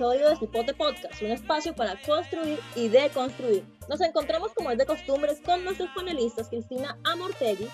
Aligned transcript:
episodio 0.00 0.30
de 0.30 0.36
Cipote 0.36 0.72
Podcast, 0.72 1.20
un 1.20 1.30
espacio 1.30 1.74
para 1.74 1.94
construir 2.00 2.58
y 2.74 2.88
deconstruir. 2.88 3.66
Nos 3.86 4.00
encontramos 4.00 4.50
como 4.54 4.70
es 4.70 4.78
de 4.78 4.86
costumbres 4.86 5.42
con 5.42 5.62
nuestros 5.62 5.90
panelistas 5.94 6.48
Cristina 6.48 6.98
Amortegui, 7.04 7.68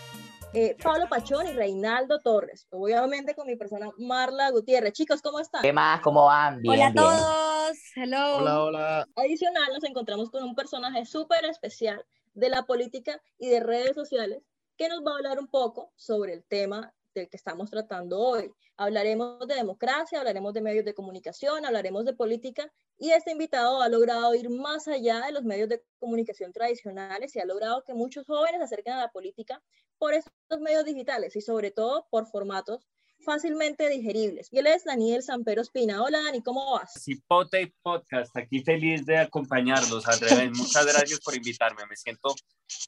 eh, 0.53 0.77
Pablo 0.83 1.07
Pachón 1.09 1.47
y 1.47 1.53
Reinaldo 1.53 2.19
Torres. 2.19 2.67
Obviamente 2.73 3.37
con 3.37 3.47
mi 3.47 3.55
persona 3.55 3.93
Marla 3.97 4.51
Gutiérrez. 4.51 4.93
Chicos, 4.95 5.23
¿cómo 5.23 5.39
están? 5.39 5.63
¿Qué 5.63 5.73
más? 5.73 6.01
¿Cómo 6.01 6.25
van? 6.25 6.61
Bien, 6.63 6.75
hola 6.75 6.87
a 6.89 6.95
todos. 6.95 7.79
Hello. 7.95 8.39
Hola, 8.39 8.63
hola. 8.65 9.09
Adicional, 9.15 9.73
nos 9.73 9.85
encontramos 9.85 10.29
con 10.29 10.43
un 10.43 10.57
personaje 10.57 11.07
súper 11.07 11.45
especial 11.45 12.05
de 12.35 12.49
la 12.49 12.65
política 12.65 13.23
y 13.39 13.51
de 13.51 13.61
redes 13.61 13.95
sociales 13.95 14.43
que 14.77 14.89
nos 14.89 14.99
va 15.07 15.13
a 15.13 15.15
hablar 15.19 15.39
un 15.39 15.47
poco 15.47 15.93
sobre 15.95 16.33
el 16.33 16.43
tema 16.43 16.93
del 17.21 17.29
que 17.29 17.37
estamos 17.37 17.71
tratando 17.71 18.21
hoy. 18.21 18.53
Hablaremos 18.77 19.47
de 19.47 19.55
democracia, 19.55 20.19
hablaremos 20.19 20.53
de 20.55 20.61
medios 20.61 20.85
de 20.85 20.95
comunicación, 20.95 21.65
hablaremos 21.65 22.05
de 22.05 22.15
política 22.15 22.71
y 22.99 23.11
este 23.11 23.33
invitado 23.33 23.83
ha 23.83 23.89
logrado 23.89 24.35
ir 24.35 24.51
más 24.51 24.87
allá 24.89 25.27
de 25.27 25.33
los 25.33 25.45
medios 25.45 25.69
de 25.69 25.83
comunicación 25.99 26.53
tradicionales 26.53 27.35
y 27.35 27.41
ha 27.41 27.45
logrado 27.45 27.83
que 27.85 27.95
muchos 27.95 28.27
jóvenes 28.27 28.59
se 28.59 28.65
acerquen 28.65 28.95
a 28.95 29.01
la 29.01 29.11
política 29.11 29.63
por 29.99 30.15
estos 30.15 30.61
medios 30.61 30.85
digitales 30.85 31.37
y 31.37 31.41
sobre 31.41 31.71
todo 31.71 32.07
por 32.11 32.27
formatos 32.27 32.87
fácilmente 33.27 33.89
digeribles. 33.91 34.49
Y 34.53 34.59
él 34.61 34.69
es 34.69 34.85
Daniel 34.85 35.23
Sampero 35.23 35.61
Espina. 35.61 36.03
Hola 36.03 36.23
Dani, 36.23 36.43
¿cómo 36.43 36.73
vas? 36.73 36.95
Cipote 37.03 37.75
Podcast, 37.83 38.35
aquí 38.37 38.63
feliz 38.63 39.05
de 39.05 39.19
acompañarlos. 39.19 40.07
Al 40.07 40.21
revés, 40.21 40.57
muchas 40.57 40.87
gracias 40.87 41.21
por 41.21 41.35
invitarme. 41.37 41.85
Me 41.91 41.97
siento 41.97 42.35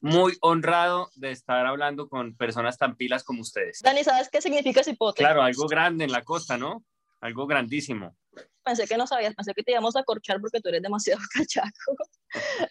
muy 0.01 0.35
honrado 0.41 1.11
de 1.15 1.31
estar 1.31 1.67
hablando 1.67 2.07
con 2.07 2.35
personas 2.35 2.77
tan 2.77 2.95
pilas 2.95 3.23
como 3.23 3.41
ustedes. 3.41 3.81
Dani, 3.83 4.03
¿sabes 4.03 4.29
qué 4.29 4.41
significa 4.41 4.81
Cipote? 4.81 5.21
Claro, 5.21 5.43
algo 5.43 5.67
grande 5.67 6.05
en 6.05 6.11
la 6.11 6.23
costa, 6.23 6.57
¿no? 6.57 6.83
Algo 7.19 7.45
grandísimo. 7.45 8.15
Pensé 8.63 8.87
que 8.87 8.97
no 8.97 9.07
sabías, 9.07 9.35
pensé 9.35 9.53
que 9.53 9.63
te 9.63 9.71
íbamos 9.71 9.97
a 9.97 10.03
corchar 10.03 10.39
porque 10.39 10.61
tú 10.61 10.69
eres 10.69 10.81
demasiado 10.81 11.21
cachaco. 11.33 11.95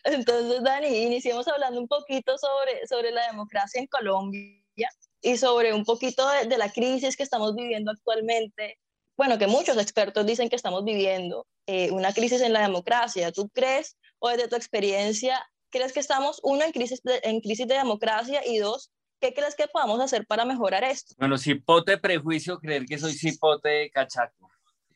Entonces, 0.04 0.62
Dani, 0.62 0.88
iniciemos 0.88 1.46
hablando 1.46 1.78
un 1.78 1.88
poquito 1.88 2.32
sobre, 2.38 2.86
sobre 2.86 3.10
la 3.10 3.26
democracia 3.26 3.78
en 3.78 3.86
Colombia 3.88 4.88
y 5.22 5.36
sobre 5.36 5.72
un 5.72 5.84
poquito 5.84 6.28
de, 6.28 6.58
la 6.58 6.70
crisis 6.70 7.16
que 7.16 7.22
estamos 7.22 7.54
viviendo 7.54 7.90
actualmente. 7.90 8.78
Bueno, 9.16 9.38
que 9.38 9.46
muchos 9.46 9.76
expertos 9.76 10.24
dicen 10.26 10.48
que 10.48 10.56
estamos 10.56 10.84
viviendo 10.84 11.46
eh, 11.66 11.90
una 11.90 12.12
crisis 12.12 12.40
en 12.40 12.52
la 12.52 12.62
democracia. 12.62 13.32
¿Tú 13.32 13.48
crees, 13.48 13.96
o 14.20 14.28
desde 14.28 14.48
tu 14.48 14.56
experiencia, 14.56 15.44
crees 15.70 15.92
que 15.92 16.00
estamos, 16.00 16.40
uno, 16.42 16.64
en 16.64 16.72
crisis 16.72 17.02
de, 17.02 17.20
en 17.24 17.40
crisis 17.40 17.66
de 17.66 17.74
democracia 17.74 18.46
y 18.46 18.58
dos, 18.58 18.90
¿qué 19.20 19.34
crees 19.34 19.56
que 19.56 19.66
podamos 19.66 20.00
hacer 20.00 20.26
para 20.26 20.44
mejorar 20.44 20.84
esto? 20.84 21.14
Bueno, 21.18 21.36
cipote 21.36 21.98
prejuicio, 21.98 22.58
creer 22.58 22.86
que 22.86 22.98
soy 22.98 23.12
cipote 23.12 23.90
cachaco. 23.90 24.50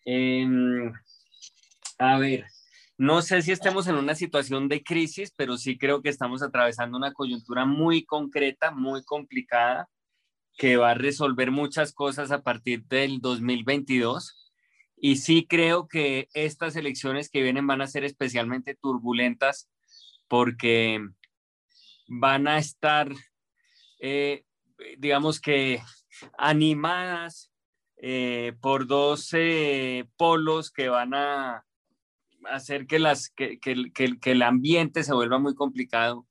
Em, 0.04 0.92
a 1.98 2.18
ver, 2.18 2.46
no 2.96 3.22
sé 3.22 3.42
si 3.42 3.52
estemos 3.52 3.88
en 3.88 3.96
una 3.96 4.14
situación 4.14 4.68
de 4.68 4.82
crisis, 4.82 5.32
pero 5.36 5.56
sí 5.56 5.76
creo 5.76 6.02
que 6.02 6.08
estamos 6.08 6.42
atravesando 6.42 6.96
una 6.96 7.12
coyuntura 7.12 7.64
muy 7.64 8.04
concreta, 8.04 8.70
muy 8.70 9.02
complicada, 9.04 9.88
que 10.56 10.77
va 10.77 10.91
a 10.91 10.95
resolver 10.95 11.50
muchas 11.50 11.92
cosas 11.92 12.31
a 12.31 12.42
partir 12.42 12.84
del 12.84 13.20
2022. 13.20 14.50
Y 14.97 15.17
sí 15.17 15.47
creo 15.48 15.89
que 15.89 16.28
estas 16.34 16.77
elecciones 16.77 17.28
que 17.28 17.42
vienen 17.42 17.67
van 17.67 17.83
a 17.83 17.86
ser 17.86 18.05
especialmente 18.05 18.75
turbulentas 18.75 19.69
porque 20.28 21.00
van 22.08 22.47
a 22.47 22.58
estar, 22.58 23.11
eh, 24.00 24.45
digamos 24.98 25.41
que, 25.41 25.83
animadas 26.39 27.51
eh, 27.96 28.52
por 28.61 28.86
dos 28.86 29.30
eh, 29.33 30.05
polos 30.17 30.70
que 30.70 30.89
van 30.89 31.14
a 31.14 31.64
hacer 32.45 32.86
que, 32.86 32.98
las, 32.98 33.30
que, 33.30 33.58
que, 33.58 33.91
que, 33.92 34.30
el 34.30 34.42
ambiente 34.42 35.05
se 35.05 35.14
vuelva 35.14 35.39
muy 35.39 35.55
complicado 35.55 36.27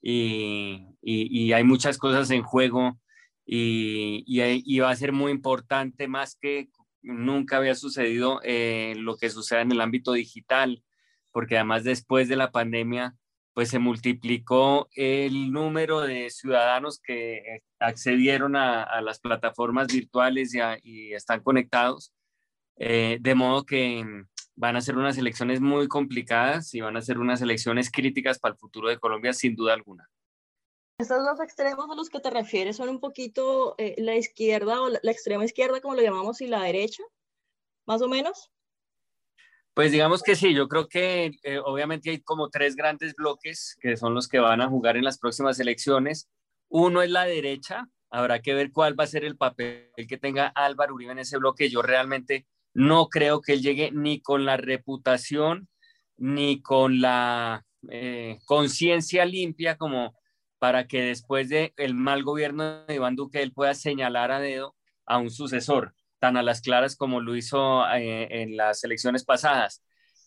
y, 0.00 0.86
y 1.00 1.52
hay 1.52 1.64
muchas 1.64 1.96
cosas 1.96 2.30
en 2.30 2.42
juego 2.42 2.98
y, 3.46 4.24
y, 4.26 4.78
va 4.78 4.90
a 4.90 4.96
ser 4.96 5.12
muy 5.12 5.30
importante 5.30 6.08
más 6.08 6.36
que 6.40 6.68
nunca 7.02 7.58
había 7.58 7.74
sucedido 7.74 8.40
eh, 8.42 8.94
lo 8.96 9.16
que 9.16 9.30
sucede 9.30 9.60
en 9.60 9.72
el 9.72 9.80
ámbito 9.80 10.12
digital, 10.12 10.82
porque 11.30 11.56
además 11.56 11.84
después 11.84 12.28
de 12.28 12.36
la 12.36 12.50
pandemia, 12.50 13.14
pues 13.52 13.68
se 13.68 13.78
multiplicó 13.78 14.88
el 14.96 15.52
número 15.52 16.00
de 16.00 16.30
ciudadanos 16.30 17.00
que 17.00 17.60
accedieron 17.78 18.56
a, 18.56 19.00
las 19.02 19.20
plataformas 19.20 19.88
virtuales 19.88 20.54
y, 20.82 21.12
están 21.12 21.42
conectados, 21.42 22.12
eh, 22.76 23.18
de 23.20 23.34
modo 23.34 23.64
que 23.64 24.04
van 24.56 24.76
a 24.76 24.80
ser 24.80 24.96
unas 24.96 25.18
elecciones 25.18 25.60
muy 25.60 25.86
complicadas 25.88 26.74
y 26.74 26.80
van 26.80 26.96
a 26.96 27.02
ser 27.02 27.18
unas 27.18 27.42
elecciones 27.42 27.90
críticas 27.90 28.38
para 28.38 28.54
el 28.54 28.58
futuro 28.58 28.88
de 28.88 28.98
Colombia, 28.98 29.32
sin 29.32 29.54
duda 29.54 29.74
alguna. 29.74 30.08
Estos 30.98 31.24
dos 31.24 31.40
extremos 31.40 31.90
a 31.90 31.94
los 31.96 32.08
que 32.08 32.20
te 32.20 32.30
refieres 32.30 32.76
son 32.76 32.88
un 32.88 33.00
poquito 33.00 33.74
eh, 33.78 33.96
la 33.98 34.14
izquierda 34.14 34.80
o 34.80 34.88
la, 34.88 35.10
extrema 35.10 35.44
izquierda, 35.44 35.80
como 35.80 35.96
lo 35.96 36.02
llamamos, 36.02 36.40
y 36.40 36.46
la 36.46 36.62
derecha, 36.62 37.02
más 37.84 38.00
o 38.00 38.08
menos. 38.08 38.50
Pues 39.74 39.90
digamos 39.90 40.22
que 40.22 40.36
sí, 40.36 40.54
yo 40.54 40.68
creo 40.68 40.86
que 40.86 41.32
eh, 41.42 41.58
obviamente 41.58 42.10
hay 42.10 42.20
como 42.20 42.48
tres 42.48 42.76
grandes 42.76 43.16
bloques 43.16 43.76
que 43.80 43.96
son 43.96 44.14
los 44.14 44.28
que 44.28 44.38
van 44.38 44.60
a 44.60 44.68
jugar 44.68 44.96
en 44.96 45.02
las 45.02 45.18
próximas 45.18 45.58
elecciones. 45.58 46.28
Uno 46.68 47.02
es 47.02 47.10
la 47.10 47.24
derecha, 47.24 47.88
habrá 48.08 48.40
que 48.40 48.54
ver 48.54 48.70
cuál 48.70 48.98
va 48.98 49.02
a 49.02 49.08
ser 49.08 49.24
el 49.24 49.36
papel 49.36 49.90
que 50.08 50.16
tenga 50.16 50.46
Álvaro 50.46 50.94
Uribe 50.94 51.10
en 51.10 51.18
ese 51.18 51.38
bloque. 51.38 51.70
Yo 51.70 51.82
realmente 51.82 52.46
no 52.72 53.08
creo 53.08 53.40
que 53.40 53.54
él 53.54 53.62
llegue 53.62 53.90
ni 53.90 54.20
con 54.20 54.44
la 54.44 54.56
reputación 54.56 55.68
ni 56.16 56.62
con 56.62 57.00
la 57.00 57.66
eh, 57.90 58.38
conciencia 58.46 59.24
limpia 59.24 59.76
como 59.76 60.14
para 60.64 60.86
que 60.86 61.02
después 61.02 61.50
del 61.50 61.74
el 61.76 61.92
mal 61.92 62.22
gobierno 62.22 62.86
de 62.86 62.94
Iván 62.94 63.16
Duque 63.16 63.42
él 63.42 63.52
pueda 63.52 63.74
señalar 63.74 64.32
a 64.32 64.40
dedo 64.40 64.74
a 65.04 65.18
un 65.18 65.30
sucesor, 65.30 65.92
tan 66.18 66.38
a 66.38 66.42
las 66.42 66.62
claras 66.62 66.96
como 66.96 67.20
lo 67.20 67.36
hizo 67.36 67.86
eh, 67.90 68.28
en 68.30 68.56
las 68.56 68.82
elecciones 68.82 69.26
pasadas. 69.26 69.82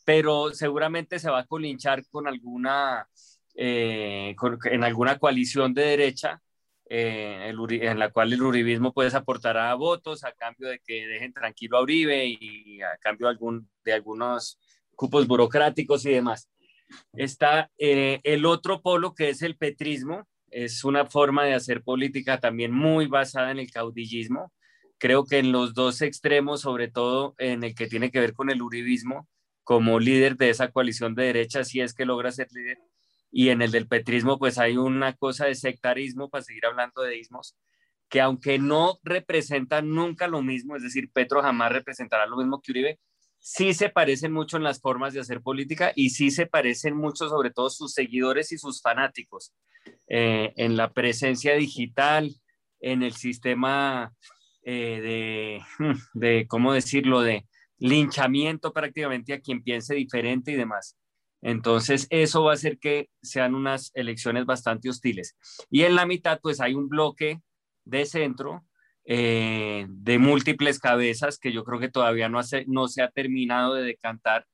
Pero 0.05 0.53
seguramente 0.53 1.17
se 1.17 1.31
va 1.31 1.39
a 1.39 1.47
colinchar 1.47 2.03
con 2.11 2.27
alguna, 2.27 3.07
eh, 3.55 4.35
en 4.65 4.83
alguna 4.83 5.17
coalición 5.17 5.73
de 5.73 5.85
derecha 5.85 6.39
eh, 6.87 7.51
en 7.51 7.97
la 7.97 8.11
cual 8.11 8.31
el 8.31 8.43
uribismo 8.43 8.93
pues 8.93 9.15
aportará 9.15 9.73
votos 9.73 10.23
a 10.23 10.33
cambio 10.33 10.69
de 10.69 10.79
que 10.85 11.07
dejen 11.07 11.33
tranquilo 11.33 11.79
a 11.79 11.81
Uribe 11.81 12.27
y 12.27 12.79
a 12.83 12.95
cambio 12.99 13.27
de, 13.83 13.91
algunos 13.91 14.59
cupos 14.95 15.25
burocráticos 15.25 16.05
y 16.05 16.11
demás. 16.11 16.47
Está 17.13 17.69
eh, 17.77 18.19
el 18.23 18.45
otro 18.45 18.81
polo 18.81 19.13
que 19.13 19.29
es 19.29 19.41
el 19.41 19.57
petrismo, 19.57 20.27
es 20.49 20.83
una 20.83 21.05
forma 21.05 21.43
de 21.45 21.53
hacer 21.53 21.83
política 21.83 22.39
también 22.39 22.71
muy 22.71 23.07
basada 23.07 23.51
en 23.51 23.59
el 23.59 23.71
caudillismo. 23.71 24.51
Creo 24.97 25.25
que 25.25 25.39
en 25.39 25.51
los 25.51 25.73
dos 25.73 26.01
extremos, 26.01 26.61
sobre 26.61 26.87
todo 26.87 27.35
en 27.37 27.63
el 27.63 27.75
que 27.75 27.87
tiene 27.87 28.11
que 28.11 28.19
ver 28.19 28.33
con 28.33 28.49
el 28.49 28.61
uribismo, 28.61 29.27
como 29.63 29.99
líder 29.99 30.37
de 30.37 30.49
esa 30.49 30.71
coalición 30.71 31.13
de 31.13 31.25
derecha, 31.25 31.63
si 31.63 31.81
es 31.81 31.93
que 31.93 32.05
logra 32.05 32.31
ser 32.31 32.47
líder, 32.51 32.79
y 33.31 33.49
en 33.49 33.61
el 33.61 33.71
del 33.71 33.87
petrismo, 33.87 34.39
pues 34.39 34.57
hay 34.57 34.77
una 34.77 35.13
cosa 35.13 35.45
de 35.45 35.55
sectarismo, 35.55 36.29
para 36.29 36.41
seguir 36.41 36.65
hablando 36.65 37.01
de 37.01 37.17
ismos, 37.17 37.57
que 38.09 38.21
aunque 38.21 38.59
no 38.59 38.97
representan 39.03 39.93
nunca 39.93 40.27
lo 40.27 40.41
mismo, 40.41 40.77
es 40.77 40.83
decir, 40.83 41.11
Petro 41.11 41.41
jamás 41.41 41.73
representará 41.73 42.25
lo 42.25 42.37
mismo 42.37 42.61
que 42.61 42.71
Uribe, 42.71 42.99
sí 43.49 43.73
se 43.73 43.87
parecen 43.87 44.33
mucho 44.33 44.57
en 44.57 44.63
las 44.63 44.81
formas 44.81 45.13
de 45.13 45.21
hacer 45.21 45.41
política 45.41 45.93
y 45.95 46.09
sí 46.09 46.31
se 46.31 46.47
parecen 46.47 46.97
mucho, 46.97 47.29
sobre 47.29 47.49
todo 47.49 47.69
sus 47.69 47.93
seguidores 47.93 48.51
y 48.51 48.57
sus 48.57 48.81
fanáticos, 48.81 49.53
eh, 50.09 50.51
en 50.57 50.75
la 50.75 50.91
presencia 50.91 51.55
digital, 51.55 52.29
en 52.81 53.03
el 53.03 53.13
sistema 53.13 54.13
eh, 54.63 55.61
de, 55.79 55.87
de, 56.13 56.45
¿cómo 56.49 56.73
decirlo?, 56.73 57.21
de 57.21 57.47
linchamiento 57.79 58.73
prácticamente 58.73 59.31
a 59.31 59.39
quien 59.39 59.63
piense 59.63 59.95
diferente 59.95 60.51
y 60.51 60.55
demás. 60.55 60.97
Entonces, 61.41 62.05
eso 62.09 62.43
va 62.43 62.51
a 62.51 62.55
hacer 62.55 62.79
que 62.79 63.09
sean 63.21 63.55
unas 63.55 63.91
elecciones 63.93 64.45
bastante 64.45 64.89
hostiles. 64.89 65.37
Y 65.69 65.83
en 65.83 65.95
la 65.95 66.05
mitad, 66.05 66.41
pues 66.41 66.59
hay 66.59 66.73
un 66.73 66.89
bloque 66.89 67.41
de 67.85 68.05
centro 68.05 68.65
eh, 69.09 69.85
de 69.87 70.19
múltiples 70.19 70.79
cabezas 70.79 71.39
que 71.39 71.53
yo 71.53 71.63
creo 71.63 71.79
que 71.79 71.87
todavía 71.87 72.27
no, 72.27 72.41
no 72.67 72.87
se 72.89 73.01
ha 73.01 73.09
terminado 73.09 73.73
de 73.73 73.83
decantar, 73.83 74.45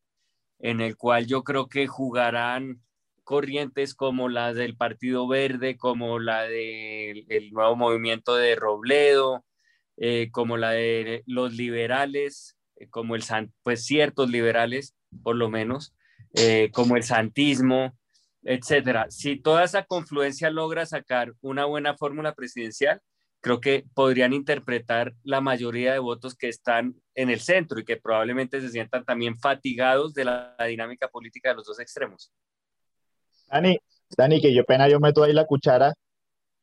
en 0.60 0.80
el 0.80 0.96
cual 0.96 1.26
yo 1.26 1.44
creo 1.44 1.68
que 1.68 1.88
jugarán 1.88 2.80
corrientes 3.24 3.96
como 3.96 4.30
la 4.30 4.54
del 4.54 4.78
Partido 4.78 5.28
Verde, 5.28 5.76
como 5.76 6.20
la 6.20 6.44
del 6.44 7.26
nuevo 7.52 7.76
movimiento 7.76 8.36
de 8.36 8.56
Robledo, 8.56 9.44
eh, 9.98 10.30
como 10.32 10.58
la 10.58 10.70
de 10.70 11.24
los 11.26 11.56
liberales, 11.56 12.56
eh, 12.76 12.88
como 12.90 13.16
el 13.16 13.24
pues 13.64 13.84
ciertos 13.86 14.30
liberales, 14.30 14.96
por 15.24 15.36
lo 15.36 15.50
menos, 15.50 15.96
como 16.74 16.96
el 16.96 17.04
santismo, 17.04 17.98
etcétera. 18.44 19.08
Si 19.10 19.36
toda 19.38 19.64
esa 19.64 19.84
confluencia 19.86 20.52
logra 20.52 20.86
sacar 20.86 21.34
una 21.42 21.66
buena 21.66 21.96
fórmula 21.96 22.34
presidencial, 22.36 23.02
creo 23.44 23.60
que 23.60 23.84
podrían 23.94 24.32
interpretar 24.32 25.14
la 25.24 25.42
mayoría 25.42 25.92
de 25.92 26.00
votos 26.00 26.34
que 26.34 26.48
están 26.48 26.96
en 27.14 27.30
el 27.30 27.42
centro 27.42 27.78
y 27.78 27.84
que 27.84 27.98
probablemente 27.98 28.62
se 28.62 28.70
sientan 28.70 29.04
también 29.04 29.38
fatigados 29.38 30.14
de 30.14 30.24
la, 30.24 30.56
dinámica 30.66 31.10
política 31.10 31.50
de 31.50 31.56
los 31.56 31.66
dos 31.66 31.78
extremos. 31.82 32.32
Dani, 33.52 33.78
Dani, 34.18 34.42
que 34.42 34.56
yo 34.56 34.64
pena 34.64 34.88
yo 34.88 35.02
meto 35.02 35.24
ahí 35.24 35.34
la 35.34 35.46
cuchara. 35.46 35.94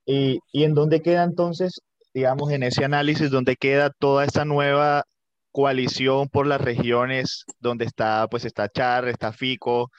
¿Y, 0.06 0.40
y 0.52 0.64
en 0.64 0.72
dónde 0.72 1.02
queda 1.02 1.22
entonces, 1.22 1.82
digamos, 2.14 2.50
en 2.50 2.62
ese 2.62 2.82
análisis, 2.82 3.30
dónde 3.30 3.56
queda 3.56 3.90
toda 3.90 4.24
esta 4.24 4.46
nueva 4.46 5.04
coalición 5.52 6.30
por 6.30 6.46
las 6.46 6.62
regiones, 6.62 7.44
donde 7.58 7.84
está, 7.84 8.26
pues 8.30 8.46
está 8.46 8.70
Char, 8.70 9.06
está 9.06 9.34
Fico, 9.34 9.90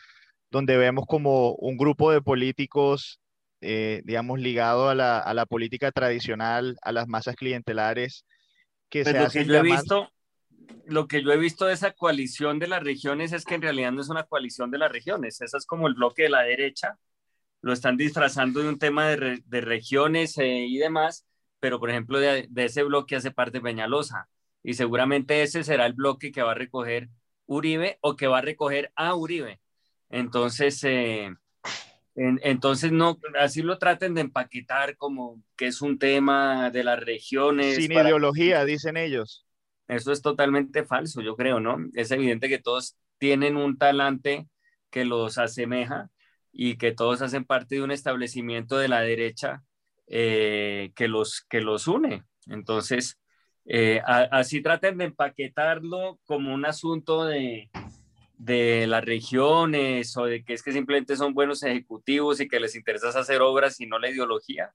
donde 0.50 0.78
vemos 0.78 1.06
como 1.08 1.54
un 1.54 1.78
grupo 1.78 2.12
de 2.12 2.22
políticos, 2.24 3.21
eh, 3.62 4.02
digamos, 4.06 4.40
ligado 4.40 4.90
a 4.90 4.96
la, 4.96 5.20
a 5.20 5.34
la, 5.34 5.46
política 5.46 5.92
tradicional, 5.92 6.78
a 6.82 6.92
las 6.92 7.08
masas 7.08 7.36
clientelares, 7.36 8.26
que 8.90 9.04
pues 9.04 9.16
se 9.16 9.22
lo 9.22 9.30
que 9.30 9.46
yo 9.46 9.56
he 9.56 9.62
visto, 9.62 10.10
lo 10.86 11.08
que 11.08 11.24
yo 11.24 11.32
he 11.32 11.38
visto 11.38 11.66
de 11.66 11.74
esa 11.74 11.92
coalición 11.92 12.60
de 12.60 12.68
las 12.68 12.84
regiones 12.84 13.32
es 13.32 13.46
que 13.46 13.56
en 13.56 13.62
realidad 13.62 13.92
no 13.92 14.02
es 14.02 14.10
una 14.10 14.24
coalición 14.24 14.72
de 14.72 14.80
las 14.80 14.92
regiones, 14.92 15.42
esa 15.42 15.58
es 15.58 15.66
como 15.66 15.88
el 15.88 15.94
bloque 15.94 16.24
de 16.24 16.30
la 16.30 16.42
derecha, 16.42 16.98
lo 17.62 17.74
están 17.74 17.98
disfrazando 17.98 18.62
de 18.62 18.70
un 18.70 18.80
tema 18.80 19.08
de, 19.08 19.42
de 19.46 19.62
regiones 19.62 20.38
eh, 20.38 20.66
y 20.68 20.78
demás, 20.78 21.28
pero 21.60 21.80
por 21.80 21.92
ejemplo 21.92 22.20
de, 22.20 22.48
de, 22.50 22.66
ese 22.66 22.84
bloque 22.84 23.16
hace 23.16 23.32
parte 23.32 23.62
Peñalosa 23.62 24.28
y 24.64 24.74
seguramente 24.74 25.44
ese 25.44 25.64
será 25.64 25.86
el 25.86 25.94
bloque 25.94 26.32
que 26.32 26.42
va 26.42 26.52
a 26.52 26.56
recoger 26.56 27.10
Uribe 27.46 28.00
o 28.02 28.16
que 28.16 28.28
va 28.28 28.40
a 28.40 28.42
recoger 28.42 28.92
a 28.96 29.14
Uribe. 29.14 29.60
Entonces, 30.10 30.84
eh, 30.84 31.32
entonces 32.16 32.92
no, 32.92 33.20
así 33.40 33.62
lo 33.62 33.78
traten 33.78 34.14
de 34.14 34.22
empaquetar 34.22 34.98
como 34.98 35.42
que 35.56 35.68
es 35.68 35.82
un 35.82 35.98
tema 35.98 36.70
de 36.70 36.84
las 36.84 37.00
regiones. 37.00 37.76
Sin 37.76 37.92
ideología, 37.92 38.66
dicen 38.66 38.98
ellos. 38.98 39.46
Eso 39.88 40.12
es 40.12 40.22
totalmente 40.22 40.84
falso, 40.84 41.22
yo 41.22 41.36
creo, 41.36 41.60
¿no? 41.60 41.78
Es 41.94 42.12
evidente 42.12 42.50
que 42.50 42.60
todos 42.60 42.98
tienen 43.18 43.58
un 43.58 43.78
talante 43.78 44.48
que 44.90 45.06
los 45.06 45.38
asemeja 45.38 46.10
y 46.52 46.78
que 46.78 46.92
todos 46.92 47.22
hacen 47.22 47.46
parte 47.46 47.76
de 47.76 47.84
un 47.84 47.92
establecimiento 47.92 48.78
de 48.78 48.90
la 48.90 49.02
derecha 49.02 49.64
eh, 50.08 50.92
que, 50.96 51.08
los, 51.08 51.42
que 51.42 51.62
los 51.62 51.88
une. 51.88 52.24
Entonces, 52.48 53.20
eh, 53.66 54.02
así 54.06 54.62
traten 54.62 54.98
de 54.98 55.06
empaquetarlo 55.06 56.20
como 56.26 56.54
un 56.54 56.66
asunto 56.66 57.26
de, 57.26 57.70
de 58.44 58.88
las 58.88 59.06
regiones 59.06 60.18
o 60.18 60.26
de 60.26 60.44
que 60.44 60.54
es 60.54 60.64
que 60.64 60.72
simplemente 60.72 61.16
son 61.16 61.36
buenos 61.36 61.62
ejecutivos 61.62 62.42
y 62.42 62.48
que 62.48 62.60
les 62.60 62.76
interesa 62.76 63.10
hacer 63.10 63.40
obras 63.40 63.80
y 63.80 63.86
no 63.86 64.00
la 64.00 64.10
ideología. 64.10 64.74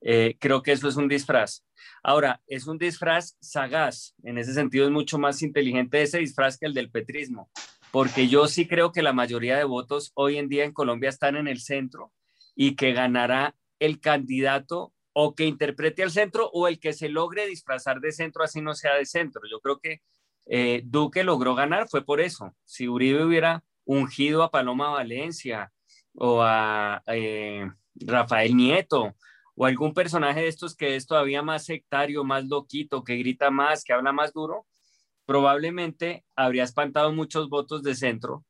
Eh, 0.00 0.36
creo 0.40 0.62
que 0.62 0.72
eso 0.72 0.88
es 0.88 0.96
un 0.96 1.06
disfraz. 1.06 1.64
Ahora, 2.02 2.40
es 2.46 2.66
un 2.66 2.78
disfraz 2.78 3.36
sagaz, 3.40 4.14
en 4.22 4.38
ese 4.38 4.54
sentido 4.54 4.86
es 4.86 4.90
mucho 4.90 5.18
más 5.18 5.42
inteligente 5.42 6.00
ese 6.00 6.18
disfraz 6.18 6.56
que 6.56 6.64
el 6.64 6.72
del 6.72 6.90
petrismo, 6.90 7.50
porque 7.90 8.26
yo 8.26 8.48
sí 8.48 8.66
creo 8.66 8.90
que 8.90 9.02
la 9.02 9.12
mayoría 9.12 9.58
de 9.58 9.64
votos 9.64 10.10
hoy 10.14 10.38
en 10.38 10.48
día 10.48 10.64
en 10.64 10.72
Colombia 10.72 11.10
están 11.10 11.36
en 11.36 11.46
el 11.46 11.60
centro 11.60 12.10
y 12.54 12.74
que 12.74 12.94
ganará 12.94 13.54
el 13.80 14.00
candidato 14.00 14.94
o 15.12 15.34
que 15.34 15.44
interprete 15.44 16.02
al 16.02 16.10
centro 16.10 16.48
o 16.54 16.68
el 16.68 16.80
que 16.80 16.94
se 16.94 17.10
logre 17.10 17.46
disfrazar 17.46 18.00
de 18.00 18.12
centro 18.12 18.44
así 18.44 18.62
no 18.62 18.74
sea 18.74 18.94
de 18.94 19.04
centro. 19.04 19.42
Yo 19.50 19.60
creo 19.60 19.78
que 19.78 20.00
eh, 20.46 20.82
Duque 20.84 21.24
logró 21.24 21.54
ganar 21.54 21.88
fue 21.88 22.04
por 22.04 22.20
eso. 22.20 22.54
Si 22.64 22.88
Uribe 22.88 23.24
hubiera 23.24 23.64
ungido 23.84 24.42
a 24.42 24.50
Paloma 24.50 24.90
Valencia 24.90 25.72
o 26.14 26.42
a 26.42 27.02
eh, 27.06 27.70
Rafael 27.94 28.56
Nieto 28.56 29.14
o 29.56 29.66
algún 29.66 29.94
personaje 29.94 30.40
de 30.40 30.48
estos 30.48 30.74
que 30.74 30.96
es 30.96 31.06
todavía 31.06 31.42
más 31.42 31.64
sectario, 31.64 32.24
más 32.24 32.44
loquito, 32.46 33.04
que 33.04 33.16
grita 33.16 33.50
más, 33.50 33.84
que 33.84 33.92
habla 33.92 34.12
más 34.12 34.32
duro, 34.32 34.66
probablemente 35.26 36.24
habría 36.34 36.64
espantado 36.64 37.12
muchos 37.12 37.48
votos 37.48 37.82
de 37.82 37.94
centro 37.94 38.44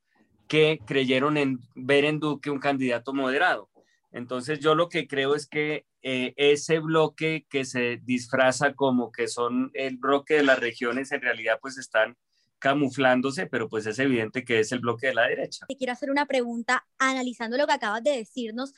que 0.49 0.81
creyeron 0.85 1.37
en 1.37 1.61
ver 1.75 2.05
en 2.05 2.21
Duque 2.21 2.51
un 2.51 2.59
candidato 2.59 3.13
moderado. 3.13 3.69
Entonces 4.15 4.61
yo 4.61 4.77
lo 4.77 4.89
que 4.89 5.09
creo 5.09 5.35
es 5.35 5.49
que 5.49 5.87
eh, 6.03 6.35
ese 6.37 6.79
bloque 6.79 7.47
que 7.51 7.65
se 7.65 8.01
disfraza 8.05 8.75
como 8.75 9.11
que 9.11 9.27
son 9.27 9.73
el 9.75 9.97
bloque 9.97 10.35
de 10.35 10.45
las 10.45 10.61
regiones, 10.61 11.11
en 11.11 11.21
realidad 11.21 11.59
pues 11.61 11.79
están 11.79 12.17
camuflándose, 12.65 13.47
pero 13.47 13.69
pues 13.69 13.85
es 13.85 13.99
evidente 13.99 14.43
que 14.43 14.61
es 14.61 14.73
el 14.73 14.79
bloque 14.79 15.09
de 15.09 15.15
la 15.15 15.29
derecha. 15.29 15.67
Te 15.69 15.77
quiero 15.77 15.93
hacer 15.93 16.11
una 16.11 16.25
pregunta 16.25 16.87
analizando 16.99 17.59
lo 17.59 17.67
que 17.67 17.75
acabas 17.75 18.03
de 18.03 18.17
decirnos 18.17 18.73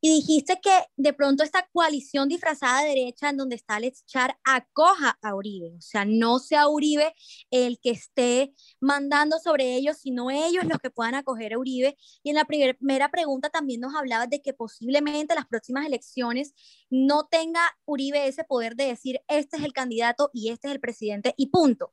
y 0.00 0.14
dijiste 0.14 0.60
que 0.62 0.70
de 0.96 1.12
pronto 1.12 1.42
esta 1.42 1.68
coalición 1.72 2.28
disfrazada 2.28 2.82
de 2.82 2.90
derecha 2.90 3.30
en 3.30 3.36
donde 3.36 3.56
está 3.56 3.74
Alex 3.74 4.06
Char 4.06 4.36
acoja 4.44 5.18
a 5.20 5.34
Uribe, 5.34 5.74
o 5.76 5.80
sea, 5.80 6.04
no 6.04 6.38
sea 6.38 6.68
Uribe 6.68 7.12
el 7.50 7.80
que 7.80 7.90
esté 7.90 8.54
mandando 8.80 9.40
sobre 9.40 9.74
ellos, 9.74 9.96
sino 9.96 10.30
ellos 10.30 10.62
los 10.68 10.78
que 10.78 10.90
puedan 10.90 11.16
acoger 11.16 11.54
a 11.54 11.58
Uribe. 11.58 11.96
Y 12.22 12.30
en 12.30 12.36
la 12.36 12.44
primera 12.44 13.10
pregunta 13.10 13.50
también 13.50 13.80
nos 13.80 13.96
hablabas 13.96 14.30
de 14.30 14.42
que 14.42 14.54
posiblemente 14.54 15.34
las 15.34 15.46
próximas 15.46 15.84
elecciones 15.86 16.54
no 16.88 17.26
tenga 17.26 17.62
Uribe 17.84 18.28
ese 18.28 18.44
poder 18.44 18.76
de 18.76 18.84
decir 18.84 19.22
este 19.26 19.56
es 19.56 19.64
el 19.64 19.72
candidato 19.72 20.30
y 20.32 20.50
este 20.50 20.68
es 20.68 20.74
el 20.74 20.80
presidente 20.80 21.34
y 21.36 21.48
punto. 21.48 21.92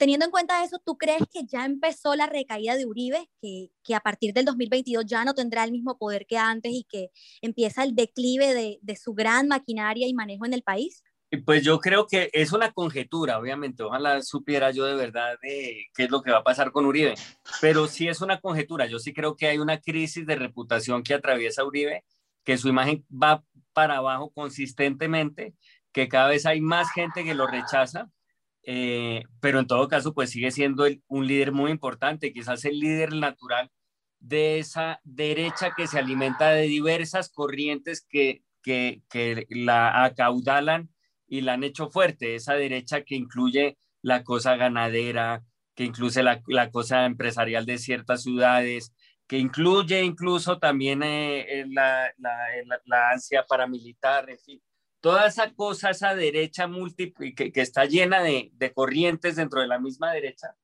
Teniendo 0.00 0.24
en 0.24 0.30
cuenta 0.30 0.64
eso, 0.64 0.78
¿tú 0.82 0.96
crees 0.96 1.24
que 1.30 1.44
ya 1.44 1.66
empezó 1.66 2.14
la 2.16 2.24
recaída 2.24 2.74
de 2.74 2.86
Uribe, 2.86 3.28
que, 3.42 3.68
que, 3.84 3.94
a 3.94 4.00
partir 4.00 4.32
del 4.32 4.46
2022 4.46 5.04
ya 5.04 5.26
no 5.26 5.34
tendrá 5.34 5.62
el 5.62 5.72
mismo 5.72 5.98
poder 5.98 6.24
que 6.24 6.38
antes 6.38 6.72
y 6.72 6.84
que 6.84 7.10
empieza 7.42 7.84
el 7.84 7.94
declive 7.94 8.54
de, 8.54 8.78
de 8.80 8.96
su 8.96 9.12
gran 9.12 9.48
maquinaria 9.48 10.08
y 10.08 10.14
manejo 10.14 10.46
en 10.46 10.54
el 10.54 10.62
país? 10.62 11.04
Pues 11.44 11.62
yo 11.62 11.80
creo 11.80 12.06
que 12.06 12.30
es 12.32 12.52
una 12.52 12.72
conjetura, 12.72 13.38
obviamente. 13.38 13.82
Ojalá 13.82 14.22
supiera 14.22 14.70
yo 14.70 14.86
de 14.86 14.94
verdad 14.94 15.36
de 15.42 15.84
qué 15.94 16.04
es 16.04 16.10
lo 16.10 16.22
que 16.22 16.30
va 16.30 16.38
a 16.38 16.44
pasar 16.44 16.72
con 16.72 16.86
Uribe. 16.86 17.12
Pero 17.60 17.86
sí 17.86 18.08
es 18.08 18.22
una 18.22 18.40
conjetura. 18.40 18.86
Yo 18.86 18.98
sí 18.98 19.12
creo 19.12 19.36
que 19.36 19.48
hay 19.48 19.58
una 19.58 19.82
crisis 19.82 20.24
de 20.24 20.34
reputación 20.34 21.02
que 21.02 21.12
atraviesa 21.12 21.62
Uribe, 21.62 22.06
que 22.42 22.56
su 22.56 22.68
imagen 22.68 23.04
va 23.12 23.44
para 23.74 23.98
abajo 23.98 24.30
consistentemente, 24.30 25.52
que 25.92 26.08
cada 26.08 26.28
vez 26.28 26.46
hay 26.46 26.62
más 26.62 26.90
gente 26.90 27.22
que 27.22 27.34
lo 27.34 27.46
rechaza 27.46 28.08
eh, 28.64 29.24
pero 29.40 29.58
en 29.58 29.66
todo 29.66 29.88
caso, 29.88 30.14
pues 30.14 30.30
sigue 30.30 30.50
siendo 30.50 30.86
un 31.08 31.26
líder 31.26 31.52
muy 31.52 31.70
importante, 31.70 32.32
quizás 32.32 32.64
el 32.64 32.78
líder 32.78 33.14
natural 33.14 33.70
de 34.18 34.58
esa 34.58 35.00
derecha 35.04 35.72
que 35.76 35.86
se 35.86 35.98
alimenta 35.98 36.50
de 36.50 36.62
diversas 36.62 37.30
corrientes 37.30 38.06
que, 38.08 38.42
que, 38.62 39.02
que 39.10 39.46
la 39.48 40.04
acaudalan 40.04 40.90
y 41.26 41.40
la 41.40 41.54
han 41.54 41.64
hecho 41.64 41.90
fuerte, 41.90 42.34
esa 42.34 42.54
derecha 42.54 43.02
que 43.02 43.14
incluye 43.14 43.78
la 44.02 44.24
cosa 44.24 44.56
ganadera, 44.56 45.42
que 45.74 45.84
incluye 45.84 46.22
la, 46.22 46.42
la 46.48 46.70
cosa 46.70 47.06
empresarial 47.06 47.64
de 47.64 47.78
ciertas 47.78 48.22
ciudades, 48.22 48.92
que 49.26 49.38
incluye 49.38 50.02
incluso 50.02 50.58
también 50.58 51.02
eh, 51.02 51.64
la, 51.68 52.12
la, 52.18 52.34
la, 52.84 53.10
ansia 53.10 53.44
paramilitar, 53.48 54.28
en 54.28 54.38
fin 54.38 54.60
toda 55.00 55.26
esa 55.26 55.52
cosa, 55.54 55.90
esa 55.90 56.14
derecha 56.14 56.66
múltiple 56.66 57.34
que, 57.34 57.52
está 57.54 57.84
llena 57.84 58.22
de, 58.22 58.52
corrientes 58.74 59.36
dentro 59.36 59.60
de 59.60 59.66
la 59.66 59.78
misma 59.78 60.12
derecha, 60.12 60.56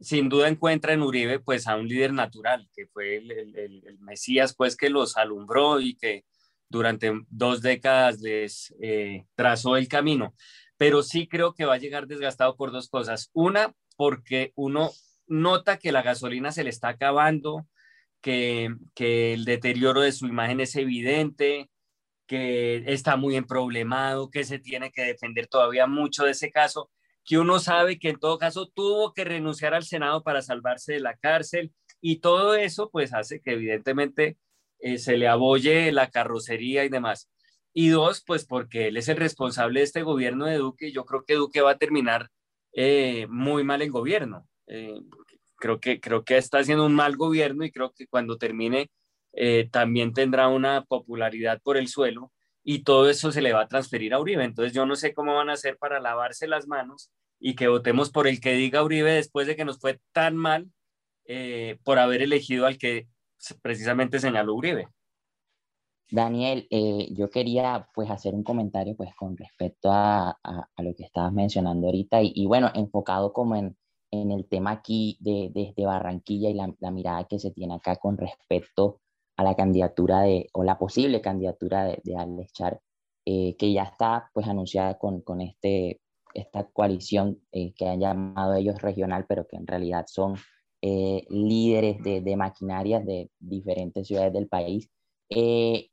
sin 0.00 0.28
duda 0.28 0.48
encuentra 0.48 0.92
en 0.92 1.02
Uribe 1.02 1.40
pues 1.40 1.66
a 1.66 1.76
un 1.76 1.88
líder 1.88 2.12
natural, 2.12 2.68
que 2.74 2.86
fue 2.86 3.16
el 3.16 3.98
Mesías 4.00 4.54
pues 4.54 4.76
que 4.76 4.90
los 4.90 5.16
alumbró 5.16 5.80
y 5.80 5.96
que 5.96 6.24
durante 6.70 7.12
dos 7.28 7.60
décadas 7.60 8.20
les 8.20 8.74
eh, 8.80 9.26
trazó 9.34 9.76
el 9.76 9.88
camino. 9.88 10.34
Pero 10.78 11.02
sí 11.02 11.28
creo 11.28 11.52
que 11.52 11.66
va 11.66 11.74
a 11.74 11.78
llegar 11.78 12.06
desgastado 12.06 12.56
por 12.56 12.72
dos 12.72 12.88
cosas. 12.88 13.28
Una, 13.34 13.74
porque 13.96 14.52
uno 14.54 14.92
nota 15.26 15.78
que 15.78 15.92
la 15.92 16.02
gasolina 16.02 16.52
se 16.52 16.64
le 16.64 16.70
está 16.70 16.88
acabando, 16.88 17.66
que, 18.22 18.74
que 18.94 19.34
el 19.34 19.44
deterioro 19.44 20.00
de 20.00 20.12
su 20.12 20.26
imagen 20.26 20.60
es 20.60 20.76
evidente, 20.76 21.70
que 22.30 22.84
está 22.86 23.16
muy 23.16 23.34
emproblemado, 23.34 24.30
que 24.30 24.44
se 24.44 24.60
tiene 24.60 24.92
que 24.92 25.02
defender 25.02 25.48
todavía 25.48 25.88
mucho 25.88 26.24
de 26.24 26.30
ese 26.30 26.52
caso, 26.52 26.88
que 27.24 27.38
uno 27.38 27.58
sabe 27.58 27.98
que 27.98 28.10
en 28.10 28.20
todo 28.20 28.38
caso 28.38 28.68
tuvo 28.72 29.12
que 29.12 29.24
renunciar 29.24 29.74
al 29.74 29.82
Senado 29.82 30.22
para 30.22 30.40
salvarse 30.40 30.92
de 30.92 31.00
la 31.00 31.16
cárcel 31.16 31.72
y 32.00 32.20
todo 32.20 32.54
eso 32.54 32.88
pues 32.88 33.12
hace 33.12 33.40
que 33.40 33.54
evidentemente 33.54 34.38
eh, 34.78 34.98
se 34.98 35.16
le 35.16 35.26
aboye 35.26 35.90
la 35.90 36.08
carrocería 36.08 36.84
y 36.84 36.88
demás. 36.88 37.28
Y 37.72 37.88
dos, 37.88 38.22
pues 38.24 38.46
porque 38.46 38.86
él 38.86 38.96
es 38.96 39.08
el 39.08 39.16
responsable 39.16 39.80
de 39.80 39.86
este 39.86 40.02
gobierno 40.04 40.46
de 40.46 40.58
Duque 40.58 40.86
y 40.86 40.92
yo 40.92 41.04
creo 41.06 41.24
que 41.24 41.34
Duque 41.34 41.62
va 41.62 41.72
a 41.72 41.78
terminar 41.78 42.28
eh, 42.72 43.26
muy 43.28 43.64
mal 43.64 43.82
en 43.82 43.90
gobierno. 43.90 44.46
Eh, 44.68 45.00
creo, 45.56 45.80
que, 45.80 45.98
creo 45.98 46.24
que 46.24 46.36
está 46.36 46.58
haciendo 46.58 46.86
un 46.86 46.94
mal 46.94 47.16
gobierno 47.16 47.64
y 47.64 47.72
creo 47.72 47.90
que 47.90 48.06
cuando 48.06 48.38
termine 48.38 48.88
eh, 49.32 49.68
también 49.70 50.12
tendrá 50.12 50.48
una 50.48 50.84
popularidad 50.84 51.60
por 51.62 51.76
el 51.76 51.88
suelo 51.88 52.32
y 52.62 52.82
todo 52.82 53.08
eso 53.08 53.32
se 53.32 53.42
le 53.42 53.52
va 53.52 53.62
a 53.62 53.68
transferir 53.68 54.14
a 54.14 54.20
Uribe. 54.20 54.44
Entonces 54.44 54.72
yo 54.72 54.86
no 54.86 54.96
sé 54.96 55.14
cómo 55.14 55.34
van 55.34 55.50
a 55.50 55.54
hacer 55.54 55.76
para 55.78 56.00
lavarse 56.00 56.46
las 56.46 56.66
manos 56.66 57.10
y 57.38 57.54
que 57.54 57.68
votemos 57.68 58.10
por 58.10 58.26
el 58.26 58.40
que 58.40 58.52
diga 58.52 58.82
Uribe 58.82 59.12
después 59.12 59.46
de 59.46 59.56
que 59.56 59.64
nos 59.64 59.78
fue 59.78 60.00
tan 60.12 60.36
mal 60.36 60.70
eh, 61.24 61.78
por 61.84 61.98
haber 61.98 62.22
elegido 62.22 62.66
al 62.66 62.78
que 62.78 63.08
precisamente 63.62 64.18
señaló 64.18 64.54
Uribe. 64.54 64.88
Daniel, 66.10 66.66
eh, 66.70 67.08
yo 67.12 67.30
quería 67.30 67.88
pues 67.94 68.10
hacer 68.10 68.34
un 68.34 68.42
comentario 68.42 68.96
pues 68.96 69.14
con 69.14 69.36
respecto 69.36 69.92
a, 69.92 70.30
a, 70.42 70.82
lo 70.82 70.94
que 70.96 71.04
estabas 71.04 71.32
mencionando 71.32 71.86
ahorita 71.86 72.20
y, 72.20 72.32
y 72.34 72.46
bueno, 72.46 72.70
enfocado 72.74 73.32
como 73.32 73.54
en, 73.54 73.76
en, 74.10 74.32
el 74.32 74.48
tema 74.48 74.72
aquí 74.72 75.16
de, 75.20 75.50
desde 75.54 75.86
Barranquilla 75.86 76.50
y 76.50 76.54
la, 76.54 76.74
la, 76.80 76.90
mirada 76.90 77.24
que 77.28 77.38
se 77.38 77.52
tiene 77.52 77.74
acá 77.74 77.94
con 77.94 78.16
respecto 78.16 79.00
a 79.40 79.42
la 79.42 79.54
candidatura 79.54 80.20
de, 80.20 80.50
o 80.52 80.62
la 80.64 80.78
posible 80.78 81.22
candidatura 81.22 81.84
de, 81.84 82.00
de 82.04 82.16
Alex 82.16 82.52
Char, 82.52 82.80
eh, 83.24 83.56
que 83.56 83.72
ya 83.72 83.84
está 83.84 84.30
pues 84.34 84.46
anunciada 84.46 84.98
con, 84.98 85.22
con 85.22 85.40
este, 85.40 86.00
esta 86.34 86.64
coalición 86.64 87.40
eh, 87.50 87.72
que 87.74 87.88
han 87.88 88.00
llamado 88.00 88.54
ellos 88.54 88.82
regional, 88.82 89.24
pero 89.26 89.46
que 89.46 89.56
en 89.56 89.66
realidad 89.66 90.04
son 90.06 90.36
líderes 90.82 92.02
de, 92.02 92.22
de, 92.22 92.36
maquinarias 92.36 93.04
de 93.04 93.30
diferentes 93.38 94.06
ciudades 94.06 94.32
del 94.32 94.48
país. 94.48 94.90
Eh, 95.28 95.88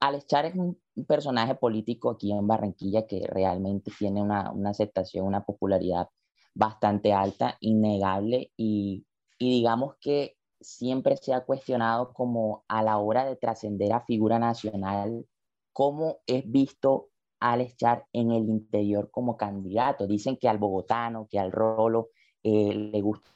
Alex 0.00 0.26
Char 0.26 0.46
es 0.46 0.56
un 0.56 0.76
personaje 1.06 1.54
político 1.54 2.10
aquí 2.10 2.32
en 2.32 2.46
Barranquilla 2.46 3.06
que 3.06 3.24
realmente 3.28 3.92
tiene 3.96 4.20
una, 4.20 4.50
una 4.50 4.70
aceptación, 4.70 5.26
una 5.26 5.44
popularidad 5.44 6.08
bastante 6.54 7.12
alta, 7.12 7.56
innegable 7.60 8.52
y, 8.56 9.06
digamos 9.38 9.96
que 10.00 10.36
siempre 10.64 11.16
se 11.16 11.34
ha 11.34 11.44
cuestionado 11.44 12.12
como 12.12 12.64
a 12.68 12.82
la 12.82 12.98
hora 12.98 13.24
de 13.24 13.36
trascender 13.36 13.92
a 13.92 14.04
figura 14.04 14.38
nacional, 14.38 15.26
cómo 15.72 16.18
es 16.26 16.50
visto 16.50 17.10
Alex 17.40 17.76
Char 17.76 18.06
en 18.12 18.32
el 18.32 18.48
interior 18.48 19.10
como 19.10 19.36
candidato. 19.36 20.06
Dicen 20.06 20.36
que 20.36 20.48
al 20.48 20.58
bogotano, 20.58 21.28
que 21.30 21.38
al 21.38 21.52
rolo 21.52 22.10
eh, 22.42 22.74
le 22.74 23.00
gusta 23.00 23.30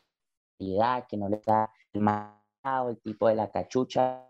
la 0.59 1.07
que 1.09 1.17
no 1.17 1.29
le 1.29 1.41
da 1.45 1.71
el 2.89 3.01
tipo 3.01 3.29
de 3.29 3.35
la 3.35 3.51
cachucha, 3.51 4.25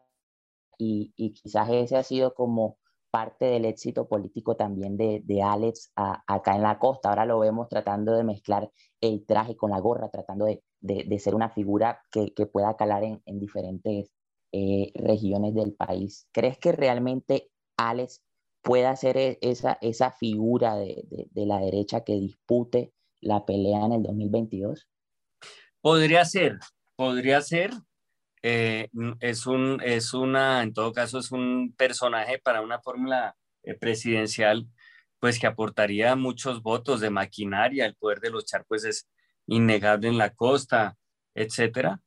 y, 0.78 1.12
y, 1.16 1.32
quizás 1.32 1.68
ese 1.70 1.96
ha 1.96 2.04
sido 2.04 2.34
como 2.34 2.78
parte 3.10 3.46
del 3.46 3.64
éxito 3.64 4.06
político 4.06 4.56
también 4.56 4.96
de, 4.96 5.22
de 5.24 5.42
Alex 5.42 5.92
acá 5.96 6.54
en 6.54 6.62
la 6.62 6.78
costa. 6.78 7.08
Ahora 7.08 7.24
lo 7.26 7.38
vemos 7.40 7.68
tratando 7.68 8.12
de 8.12 8.22
mezclar 8.22 8.70
el 9.00 9.26
traje 9.26 9.56
con 9.56 9.70
la 9.70 9.80
gorra, 9.80 10.08
tratando 10.08 10.44
de, 10.44 10.62
de, 10.80 11.04
de 11.04 11.18
ser 11.18 11.34
una 11.34 11.50
figura 11.50 12.00
que, 12.10 12.32
que 12.34 12.46
pueda 12.46 12.76
calar 12.76 13.04
en, 13.04 13.22
en 13.26 13.40
diferentes 13.40 14.10
eh, 14.52 14.92
regiones 14.94 15.54
del 15.54 15.74
país. 15.74 16.28
¿Crees 16.32 16.58
que 16.58 16.72
realmente 16.72 17.50
Alex 17.76 18.22
pueda 18.62 18.94
ser 18.96 19.16
e, 19.16 19.38
esa, 19.42 19.78
esa 19.80 20.10
figura 20.12 20.76
de, 20.76 21.04
de 21.08 21.46
la 21.46 21.58
derecha 21.60 22.02
que 22.04 22.14
dispute 22.14 22.92
la 23.20 23.44
pelea 23.44 23.84
en 23.86 23.92
el 23.92 24.02
2022? 24.02 24.88
Podría 25.80 26.24
ser, 26.24 26.58
podría 26.96 27.40
ser, 27.40 27.70
eh, 28.42 28.88
es, 29.20 29.46
un, 29.46 29.80
es 29.82 30.14
una, 30.14 30.62
en 30.62 30.72
todo 30.72 30.92
caso, 30.92 31.18
es 31.18 31.30
un 31.32 31.74
personaje 31.76 32.38
para 32.38 32.60
una 32.60 32.80
fórmula 32.80 33.36
eh, 33.62 33.74
presidencial, 33.74 34.66
pues 35.20 35.38
que 35.38 35.46
aportaría 35.46 36.14
muchos 36.16 36.62
votos 36.62 37.00
de 37.00 37.10
maquinaria, 37.10 37.86
el 37.86 37.96
poder 37.96 38.20
de 38.20 38.30
luchar 38.30 38.64
pues 38.68 38.84
es 38.84 39.08
innegable 39.48 40.08
en 40.08 40.18
la 40.18 40.34
costa, 40.34 40.96
etcétera. 41.34 42.00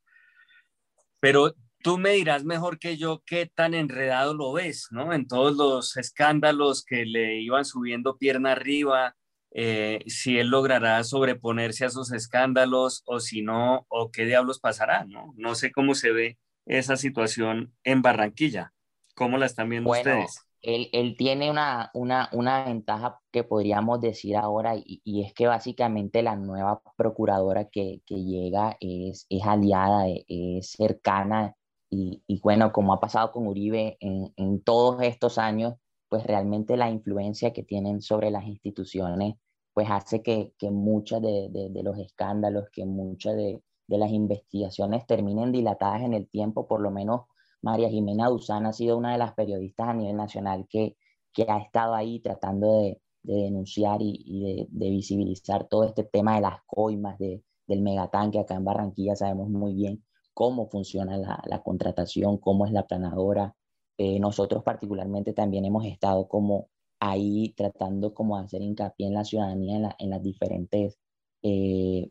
Pero 1.20 1.54
tú 1.82 1.98
me 1.98 2.12
dirás 2.12 2.44
mejor 2.44 2.78
que 2.78 2.96
yo 2.96 3.22
qué 3.26 3.46
tan 3.46 3.74
enredado 3.74 4.34
lo 4.34 4.52
ves, 4.52 4.88
¿no? 4.90 5.12
En 5.12 5.28
todos 5.28 5.56
los 5.56 5.96
escándalos 5.96 6.84
que 6.84 7.04
le 7.04 7.40
iban 7.40 7.64
subiendo 7.64 8.16
pierna 8.16 8.52
arriba, 8.52 9.16
eh, 9.50 10.02
si 10.06 10.38
él 10.38 10.48
logrará 10.48 11.04
sobreponerse 11.04 11.84
a 11.84 11.88
esos 11.88 12.12
escándalos 12.12 13.02
o 13.04 13.20
si 13.20 13.42
no, 13.42 13.84
o 13.88 14.10
qué 14.10 14.24
diablos 14.24 14.60
pasará, 14.60 15.04
¿no? 15.04 15.34
No 15.36 15.54
sé 15.54 15.72
cómo 15.72 15.94
se 15.94 16.12
ve 16.12 16.38
esa 16.64 16.96
situación 16.96 17.74
en 17.84 18.00
Barranquilla. 18.02 18.72
¿Cómo 19.14 19.36
la 19.36 19.46
están 19.46 19.68
viendo 19.68 19.90
ustedes? 19.90 20.40
Él, 20.62 20.88
él, 20.92 21.16
tiene 21.16 21.50
una, 21.50 21.90
una, 21.94 22.28
una, 22.32 22.64
ventaja 22.64 23.20
que 23.32 23.44
podríamos 23.44 24.00
decir 24.00 24.36
ahora 24.36 24.76
y, 24.76 25.02
y, 25.04 25.24
es 25.24 25.34
que 25.34 25.46
básicamente 25.48 26.22
la 26.22 26.36
nueva 26.36 26.82
procuradora 26.96 27.68
que, 27.68 28.00
que 28.06 28.22
llega 28.24 28.76
es, 28.80 29.26
es 29.28 29.44
aliada, 29.44 30.04
es 30.28 30.70
cercana 30.72 31.56
y, 31.90 32.22
y, 32.26 32.40
bueno, 32.40 32.72
como 32.72 32.94
ha 32.94 33.00
pasado 33.00 33.32
con 33.32 33.46
Uribe 33.46 33.98
en, 34.00 34.32
en 34.36 34.62
todos 34.62 35.02
estos 35.02 35.36
años, 35.36 35.74
pues 36.08 36.24
realmente 36.24 36.76
la 36.76 36.90
influencia 36.90 37.52
que 37.52 37.62
tienen 37.62 38.00
sobre 38.00 38.30
las 38.30 38.44
instituciones, 38.46 39.34
pues 39.74 39.88
hace 39.90 40.22
que, 40.22 40.52
que 40.58 40.70
muchos 40.70 41.20
de, 41.20 41.48
de, 41.50 41.68
de, 41.70 41.82
los 41.82 41.98
escándalos, 41.98 42.70
que 42.72 42.84
muchas 42.86 43.36
de, 43.36 43.62
de, 43.88 43.98
las 43.98 44.10
investigaciones 44.10 45.06
terminen 45.06 45.52
dilatadas 45.52 46.02
en 46.02 46.14
el 46.14 46.28
tiempo. 46.28 46.66
Por 46.66 46.80
lo 46.80 46.90
menos 46.90 47.22
María 47.62 47.88
Jimena 47.88 48.28
Duzán 48.28 48.66
ha 48.66 48.72
sido 48.72 48.96
una 48.96 49.12
de 49.12 49.18
las 49.18 49.34
periodistas 49.34 49.88
a 49.88 49.94
nivel 49.94 50.16
nacional 50.16 50.66
que, 50.68 50.96
que 51.32 51.46
ha 51.48 51.58
estado 51.58 51.94
ahí 51.94 52.20
tratando 52.20 52.80
de, 52.80 53.00
denunciar 53.22 53.98
y, 54.02 54.66
de, 54.70 54.90
visibilizar 54.90 55.68
todo 55.68 55.84
este 55.84 56.04
tema 56.04 56.34
de 56.34 56.42
las 56.42 56.60
coimas, 56.66 57.18
de, 57.18 57.42
del 57.66 57.82
megatanque. 57.82 58.40
Acá 58.40 58.54
en 58.56 58.64
Barranquilla 58.64 59.14
sabemos 59.16 59.48
muy 59.48 59.74
bien 59.74 60.04
cómo 60.34 60.68
funciona 60.68 61.16
la, 61.16 61.40
la 61.46 61.62
contratación, 61.62 62.38
cómo 62.38 62.66
es 62.66 62.72
la 62.72 62.86
planadora, 62.86 63.54
eh, 63.98 64.18
nosotros 64.18 64.62
particularmente 64.64 65.32
también 65.32 65.64
hemos 65.64 65.84
estado 65.84 66.26
como 66.26 66.68
ahí 66.98 67.54
tratando 67.56 68.14
como 68.14 68.38
de 68.38 68.44
hacer 68.44 68.62
hincapié 68.62 69.06
en 69.06 69.14
la 69.14 69.24
ciudadanía, 69.24 69.94
en 69.98 70.10
las 70.10 70.22
diferentes, 70.22 70.98
eh, 71.42 72.10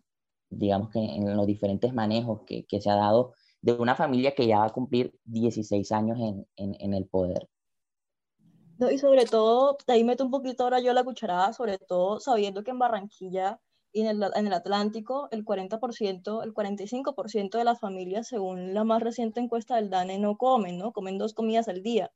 digamos 0.50 0.90
que 0.90 1.00
en 1.00 1.36
los 1.36 1.48
diferentes 1.48 1.94
manejos 1.94 2.42
que, 2.46 2.66
que, 2.66 2.82
se 2.82 2.90
ha 2.90 2.96
dado 2.96 3.34
de 3.62 3.74
una 3.74 3.96
familia 3.96 4.34
que 4.34 4.48
ya 4.48 4.60
va 4.60 4.66
a 4.66 4.74
cumplir 4.74 5.14
16 5.26 5.92
años 5.92 6.18
en, 6.20 6.48
en, 6.56 6.76
en 6.80 6.94
el 6.94 7.08
poder. 7.08 7.48
No, 8.82 8.90
y 8.90 8.98
sobre 8.98 9.26
todo, 9.26 9.78
ahí 9.88 10.04
meto 10.04 10.24
un 10.24 10.32
poquito 10.32 10.64
ahora 10.64 10.80
yo 10.80 10.92
la 10.94 11.04
cucharada, 11.04 11.54
sobre 11.54 11.78
todo 11.78 12.20
sabiendo 12.20 12.64
que 12.64 12.72
en 12.72 12.80
Barranquilla 12.80 13.60
y 13.94 14.02
en 14.02 14.08
el, 14.08 14.24
en 14.34 14.48
el 14.48 14.54
Atlántico 14.54 15.28
el 15.30 15.46
40%, 15.46 16.44
el 16.44 16.54
45% 16.54 17.58
de 17.60 17.64
las 17.64 17.80
familias, 17.80 18.28
según 18.28 18.74
la 18.74 18.84
más 18.84 19.04
reciente 19.04 19.40
encuesta 19.40 19.76
del 19.76 19.92
DANE, 19.92 20.18
no 20.18 20.36
comen, 20.36 20.80
¿no? 20.80 20.94
Comen 20.94 21.20
dos 21.20 21.36
comidas 21.36 21.68
al 21.68 21.84
día. 21.84 22.12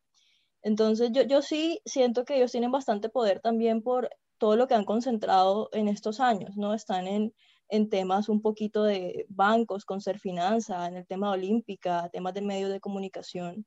Entonces 0.63 1.11
yo, 1.11 1.21
yo 1.21 1.43
sí 1.43 1.81
siento 1.85 2.25
que 2.25 2.37
ellos 2.37 2.51
tienen 2.51 2.71
bastante 2.71 3.09
poder 3.09 3.41
también 3.41 3.83
por 3.83 4.09
todo 4.39 4.55
lo 4.55 4.67
que 4.67 4.73
han 4.73 4.85
concentrado 4.85 5.69
en 5.71 5.87
estos 5.87 6.19
años, 6.19 6.57
¿no? 6.57 6.73
Están 6.73 7.05
en, 7.07 7.33
en 7.69 7.89
temas 7.89 8.29
un 8.29 8.41
poquito 8.41 8.84
de 8.84 9.25
bancos, 9.29 9.86
con 9.86 10.01
ser 10.01 10.19
finanza, 10.19 10.88
en 10.88 10.98
el 10.98 11.07
tema 11.07 11.31
olímpica, 11.31 12.10
temas 12.10 12.34
de 12.34 12.41
medios 12.41 12.72
de 12.72 12.79
comunicación, 12.79 13.65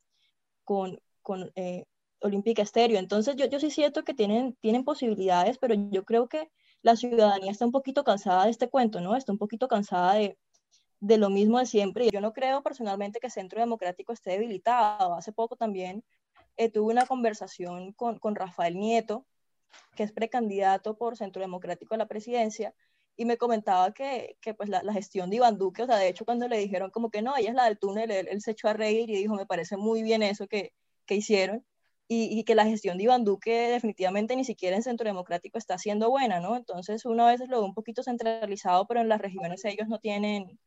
con, 0.64 1.00
con 1.22 1.50
eh, 1.54 1.84
Olímpica 2.20 2.62
Estéreo. 2.62 2.98
Entonces 2.98 3.36
yo, 3.36 3.46
yo 3.46 3.60
sí 3.60 3.70
siento 3.70 4.04
que 4.04 4.14
tienen, 4.14 4.56
tienen 4.60 4.84
posibilidades, 4.84 5.58
pero 5.58 5.74
yo 5.74 6.04
creo 6.04 6.28
que 6.28 6.50
la 6.82 6.96
ciudadanía 6.96 7.50
está 7.50 7.64
un 7.64 7.72
poquito 7.72 8.04
cansada 8.04 8.44
de 8.44 8.50
este 8.50 8.68
cuento, 8.68 9.00
¿no? 9.00 9.16
Está 9.16 9.32
un 9.32 9.38
poquito 9.38 9.68
cansada 9.68 10.14
de, 10.14 10.38
de 11.00 11.18
lo 11.18 11.30
mismo 11.30 11.58
de 11.58 11.66
siempre. 11.66 12.08
Yo 12.12 12.20
no 12.20 12.32
creo 12.32 12.62
personalmente 12.62 13.20
que 13.20 13.30
Centro 13.30 13.60
Democrático 13.60 14.12
esté 14.12 14.32
debilitado. 14.32 15.14
Hace 15.14 15.32
poco 15.32 15.56
también 15.56 16.04
eh, 16.56 16.70
tuve 16.70 16.92
una 16.92 17.06
conversación 17.06 17.92
con, 17.92 18.18
con 18.18 18.34
Rafael 18.34 18.76
Nieto, 18.76 19.26
que 19.94 20.02
es 20.02 20.12
precandidato 20.12 20.96
por 20.96 21.16
Centro 21.16 21.42
Democrático 21.42 21.94
a 21.94 21.98
la 21.98 22.06
presidencia, 22.06 22.74
y 23.18 23.24
me 23.24 23.36
comentaba 23.36 23.92
que, 23.92 24.38
que 24.40 24.54
pues 24.54 24.68
la, 24.70 24.82
la, 24.84 24.92
gestión 24.92 25.28
de 25.28 25.36
Iván 25.36 25.58
Duque, 25.58 25.82
o 25.82 25.86
sea, 25.86 25.96
de 25.96 26.08
hecho 26.08 26.24
cuando 26.24 26.48
le 26.48 26.58
dijeron 26.58 26.90
como 26.90 27.10
que 27.10 27.20
no, 27.20 27.36
ella 27.36 27.50
es 27.50 27.54
la 27.56 27.64
del 27.64 27.78
túnel, 27.78 28.10
él, 28.12 28.28
él 28.30 28.40
se 28.40 28.52
echó 28.52 28.68
a 28.68 28.74
reír 28.74 29.10
y 29.10 29.16
dijo, 29.16 29.34
me 29.34 29.46
parece 29.46 29.76
muy 29.76 30.02
bien 30.04 30.22
eso 30.22 30.46
que, 30.46 30.72
que 31.04 31.16
hicieron, 31.16 31.66
y, 32.08 32.38
y, 32.38 32.44
que 32.44 32.54
la 32.54 32.64
gestión 32.64 32.96
de 32.96 33.04
Iván 33.04 33.24
Duque 33.24 33.68
definitivamente 33.70 34.36
ni 34.36 34.44
siquiera 34.44 34.76
en 34.76 34.82
Centro 34.84 35.06
Democrático 35.06 35.58
está 35.58 35.78
siendo 35.78 36.10
buena, 36.10 36.40
¿no? 36.40 36.56
Entonces 36.56 37.04
uno 37.04 37.26
a 37.26 37.32
veces 37.32 37.48
lo 37.50 37.60
ve 37.60 37.66
un 37.66 37.74
poquito 37.74 38.02
centralizado, 38.02 38.86
pero 38.86 39.00
en 39.00 39.08
las 39.08 39.20
regiones 39.20 39.64
ellos 39.64 39.88
no 39.88 39.98
tienen, 39.98 40.58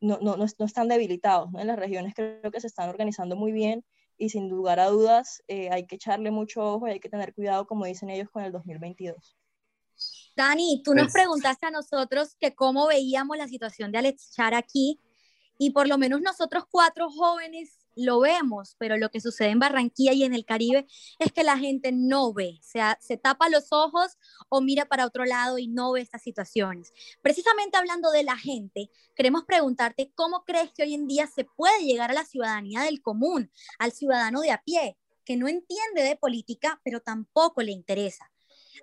no, 0.00 0.18
no, 0.22 0.36
no, 0.36 0.46
no 0.58 0.64
están 0.66 0.88
debilitados, 0.88 1.52
¿no? 1.52 1.60
En 1.60 1.66
las 1.68 1.78
regiones 1.78 2.14
creo 2.14 2.50
que 2.52 2.60
se 2.60 2.68
están 2.68 2.88
organizando 2.88 3.36
muy 3.36 3.52
bien 3.52 3.84
y 4.16 4.30
sin 4.30 4.48
lugar 4.48 4.80
a 4.80 4.86
dudas 4.88 5.42
eh, 5.48 5.70
hay 5.70 5.86
que 5.86 5.96
echarle 5.96 6.30
mucho 6.30 6.62
ojo 6.62 6.88
y 6.88 6.92
hay 6.92 7.00
que 7.00 7.10
tener 7.10 7.34
cuidado, 7.34 7.66
como 7.66 7.86
dicen 7.86 8.10
ellos, 8.10 8.30
con 8.30 8.44
el 8.44 8.52
2022. 8.52 9.36
Dani, 10.40 10.80
tú 10.82 10.94
nos 10.94 11.08
pues, 11.08 11.12
preguntaste 11.12 11.66
a 11.66 11.70
nosotros 11.70 12.34
que 12.40 12.54
cómo 12.54 12.86
veíamos 12.86 13.36
la 13.36 13.46
situación 13.46 13.92
de 13.92 13.98
Alex 13.98 14.32
Char 14.32 14.54
aquí 14.54 14.98
y 15.58 15.72
por 15.72 15.86
lo 15.86 15.98
menos 15.98 16.22
nosotros 16.22 16.64
cuatro 16.70 17.10
jóvenes 17.10 17.76
lo 17.94 18.20
vemos, 18.20 18.74
pero 18.78 18.96
lo 18.96 19.10
que 19.10 19.20
sucede 19.20 19.50
en 19.50 19.58
Barranquilla 19.58 20.14
y 20.14 20.24
en 20.24 20.32
el 20.32 20.46
Caribe 20.46 20.86
es 21.18 21.30
que 21.32 21.44
la 21.44 21.58
gente 21.58 21.92
no 21.92 22.32
ve, 22.32 22.56
o 22.58 22.62
sea, 22.62 22.96
se 23.02 23.18
tapa 23.18 23.50
los 23.50 23.66
ojos 23.70 24.16
o 24.48 24.62
mira 24.62 24.86
para 24.86 25.04
otro 25.04 25.26
lado 25.26 25.58
y 25.58 25.68
no 25.68 25.92
ve 25.92 26.00
estas 26.00 26.22
situaciones. 26.22 26.94
Precisamente 27.20 27.76
hablando 27.76 28.10
de 28.10 28.22
la 28.22 28.38
gente, 28.38 28.90
queremos 29.14 29.44
preguntarte 29.44 30.10
cómo 30.14 30.44
crees 30.46 30.72
que 30.72 30.84
hoy 30.84 30.94
en 30.94 31.06
día 31.06 31.26
se 31.26 31.44
puede 31.44 31.84
llegar 31.84 32.12
a 32.12 32.14
la 32.14 32.24
ciudadanía 32.24 32.80
del 32.80 33.02
común, 33.02 33.50
al 33.78 33.92
ciudadano 33.92 34.40
de 34.40 34.52
a 34.52 34.62
pie, 34.62 34.96
que 35.26 35.36
no 35.36 35.48
entiende 35.48 36.02
de 36.02 36.16
política, 36.16 36.80
pero 36.82 37.00
tampoco 37.00 37.60
le 37.60 37.72
interesa. 37.72 38.30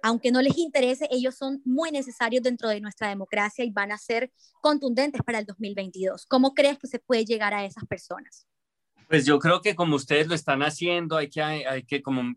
Aunque 0.02 0.32
no 0.32 0.42
les 0.42 0.58
interese, 0.58 1.08
ellos 1.12 1.36
son 1.36 1.62
muy 1.66 1.92
necesarios 1.92 2.44
dentro 2.44 2.70
de 2.70 2.82
nuestra 2.82 3.10
democracia 3.10 3.66
y 3.66 3.72
van 3.72 3.92
a 3.92 3.98
ser 3.98 4.32
contundentes 4.62 5.22
para 5.24 5.40
el 5.40 5.46
2022. 5.46 6.26
¿Cómo 6.28 6.54
crees 6.54 6.78
que 6.80 6.88
se 6.88 7.00
puede 7.00 7.26
llegar 7.26 7.54
a 7.54 7.66
esas 7.66 7.86
personas? 7.86 8.48
Pues 9.08 9.26
yo 9.26 9.40
creo 9.40 9.62
que 9.62 9.74
como 9.74 9.96
ustedes 9.96 10.28
lo 10.28 10.36
están 10.36 10.62
haciendo, 10.64 11.16
hay 11.16 11.30
que, 11.30 11.42
hay 11.42 11.84
que 11.84 12.02
como 12.02 12.32
eh, 12.32 12.36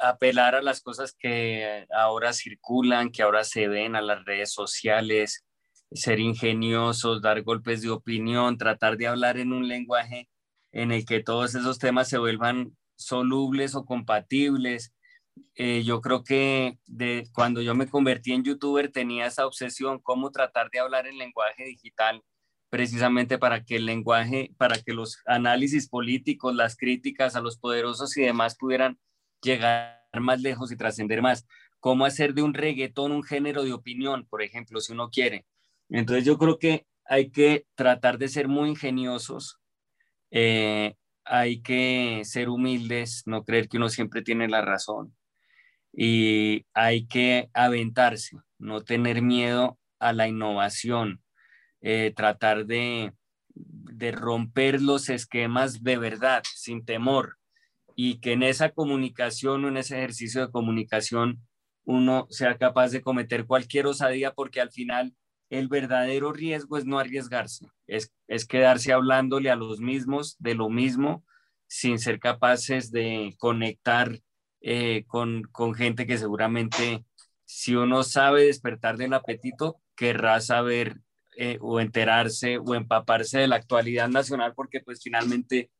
apelar 0.00 0.56
a 0.56 0.62
las 0.62 0.80
cosas 0.80 1.14
que 1.16 1.86
ahora 1.94 2.32
circulan, 2.32 3.10
que 3.10 3.22
ahora 3.22 3.44
se 3.44 3.68
ven 3.68 3.94
a 3.94 4.02
las 4.02 4.24
redes 4.24 4.52
sociales, 4.52 5.44
ser 5.92 6.18
ingeniosos, 6.18 7.22
dar 7.22 7.42
golpes 7.42 7.82
de 7.82 7.90
opinión, 7.90 8.58
tratar 8.58 8.96
de 8.96 9.06
hablar 9.06 9.38
en 9.38 9.52
un 9.52 9.68
lenguaje 9.68 10.28
en 10.72 10.90
el 10.90 11.04
que 11.06 11.22
todos 11.22 11.54
esos 11.54 11.78
temas 11.78 12.08
se 12.08 12.18
vuelvan 12.18 12.76
solubles 12.96 13.76
o 13.76 13.84
compatibles. 13.84 14.92
Eh, 15.56 15.84
yo 15.84 16.00
creo 16.00 16.24
que 16.24 16.78
de, 16.86 17.28
cuando 17.32 17.62
yo 17.62 17.74
me 17.74 17.88
convertí 17.88 18.32
en 18.32 18.42
youtuber 18.42 18.90
tenía 18.90 19.26
esa 19.26 19.46
obsesión, 19.46 20.00
cómo 20.00 20.30
tratar 20.30 20.68
de 20.70 20.80
hablar 20.80 21.06
en 21.06 21.18
lenguaje 21.18 21.64
digital 21.64 22.22
precisamente 22.70 23.38
para 23.38 23.64
que 23.64 23.76
el 23.76 23.86
lenguaje, 23.86 24.52
para 24.58 24.80
que 24.82 24.92
los 24.92 25.18
análisis 25.26 25.88
políticos, 25.88 26.56
las 26.56 26.76
críticas 26.76 27.36
a 27.36 27.40
los 27.40 27.56
poderosos 27.56 28.16
y 28.16 28.22
demás 28.22 28.56
pudieran 28.56 28.98
llegar 29.42 30.02
más 30.20 30.40
lejos 30.40 30.72
y 30.72 30.76
trascender 30.76 31.22
más. 31.22 31.46
Cómo 31.78 32.04
hacer 32.04 32.34
de 32.34 32.42
un 32.42 32.52
reggaetón 32.52 33.12
un 33.12 33.22
género 33.22 33.62
de 33.62 33.72
opinión, 33.72 34.26
por 34.28 34.42
ejemplo, 34.42 34.80
si 34.80 34.92
uno 34.92 35.08
quiere. 35.10 35.46
Entonces 35.88 36.24
yo 36.24 36.36
creo 36.36 36.58
que 36.58 36.86
hay 37.04 37.30
que 37.30 37.66
tratar 37.76 38.18
de 38.18 38.28
ser 38.28 38.48
muy 38.48 38.70
ingeniosos, 38.70 39.60
eh, 40.32 40.96
hay 41.24 41.62
que 41.62 42.22
ser 42.24 42.48
humildes, 42.48 43.22
no 43.26 43.44
creer 43.44 43.68
que 43.68 43.76
uno 43.76 43.88
siempre 43.88 44.22
tiene 44.22 44.48
la 44.48 44.62
razón 44.62 45.14
y 45.96 46.66
hay 46.74 47.06
que 47.06 47.50
aventarse, 47.54 48.38
no 48.58 48.82
tener 48.82 49.22
miedo 49.22 49.78
a 49.98 50.12
la 50.12 50.28
innovación, 50.28 51.22
eh, 51.80 52.12
tratar 52.14 52.66
de, 52.66 53.12
de 53.54 54.12
romper 54.12 54.82
los 54.82 55.08
esquemas 55.08 55.82
de 55.82 55.96
verdad, 55.96 56.42
sin 56.54 56.84
temor, 56.84 57.38
y 57.94 58.18
que 58.20 58.32
en 58.32 58.42
esa 58.42 58.70
comunicación 58.70 59.64
o 59.64 59.68
en 59.68 59.76
ese 59.76 59.98
ejercicio 59.98 60.40
de 60.40 60.52
comunicación 60.52 61.40
uno 61.84 62.26
sea 62.30 62.56
capaz 62.56 62.90
de 62.90 63.02
cometer 63.02 63.46
cualquier 63.46 63.86
osadía, 63.86 64.32
porque 64.32 64.60
al 64.60 64.72
final 64.72 65.14
el 65.50 65.68
verdadero 65.68 66.32
riesgo 66.32 66.76
es 66.76 66.86
no 66.86 66.98
arriesgarse, 66.98 67.68
es, 67.86 68.12
es 68.26 68.46
quedarse 68.46 68.92
hablándole 68.92 69.50
a 69.50 69.56
los 69.56 69.78
mismos 69.80 70.36
de 70.38 70.54
lo 70.54 70.70
mismo 70.70 71.24
sin 71.68 71.98
ser 71.98 72.18
capaces 72.18 72.90
de 72.90 73.34
conectar 73.38 74.18
eh, 74.66 75.04
con, 75.06 75.42
con 75.52 75.74
gente 75.74 76.06
que 76.06 76.16
seguramente 76.16 77.04
si 77.44 77.74
uno 77.74 78.02
sabe 78.02 78.46
despertar 78.46 78.96
del 78.96 79.12
apetito, 79.12 79.78
querrá 79.94 80.40
saber 80.40 80.96
eh, 81.36 81.58
o 81.60 81.80
enterarse 81.80 82.56
o 82.56 82.74
empaparse 82.74 83.40
de 83.40 83.46
la 83.46 83.56
actualidad 83.56 84.08
nacional 84.08 84.54
porque 84.54 84.80
pues 84.80 85.02
finalmente 85.02 85.70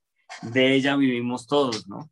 de 0.43 0.75
ella 0.75 0.97
vivimos 0.97 1.47
todos, 1.47 1.89
¿no? 1.89 2.11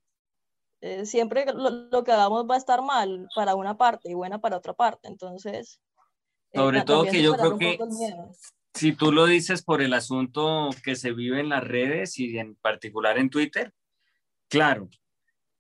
Eh, 0.81 1.05
siempre 1.05 1.45
lo, 1.53 2.05
que 2.05 2.11
hagamos 2.11 2.47
va 2.49 2.55
a 2.55 2.59
estar 2.59 2.81
mal 2.81 3.29
para 3.35 3.55
una 3.55 3.77
parte 3.77 4.11
y 4.11 4.15
buena 4.15 4.41
para 4.41 4.57
otra 4.57 4.73
parte, 4.73 5.09
entonces... 5.09 5.79
Sobre 6.55 6.83
todo 6.85 7.05
que 7.05 7.23
yo 7.23 7.35
creo 7.35 7.59
que 7.59 7.79
si 8.73 8.93
tú 8.93 9.13
lo 9.13 9.27
dices 9.27 9.63
por 9.63 9.83
el 9.83 9.93
asunto 9.93 10.71
que 10.83 10.97
se 10.97 11.13
vive 11.13 11.41
en 11.41 11.51
las 11.51 11.65
redes 11.65 12.19
y 12.19 12.39
en 12.39 12.57
particular 12.57 13.19
en 13.19 13.29
Twitter, 13.29 13.75
claro. 14.49 14.89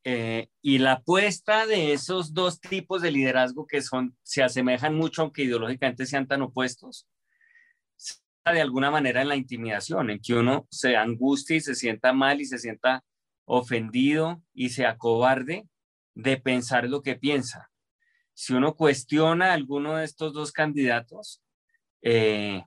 Y 0.05 0.79
la 0.79 0.93
apuesta 0.95 1.67
de 1.67 1.93
esos 1.93 2.35
dos 2.35 2.61
tipos 2.61 3.03
de 3.03 3.13
liderazgo 3.13 3.67
que 3.67 3.83
son, 3.83 4.17
se 4.23 4.43
asemejan 4.43 4.95
mucho, 4.95 5.23
aunque 5.23 5.45
ideológicamente 5.45 6.07
sean 6.07 6.27
tan 6.27 6.43
opuestos, 6.43 7.07
de 8.45 8.61
alguna 8.61 8.91
manera 8.91 9.23
en 9.23 9.29
la 9.29 9.37
intimidación, 9.37 10.11
en 10.11 10.21
que 10.21 10.35
uno 10.35 10.67
se 10.71 10.97
angustie 10.97 11.59
y 11.59 11.61
se 11.61 11.75
sienta 11.75 12.13
mal 12.13 12.41
y 12.41 12.47
se 12.47 12.59
sienta 12.59 13.05
ofendido 13.45 14.43
y 14.53 14.71
se 14.71 14.87
acobarde 14.87 15.69
de 16.15 16.37
pensar 16.39 16.89
lo 16.89 17.03
que 17.03 17.15
piensa. 17.15 17.71
Si 18.35 18.55
uno 18.55 18.75
cuestiona 18.75 19.51
a 19.51 19.55
alguno 19.55 19.97
de 19.97 20.05
estos 20.05 20.33
dos 20.33 20.53
candidatos, 20.53 21.43
eh, 22.03 22.65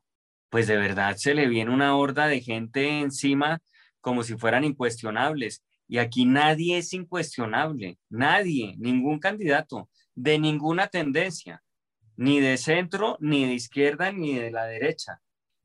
pues 0.50 0.68
de 0.68 0.78
verdad 0.78 1.16
se 1.18 1.34
le 1.34 1.48
viene 1.48 1.72
una 1.72 1.98
horda 1.98 2.28
de 2.28 2.40
gente 2.40 3.00
encima 3.00 3.60
como 4.00 4.24
si 4.24 4.38
fueran 4.38 4.64
incuestionables. 4.64 5.64
Y 5.88 6.00
aquí 6.00 6.26
nadie 6.26 6.78
es 6.78 6.94
incuestionable, 6.94 8.00
nadie, 8.10 8.76
ningún 8.78 9.20
candidato, 9.20 9.90
de 10.16 10.40
ninguna 10.40 10.88
tendencia, 10.88 11.64
ni 12.18 12.40
de 12.40 12.58
centro, 12.58 13.18
ni 13.20 13.46
de 13.46 13.54
izquierda, 13.54 14.12
ni 14.12 14.36
de 14.36 14.52
la 14.52 14.66
derecha. 14.66 15.22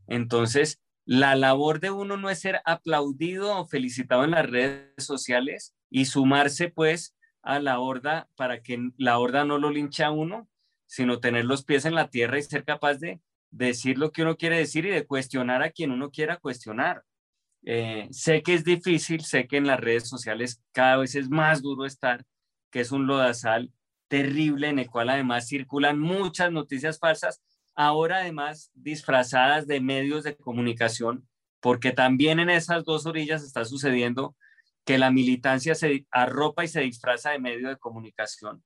Entonces, 0.07 0.81
la 1.05 1.35
labor 1.35 1.81
de 1.81 1.91
uno 1.91 2.17
no 2.17 2.31
es 2.31 2.41
ser 2.41 2.61
aplaudido 2.65 3.59
o 3.59 3.67
felicitado 3.67 4.25
en 4.25 4.33
las 4.33 4.49
redes 4.49 4.93
sociales 4.99 5.75
y 5.89 6.05
sumarse 6.05 6.69
pues 6.69 7.17
a 7.43 7.59
la 7.59 7.81
horda 7.81 8.29
para 8.37 8.63
que 8.63 8.91
la 8.97 9.19
horda 9.19 9.45
no 9.45 9.59
lo 9.59 9.71
linche 9.71 10.05
a 10.05 10.11
uno, 10.11 10.49
sino 10.87 11.21
tener 11.21 11.45
los 11.47 11.65
pies 11.65 11.85
en 11.85 11.95
la 11.95 12.09
tierra 12.09 12.39
y 12.39 12.43
ser 12.43 12.65
capaz 12.65 12.95
de 12.95 13.21
decir 13.51 13.99
lo 13.99 14.13
que 14.13 14.23
uno 14.23 14.37
quiere 14.37 14.59
decir 14.59 14.85
y 14.87 14.91
de 14.91 15.07
cuestionar 15.07 15.63
a 15.63 15.71
quien 15.71 15.91
uno 15.91 16.11
quiera 16.11 16.37
cuestionar. 16.37 17.03
Eh, 17.65 18.09
sé 18.11 18.43
que 18.43 18.55
es 18.55 18.65
difícil, 18.65 19.23
sé 19.23 19.47
que 19.47 19.59
en 19.59 19.67
las 19.67 19.81
redes 19.81 20.09
sociales 20.09 20.63
cada 20.73 20.97
vez 20.97 21.15
es 21.15 21.29
más 21.29 21.63
duro 21.63 21.85
estar, 21.85 22.25
que 22.71 22.81
es 22.81 22.93
un 22.93 23.07
lodazal 23.07 23.73
terrible 24.09 24.69
en 24.69 24.79
el 24.79 24.91
cual 24.91 25.11
además 25.11 25.47
circulan 25.47 26.01
muchas 26.01 26.51
noticias 26.51 26.99
falsas 26.99 27.43
ahora 27.75 28.19
además 28.19 28.71
disfrazadas 28.75 29.67
de 29.67 29.81
medios 29.81 30.25
de 30.25 30.37
comunicación, 30.37 31.27
porque 31.61 31.93
también 31.93 32.41
en 32.41 32.51
esas 32.51 32.85
dos 32.85 33.07
orillas 33.07 33.43
está 33.43 33.65
sucediendo 33.65 34.37
que 34.85 34.99
la 34.99 35.11
militancia 35.11 35.75
se 35.75 36.07
arropa 36.11 36.65
y 36.65 36.69
se 36.69 36.81
disfraza 36.81 37.31
de 37.31 37.39
medio 37.39 37.69
de 37.69 37.79
comunicación. 37.79 38.63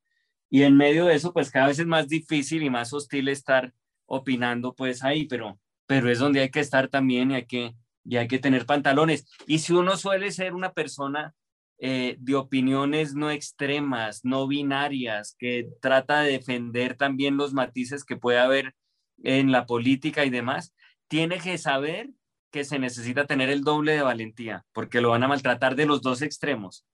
Y 0.51 0.63
en 0.63 0.77
medio 0.77 1.07
de 1.07 1.15
eso, 1.15 1.33
pues 1.33 1.51
cada 1.51 1.69
vez 1.69 1.79
es 1.79 1.87
más 1.87 2.09
difícil 2.09 2.63
y 2.63 2.71
más 2.71 2.93
hostil 2.93 3.29
estar 3.29 3.73
opinando 4.07 4.75
pues 4.75 5.03
ahí, 5.05 5.27
pero, 5.27 5.61
pero 5.87 6.11
es 6.11 6.19
donde 6.19 6.41
hay 6.41 6.51
que 6.51 6.61
estar 6.61 6.89
también 6.89 7.31
y 7.31 7.35
hay 7.37 7.47
que, 7.47 7.75
y 8.05 8.17
hay 8.17 8.29
que 8.29 8.39
tener 8.39 8.67
pantalones. 8.67 9.27
Y 9.47 9.59
si 9.59 9.73
uno 9.73 9.97
suele 9.97 10.31
ser 10.31 10.55
una 10.55 10.73
persona 10.73 11.35
eh, 11.79 12.17
de 12.19 12.35
opiniones 12.35 13.15
no 13.15 13.31
extremas, 13.31 14.25
no 14.25 14.47
binarias, 14.47 15.35
que 15.39 15.69
trata 15.81 16.21
de 16.21 16.33
defender 16.33 16.97
también 16.97 17.37
los 17.37 17.53
matices 17.53 18.05
que 18.05 18.17
puede 18.17 18.39
haber 18.39 18.75
en 19.23 19.53
la 19.53 19.67
política 19.67 20.25
y 20.25 20.31
demás, 20.31 20.75
tiene 21.09 21.39
que 21.39 21.59
saber 21.59 22.11
que 22.51 22.65
se 22.65 22.79
necesita 22.79 23.27
tener 23.27 23.51
el 23.51 23.65
doble 23.65 23.93
de 23.93 24.03
valentía, 24.03 24.65
porque 24.73 25.01
lo 25.01 25.11
van 25.11 25.25
a 25.25 25.29
maltratar 25.29 25.75
de 25.75 25.87
los 25.87 26.03
dos 26.03 26.23
extremos. 26.23 26.87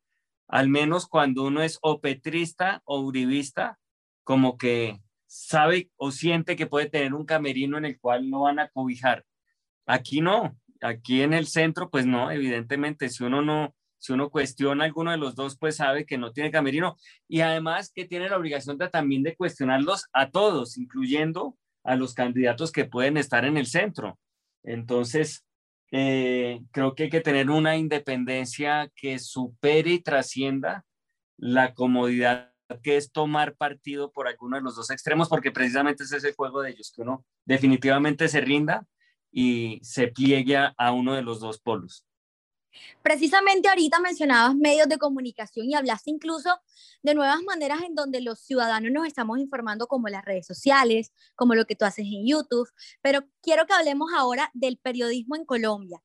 Al 0.49 0.68
menos 0.68 1.07
cuando 1.07 1.44
uno 1.44 1.62
es 1.62 1.79
o 1.83 2.01
petrista 2.01 2.83
o 2.85 3.01
uribista, 3.01 3.79
como 4.25 4.57
que 4.57 5.01
sabe 5.27 5.90
o 5.96 6.11
siente 6.11 6.57
que 6.57 6.66
puede 6.66 6.88
tener 6.88 7.14
un 7.14 7.27
camerino 7.27 7.79
en 7.79 7.85
el 7.85 8.01
cual 8.01 8.31
no 8.31 8.42
van 8.42 8.59
a 8.59 8.68
cobijar. 8.68 9.25
Aquí 9.87 10.20
no, 10.20 10.57
aquí 10.80 11.22
en 11.22 11.34
el 11.34 11.46
centro, 11.46 11.90
pues 11.90 12.06
no, 12.06 12.30
evidentemente, 12.30 13.08
si 13.08 13.24
uno 13.24 13.42
no, 13.42 13.74
si 13.98 14.12
uno 14.12 14.30
cuestiona 14.30 14.84
alguno 14.84 15.10
de 15.10 15.18
los 15.18 15.34
dos, 15.34 15.58
pues 15.58 15.76
sabe 15.76 16.06
que 16.06 16.18
no 16.18 16.32
tiene 16.32 16.50
camerino 16.50 16.96
y 17.28 17.40
además 17.40 17.92
que 17.94 18.06
tiene 18.06 18.28
la 18.28 18.38
obligación 18.38 18.78
también 18.78 19.22
de 19.22 19.36
cuestionarlos 19.36 20.06
a 20.12 20.30
todos, 20.30 20.78
incluyendo 20.78 21.56
a 21.84 21.96
los 21.96 22.14
candidatos 22.14 22.72
que 22.72 22.84
pueden 22.84 23.16
estar 23.16 23.44
en 23.44 23.56
el 23.56 23.66
centro. 23.66 24.18
Entonces, 24.62 25.44
eh, 25.92 26.60
creo 26.72 26.94
que 26.94 27.04
hay 27.04 27.10
que 27.10 27.20
tener 27.20 27.50
una 27.50 27.76
independencia 27.76 28.90
que 28.94 29.18
supere 29.18 29.90
y 29.90 30.00
trascienda 30.00 30.84
la 31.36 31.74
comodidad 31.74 32.50
que 32.82 32.96
es 32.96 33.10
tomar 33.10 33.56
partido 33.56 34.12
por 34.12 34.28
alguno 34.28 34.56
de 34.56 34.62
los 34.62 34.76
dos 34.76 34.90
extremos, 34.90 35.28
porque 35.28 35.50
precisamente 35.50 36.04
es 36.04 36.12
el 36.24 36.34
juego 36.34 36.62
de 36.62 36.70
ellos, 36.70 36.92
que 36.94 37.02
uno 37.02 37.24
definitivamente 37.44 38.28
se 38.28 38.40
rinda 38.40 38.86
y 39.32 39.80
se 39.82 40.08
pliegue 40.08 40.56
a 40.56 40.92
uno 40.92 41.14
de 41.14 41.22
los 41.22 41.40
dos 41.40 41.58
polos. 41.60 42.04
Precisamente 43.02 43.68
ahorita 43.68 44.00
mencionabas 44.00 44.54
medios 44.54 44.88
de 44.88 44.98
comunicación 44.98 45.66
y 45.68 45.74
hablaste 45.74 46.10
incluso 46.10 46.60
de 47.02 47.14
nuevas 47.14 47.42
maneras 47.42 47.82
en 47.82 47.94
donde 47.94 48.20
los 48.20 48.40
ciudadanos 48.40 48.92
nos 48.92 49.06
estamos 49.06 49.38
informando 49.38 49.86
como 49.86 50.08
las 50.08 50.24
redes 50.24 50.46
sociales, 50.46 51.12
como 51.34 51.54
lo 51.54 51.64
que 51.64 51.76
tú 51.76 51.84
haces 51.84 52.06
en 52.06 52.26
YouTube, 52.26 52.68
pero 53.02 53.24
quiero 53.42 53.66
que 53.66 53.72
hablemos 53.72 54.10
ahora 54.16 54.50
del 54.54 54.76
periodismo 54.78 55.36
en 55.36 55.44
Colombia. 55.44 56.02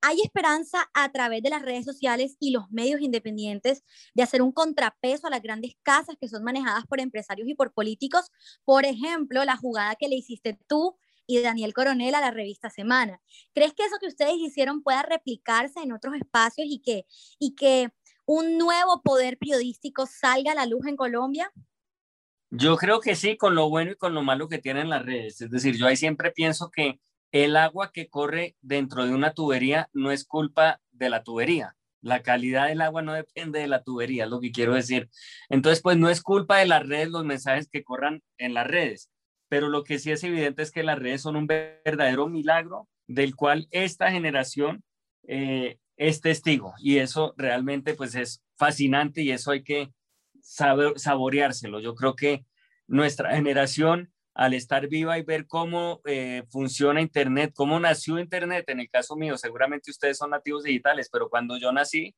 ¿Hay 0.00 0.20
esperanza 0.20 0.88
a 0.94 1.10
través 1.10 1.42
de 1.42 1.50
las 1.50 1.62
redes 1.62 1.84
sociales 1.84 2.36
y 2.38 2.52
los 2.52 2.70
medios 2.70 3.00
independientes 3.00 3.82
de 4.14 4.22
hacer 4.22 4.42
un 4.42 4.52
contrapeso 4.52 5.26
a 5.26 5.30
las 5.30 5.42
grandes 5.42 5.76
casas 5.82 6.16
que 6.20 6.28
son 6.28 6.44
manejadas 6.44 6.86
por 6.86 7.00
empresarios 7.00 7.48
y 7.48 7.54
por 7.54 7.72
políticos? 7.72 8.30
Por 8.64 8.84
ejemplo, 8.84 9.44
la 9.44 9.56
jugada 9.56 9.96
que 9.96 10.08
le 10.08 10.14
hiciste 10.14 10.56
tú 10.68 10.96
y 11.28 11.40
Daniel 11.40 11.74
Coronel 11.74 12.14
a 12.16 12.20
la 12.20 12.32
revista 12.32 12.70
Semana. 12.70 13.20
¿Crees 13.54 13.74
que 13.74 13.84
eso 13.84 13.98
que 14.00 14.08
ustedes 14.08 14.34
hicieron 14.38 14.82
pueda 14.82 15.02
replicarse 15.02 15.80
en 15.80 15.92
otros 15.92 16.14
espacios 16.16 16.66
y 16.68 16.80
que, 16.80 17.04
y 17.38 17.54
que 17.54 17.90
un 18.24 18.58
nuevo 18.58 19.02
poder 19.02 19.38
periodístico 19.38 20.06
salga 20.06 20.52
a 20.52 20.54
la 20.56 20.66
luz 20.66 20.86
en 20.86 20.96
Colombia? 20.96 21.52
Yo 22.50 22.78
creo 22.78 23.00
que 23.00 23.14
sí, 23.14 23.36
con 23.36 23.54
lo 23.54 23.68
bueno 23.68 23.92
y 23.92 23.96
con 23.96 24.14
lo 24.14 24.22
malo 24.22 24.48
que 24.48 24.58
tienen 24.58 24.88
las 24.88 25.04
redes. 25.04 25.42
Es 25.42 25.50
decir, 25.50 25.76
yo 25.76 25.86
ahí 25.86 25.96
siempre 25.96 26.32
pienso 26.32 26.70
que 26.70 26.98
el 27.30 27.56
agua 27.56 27.92
que 27.92 28.08
corre 28.08 28.56
dentro 28.62 29.04
de 29.04 29.12
una 29.12 29.34
tubería 29.34 29.90
no 29.92 30.10
es 30.10 30.24
culpa 30.24 30.80
de 30.92 31.10
la 31.10 31.22
tubería, 31.22 31.76
La 32.00 32.22
calidad 32.22 32.68
del 32.68 32.80
agua 32.80 33.02
no 33.02 33.12
depende 33.12 33.60
de 33.60 33.68
la 33.68 33.82
tubería, 33.82 34.24
es 34.24 34.30
lo 34.30 34.40
que 34.40 34.50
quiero 34.50 34.74
decir. 34.74 35.10
Entonces, 35.50 35.82
pues 35.82 35.98
no 35.98 36.08
es 36.08 36.22
culpa 36.22 36.56
de 36.56 36.66
las 36.66 36.86
redes 36.86 37.10
los 37.10 37.24
mensajes 37.24 37.68
que 37.68 37.84
corran 37.84 38.22
en 38.38 38.54
las 38.54 38.66
redes, 38.66 39.10
pero 39.48 39.68
lo 39.68 39.84
que 39.84 39.98
sí 39.98 40.10
es 40.10 40.22
evidente 40.24 40.62
es 40.62 40.70
que 40.70 40.82
las 40.82 40.98
redes 40.98 41.22
son 41.22 41.36
un 41.36 41.46
verdadero 41.46 42.28
milagro 42.28 42.88
del 43.06 43.34
cual 43.34 43.68
esta 43.70 44.10
generación 44.10 44.82
eh, 45.26 45.78
es 45.96 46.20
testigo 46.20 46.74
y 46.78 46.98
eso 46.98 47.34
realmente 47.36 47.94
pues 47.94 48.14
es 48.14 48.42
fascinante 48.56 49.22
y 49.22 49.30
eso 49.30 49.50
hay 49.50 49.62
que 49.62 49.92
saber, 50.40 50.98
saboreárselo. 50.98 51.80
Yo 51.80 51.94
creo 51.94 52.14
que 52.14 52.44
nuestra 52.86 53.34
generación 53.34 54.12
al 54.38 54.54
estar 54.54 54.86
viva 54.86 55.18
y 55.18 55.22
ver 55.22 55.48
cómo 55.48 56.00
eh, 56.04 56.44
funciona 56.48 57.00
Internet, 57.00 57.52
cómo 57.56 57.80
nació 57.80 58.20
Internet, 58.20 58.68
en 58.68 58.78
el 58.78 58.88
caso 58.88 59.16
mío, 59.16 59.36
seguramente 59.36 59.90
ustedes 59.90 60.16
son 60.16 60.30
nativos 60.30 60.62
digitales, 60.62 61.08
pero 61.10 61.28
cuando 61.28 61.58
yo 61.58 61.72
nací, 61.72 62.14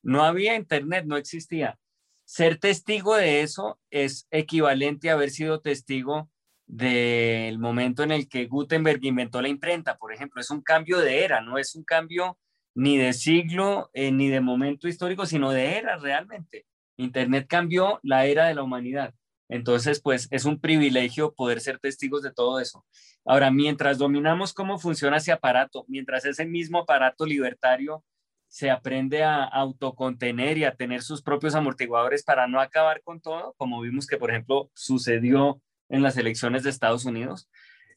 no 0.00 0.22
había 0.22 0.54
Internet, 0.54 1.04
no 1.04 1.16
existía. 1.16 1.76
Ser 2.24 2.58
testigo 2.58 3.16
de 3.16 3.40
eso 3.40 3.80
es 3.90 4.28
equivalente 4.30 5.10
a 5.10 5.14
haber 5.14 5.30
sido 5.30 5.60
testigo 5.60 6.30
del 6.66 7.58
momento 7.58 8.02
en 8.02 8.10
el 8.12 8.28
que 8.28 8.46
Gutenberg 8.46 9.04
inventó 9.04 9.42
la 9.42 9.48
imprenta, 9.48 9.96
por 9.96 10.12
ejemplo. 10.12 10.40
Es 10.40 10.50
un 10.50 10.62
cambio 10.62 10.98
de 10.98 11.24
era, 11.24 11.40
no 11.40 11.58
es 11.58 11.74
un 11.74 11.84
cambio 11.84 12.38
ni 12.74 12.98
de 12.98 13.12
siglo 13.12 13.90
eh, 13.92 14.10
ni 14.10 14.28
de 14.28 14.40
momento 14.40 14.88
histórico, 14.88 15.26
sino 15.26 15.50
de 15.50 15.76
era 15.78 15.96
realmente. 15.96 16.66
Internet 16.96 17.46
cambió 17.48 18.00
la 18.02 18.26
era 18.26 18.46
de 18.46 18.54
la 18.54 18.62
humanidad. 18.62 19.14
Entonces, 19.48 20.00
pues 20.00 20.26
es 20.30 20.44
un 20.46 20.60
privilegio 20.60 21.34
poder 21.34 21.60
ser 21.60 21.78
testigos 21.78 22.22
de 22.22 22.32
todo 22.32 22.60
eso. 22.60 22.84
Ahora, 23.24 23.50
mientras 23.50 23.98
dominamos 23.98 24.54
cómo 24.54 24.78
funciona 24.78 25.18
ese 25.18 25.32
aparato, 25.32 25.84
mientras 25.86 26.24
ese 26.24 26.46
mismo 26.46 26.80
aparato 26.80 27.26
libertario 27.26 28.04
se 28.48 28.70
aprende 28.70 29.22
a 29.22 29.44
autocontener 29.44 30.58
y 30.58 30.64
a 30.64 30.74
tener 30.74 31.02
sus 31.02 31.22
propios 31.22 31.54
amortiguadores 31.54 32.22
para 32.22 32.46
no 32.46 32.60
acabar 32.60 33.02
con 33.02 33.20
todo, 33.20 33.54
como 33.56 33.80
vimos 33.80 34.06
que, 34.06 34.16
por 34.16 34.30
ejemplo, 34.30 34.70
sucedió 34.74 35.60
en 35.88 36.02
las 36.02 36.16
elecciones 36.16 36.62
de 36.62 36.70
Estados 36.70 37.04
Unidos, 37.04 37.48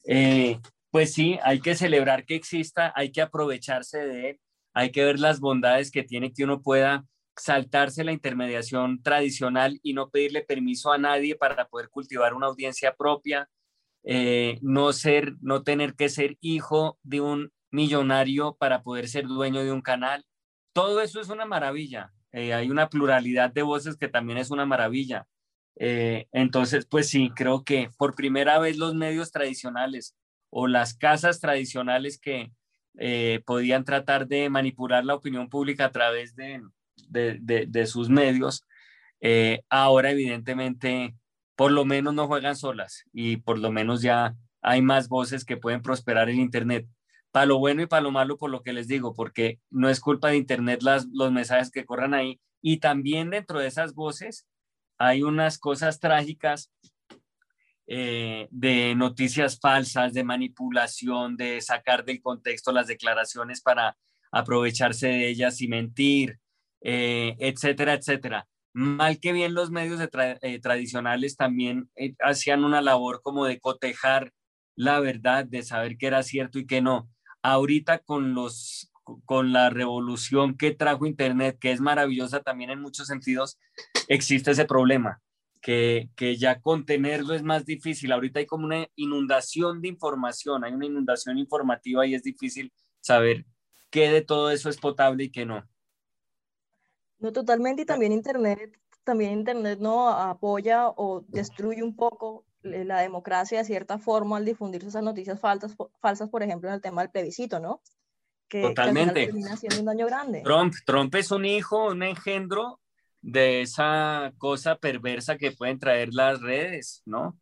eh, 0.06 0.58
pues 0.90 1.12
sí, 1.12 1.38
hay 1.42 1.60
que 1.60 1.74
celebrar 1.74 2.24
que 2.24 2.34
exista, 2.34 2.92
hay 2.96 3.12
que 3.12 3.20
aprovecharse 3.20 3.98
de 3.98 4.30
él, 4.30 4.40
hay 4.72 4.90
que 4.90 5.04
ver 5.04 5.18
las 5.18 5.40
bondades 5.40 5.90
que 5.90 6.02
tiene 6.02 6.32
que 6.32 6.44
uno 6.44 6.62
pueda 6.62 7.04
saltarse 7.36 8.04
la 8.04 8.12
intermediación 8.12 9.02
tradicional 9.02 9.78
y 9.82 9.92
no 9.92 10.10
pedirle 10.10 10.42
permiso 10.42 10.92
a 10.92 10.98
nadie 10.98 11.36
para 11.36 11.68
poder 11.68 11.88
cultivar 11.88 12.34
una 12.34 12.46
audiencia 12.46 12.94
propia, 12.94 13.48
eh, 14.04 14.58
no 14.62 14.92
ser, 14.92 15.34
no 15.40 15.62
tener 15.62 15.94
que 15.94 16.08
ser 16.08 16.36
hijo 16.40 16.98
de 17.02 17.20
un 17.20 17.52
millonario 17.70 18.56
para 18.58 18.82
poder 18.82 19.08
ser 19.08 19.26
dueño 19.26 19.62
de 19.62 19.72
un 19.72 19.82
canal. 19.82 20.24
Todo 20.72 21.00
eso 21.00 21.20
es 21.20 21.28
una 21.28 21.44
maravilla. 21.44 22.12
Eh, 22.32 22.54
hay 22.54 22.70
una 22.70 22.88
pluralidad 22.88 23.50
de 23.52 23.62
voces 23.62 23.96
que 23.96 24.08
también 24.08 24.38
es 24.38 24.50
una 24.50 24.66
maravilla. 24.66 25.26
Eh, 25.80 26.26
entonces, 26.32 26.86
pues 26.86 27.08
sí, 27.08 27.30
creo 27.34 27.64
que 27.64 27.90
por 27.96 28.14
primera 28.14 28.58
vez 28.58 28.76
los 28.76 28.94
medios 28.94 29.30
tradicionales 29.30 30.16
o 30.50 30.66
las 30.66 30.94
casas 30.94 31.40
tradicionales 31.40 32.18
que 32.18 32.52
podían 33.44 33.84
tratar 33.84 34.26
de 34.26 34.50
manipular 34.50 35.04
la 35.04 35.14
opinión 35.14 35.48
pública 35.48 35.84
a 35.84 35.92
través 35.92 36.34
de, 36.34 36.60
de, 37.08 37.86
sus 37.86 38.08
medios, 38.08 38.64
eh, 39.20 39.62
ahora 39.68 40.10
evidentemente 40.10 41.14
por 41.56 41.72
lo 41.72 41.84
menos 41.84 42.14
no 42.14 42.26
juegan 42.26 42.56
solas 42.56 43.04
y 43.12 43.38
por 43.38 43.58
lo 43.58 43.72
menos 43.72 44.00
ya 44.00 44.36
hay 44.62 44.80
más 44.82 45.08
voces 45.08 45.44
que 45.44 45.56
pueden 45.56 45.82
prosperar 45.82 46.28
en 46.30 46.40
Internet. 46.40 46.86
Para 47.30 47.46
lo 47.46 47.58
bueno 47.58 47.82
y 47.82 47.86
para 47.86 48.02
lo 48.02 48.10
malo, 48.10 48.38
por 48.38 48.50
lo 48.50 48.62
que 48.62 48.72
les 48.72 48.88
digo, 48.88 49.14
porque 49.14 49.60
no 49.70 49.88
es 49.88 50.00
culpa 50.00 50.28
de 50.28 50.36
Internet 50.36 50.82
las, 50.82 51.06
los 51.12 51.30
mensajes 51.30 51.70
que 51.70 51.84
corran 51.84 52.14
ahí. 52.14 52.40
Y 52.62 52.78
también 52.78 53.30
dentro 53.30 53.58
de 53.60 53.66
esas 53.66 53.94
voces 53.94 54.46
hay 54.98 55.22
unas 55.22 55.58
cosas 55.58 56.00
trágicas 56.00 56.70
eh, 57.86 58.48
de 58.50 58.94
noticias 58.94 59.58
falsas, 59.58 60.12
de 60.12 60.24
manipulación, 60.24 61.36
de 61.36 61.60
sacar 61.60 62.04
del 62.04 62.20
contexto 62.20 62.72
las 62.72 62.86
declaraciones 62.86 63.62
para 63.62 63.96
aprovecharse 64.30 65.08
de 65.08 65.28
ellas 65.28 65.60
y 65.60 65.68
mentir, 65.68 66.38
eh, 66.80 67.36
etcétera, 67.38 67.94
etcétera. 67.94 68.46
Mal 68.74 69.18
que 69.18 69.32
bien 69.32 69.54
los 69.54 69.70
medios 69.70 70.00
eh, 70.00 70.60
tradicionales 70.60 71.36
también 71.36 71.90
eh, 71.96 72.14
hacían 72.20 72.64
una 72.64 72.82
labor 72.82 73.22
como 73.22 73.46
de 73.46 73.58
cotejar 73.58 74.32
la 74.76 75.00
verdad, 75.00 75.44
de 75.44 75.64
saber 75.64 75.96
qué 75.96 76.06
era 76.06 76.22
cierto 76.22 76.58
y 76.60 76.66
qué 76.66 76.80
no. 76.80 77.10
Ahorita 77.42 77.98
con 77.98 78.34
los 78.34 78.87
con 79.24 79.52
la 79.52 79.70
revolución 79.70 80.56
que 80.56 80.72
trajo 80.72 81.06
Internet, 81.06 81.58
que 81.60 81.72
es 81.72 81.80
maravillosa 81.80 82.42
también 82.42 82.70
en 82.70 82.80
muchos 82.80 83.06
sentidos, 83.06 83.58
existe 84.08 84.50
ese 84.50 84.64
problema, 84.64 85.20
que, 85.60 86.10
que 86.16 86.36
ya 86.36 86.60
contenerlo 86.60 87.34
es 87.34 87.42
más 87.42 87.64
difícil. 87.64 88.12
Ahorita 88.12 88.40
hay 88.40 88.46
como 88.46 88.66
una 88.66 88.86
inundación 88.96 89.80
de 89.80 89.88
información, 89.88 90.64
hay 90.64 90.72
una 90.72 90.86
inundación 90.86 91.38
informativa 91.38 92.06
y 92.06 92.14
es 92.14 92.22
difícil 92.22 92.72
saber 93.00 93.46
qué 93.90 94.10
de 94.10 94.22
todo 94.22 94.50
eso 94.50 94.68
es 94.68 94.78
potable 94.78 95.24
y 95.24 95.30
qué 95.30 95.46
no. 95.46 95.66
No, 97.18 97.32
totalmente, 97.32 97.82
y 97.82 97.84
también 97.86 98.12
Internet, 98.12 98.78
también 99.02 99.32
Internet 99.32 99.80
no 99.80 100.08
apoya 100.08 100.88
o 100.88 101.24
destruye 101.28 101.82
un 101.82 101.96
poco 101.96 102.44
la 102.62 103.00
democracia 103.00 103.58
de 103.58 103.64
cierta 103.64 103.98
forma 103.98 104.36
al 104.36 104.44
difundir 104.44 104.84
esas 104.84 105.02
noticias 105.02 105.40
falsas, 105.40 105.76
falsas, 106.00 106.28
por 106.28 106.42
ejemplo, 106.42 106.68
en 106.68 106.74
el 106.74 106.80
tema 106.80 107.02
del 107.02 107.10
plebiscito, 107.10 107.60
¿no? 107.60 107.80
Que, 108.48 108.62
Totalmente. 108.62 109.26
termina 109.26 109.54
un 109.78 109.84
daño 109.84 110.06
grande. 110.06 110.42
Trump, 110.42 110.74
Trump 110.86 111.14
es 111.14 111.30
un 111.30 111.44
hijo, 111.44 111.88
un 111.88 112.02
engendro 112.02 112.80
de 113.20 113.62
esa 113.62 114.32
cosa 114.38 114.76
perversa 114.76 115.36
que 115.36 115.52
pueden 115.52 115.78
traer 115.78 116.14
las 116.14 116.40
redes, 116.40 117.02
¿no? 117.04 117.38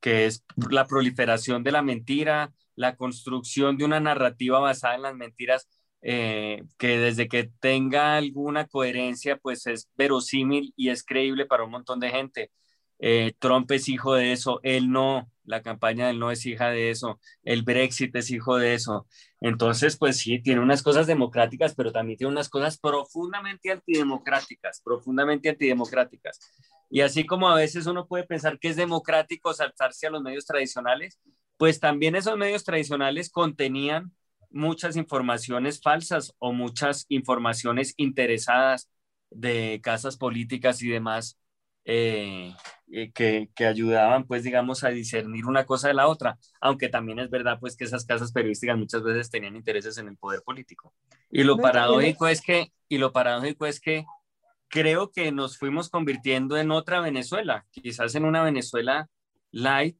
Que 0.00 0.26
es 0.26 0.44
la 0.70 0.86
proliferación 0.86 1.62
de 1.62 1.72
la 1.72 1.82
mentira, 1.82 2.52
la 2.74 2.96
construcción 2.96 3.76
de 3.76 3.84
una 3.84 4.00
narrativa 4.00 4.58
basada 4.58 4.96
en 4.96 5.02
las 5.02 5.14
mentiras 5.14 5.68
eh, 6.02 6.62
que 6.78 6.98
desde 6.98 7.28
que 7.28 7.50
tenga 7.60 8.16
alguna 8.16 8.66
coherencia, 8.66 9.36
pues 9.36 9.66
es 9.66 9.90
verosímil 9.96 10.72
y 10.76 10.88
es 10.88 11.04
creíble 11.04 11.44
para 11.46 11.64
un 11.64 11.70
montón 11.70 12.00
de 12.00 12.10
gente. 12.10 12.50
Eh, 12.98 13.34
Trump 13.38 13.70
es 13.72 13.88
hijo 13.88 14.14
de 14.14 14.32
eso, 14.32 14.60
él 14.62 14.90
no, 14.90 15.30
la 15.44 15.62
campaña 15.62 16.06
del 16.06 16.18
no 16.18 16.30
es 16.30 16.44
hija 16.46 16.70
de 16.70 16.90
eso, 16.90 17.18
el 17.42 17.62
Brexit 17.62 18.14
es 18.16 18.30
hijo 18.30 18.56
de 18.56 18.74
eso. 18.74 19.06
Entonces, 19.40 19.96
pues 19.96 20.18
sí, 20.18 20.40
tiene 20.40 20.60
unas 20.60 20.82
cosas 20.82 21.06
democráticas, 21.06 21.74
pero 21.74 21.92
también 21.92 22.18
tiene 22.18 22.32
unas 22.32 22.48
cosas 22.48 22.78
profundamente 22.78 23.70
antidemocráticas, 23.70 24.82
profundamente 24.84 25.48
antidemocráticas. 25.48 26.38
Y 26.90 27.00
así 27.00 27.24
como 27.24 27.48
a 27.48 27.54
veces 27.54 27.86
uno 27.86 28.06
puede 28.06 28.24
pensar 28.24 28.58
que 28.58 28.68
es 28.68 28.76
democrático 28.76 29.54
saltarse 29.54 30.06
a 30.06 30.10
los 30.10 30.22
medios 30.22 30.44
tradicionales, 30.44 31.18
pues 31.56 31.80
también 31.80 32.16
esos 32.16 32.36
medios 32.36 32.64
tradicionales 32.64 33.30
contenían 33.30 34.12
muchas 34.50 34.96
informaciones 34.96 35.80
falsas 35.80 36.34
o 36.38 36.52
muchas 36.52 37.06
informaciones 37.08 37.94
interesadas 37.96 38.90
de 39.30 39.80
casas 39.82 40.16
políticas 40.16 40.82
y 40.82 40.88
demás 40.88 41.38
eh, 41.84 42.54
eh, 42.92 43.12
que, 43.12 43.50
que, 43.54 43.66
ayudaban, 43.66 44.26
pues, 44.26 44.42
digamos, 44.42 44.84
a 44.84 44.88
discernir 44.88 45.46
una 45.46 45.64
cosa 45.64 45.88
de 45.88 45.94
la 45.94 46.08
otra, 46.08 46.38
aunque 46.60 46.88
también 46.88 47.18
es 47.18 47.30
verdad, 47.30 47.58
pues, 47.60 47.76
que 47.76 47.84
esas 47.84 48.04
casas 48.04 48.32
periodísticas 48.32 48.76
muchas 48.76 49.02
veces 49.02 49.30
tenían 49.30 49.56
intereses 49.56 49.96
en 49.98 50.08
el 50.08 50.16
poder 50.16 50.42
político. 50.42 50.92
Y 51.30 51.44
lo 51.44 51.56
paradójico 51.56 52.26
es 52.26 52.40
que, 52.40 52.72
y 52.88 52.98
lo 52.98 53.12
paradójico 53.12 53.66
es 53.66 53.80
que 53.80 54.04
creo 54.68 55.10
que 55.10 55.32
nos 55.32 55.58
fuimos 55.58 55.90
convirtiendo 55.90 56.56
en 56.56 56.70
otra 56.70 57.00
Venezuela, 57.00 57.66
quizás 57.70 58.14
en 58.14 58.24
una 58.24 58.42
Venezuela 58.42 59.08
light, 59.50 59.98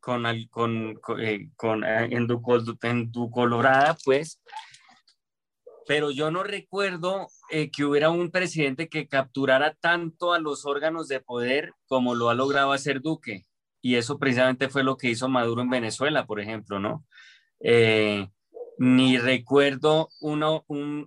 con, 0.00 0.24
con, 0.50 0.98
eh, 1.20 1.50
con 1.56 1.84
eh, 1.84 2.08
en, 2.10 2.26
tu, 2.26 2.42
en, 2.82 3.12
tu, 3.12 3.30
colorada, 3.30 3.96
pues, 4.04 4.40
pero 5.86 6.10
yo 6.10 6.30
no 6.30 6.42
recuerdo 6.42 7.28
eh, 7.50 7.70
que 7.70 7.84
hubiera 7.84 8.10
un 8.10 8.30
presidente 8.30 8.88
que 8.88 9.08
capturara 9.08 9.74
tanto 9.74 10.32
a 10.32 10.38
los 10.38 10.66
órganos 10.66 11.08
de 11.08 11.20
poder 11.20 11.72
como 11.86 12.14
lo 12.14 12.30
ha 12.30 12.34
logrado 12.34 12.72
hacer 12.72 13.00
Duque. 13.00 13.44
Y 13.80 13.96
eso 13.96 14.18
precisamente 14.18 14.68
fue 14.68 14.82
lo 14.82 14.96
que 14.96 15.10
hizo 15.10 15.28
Maduro 15.28 15.62
en 15.62 15.70
Venezuela, 15.70 16.26
por 16.26 16.40
ejemplo, 16.40 16.78
¿no? 16.80 17.04
ni 18.78 19.18
recuerdo 19.18 20.08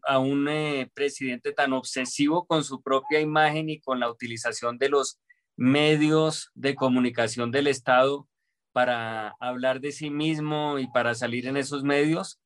a 0.03 0.19
un 0.19 0.89
presidente 0.93 1.53
tan 1.53 1.71
obsesivo 1.71 2.45
con 2.45 2.65
su 2.65 2.81
propia 2.81 3.21
imagen 3.21 3.69
y 3.69 3.79
con 3.79 3.99
la 3.99 4.09
utilización 4.09 4.77
de 4.77 4.89
los 4.89 5.19
medios 5.55 6.51
de 6.53 6.75
comunicación 6.75 7.51
del 7.51 7.67
Estado 7.67 8.27
para 8.73 9.35
hablar 9.39 9.79
de 9.79 9.91
sí 9.91 10.09
mismo 10.09 10.79
y 10.79 10.87
para 10.87 11.15
salir 11.15 11.47
en 11.47 11.57
esos 11.57 11.83
medios 11.83 12.41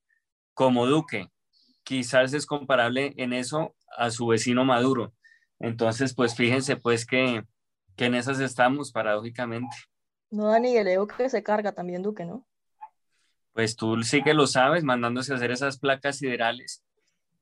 como 0.53 0.86
Duque. 0.86 1.29
Quizás 1.84 2.34
es 2.34 2.45
comparable 2.45 3.13
en 3.17 3.34
eso 3.34 3.75
a 3.97 4.12
su 4.12 4.27
vecino 4.27 4.65
Maduro. 4.65 5.13
Entonces, 5.60 6.13
pues 6.13 6.36
fíjense 6.36 6.75
pues 6.75 7.05
que, 7.05 7.43
que 7.95 8.05
en 8.05 8.15
esas 8.15 8.39
estamos 8.39 8.91
paradójicamente. 8.91 9.75
No, 10.29 10.47
Dani, 10.47 10.75
el 10.77 10.88
ego 10.88 11.08
que 11.08 11.29
se 11.29 11.43
carga 11.43 11.71
también 11.71 12.03
Duque, 12.03 12.25
¿no? 12.25 12.45
Pues 13.53 13.75
tú 13.75 14.03
sí 14.03 14.21
que 14.21 14.34
lo 14.34 14.47
sabes, 14.47 14.84
mandándose 14.84 15.31
a 15.31 15.38
hacer 15.38 15.51
esas 15.51 15.79
placas 15.79 16.17
siderales. 16.17 16.84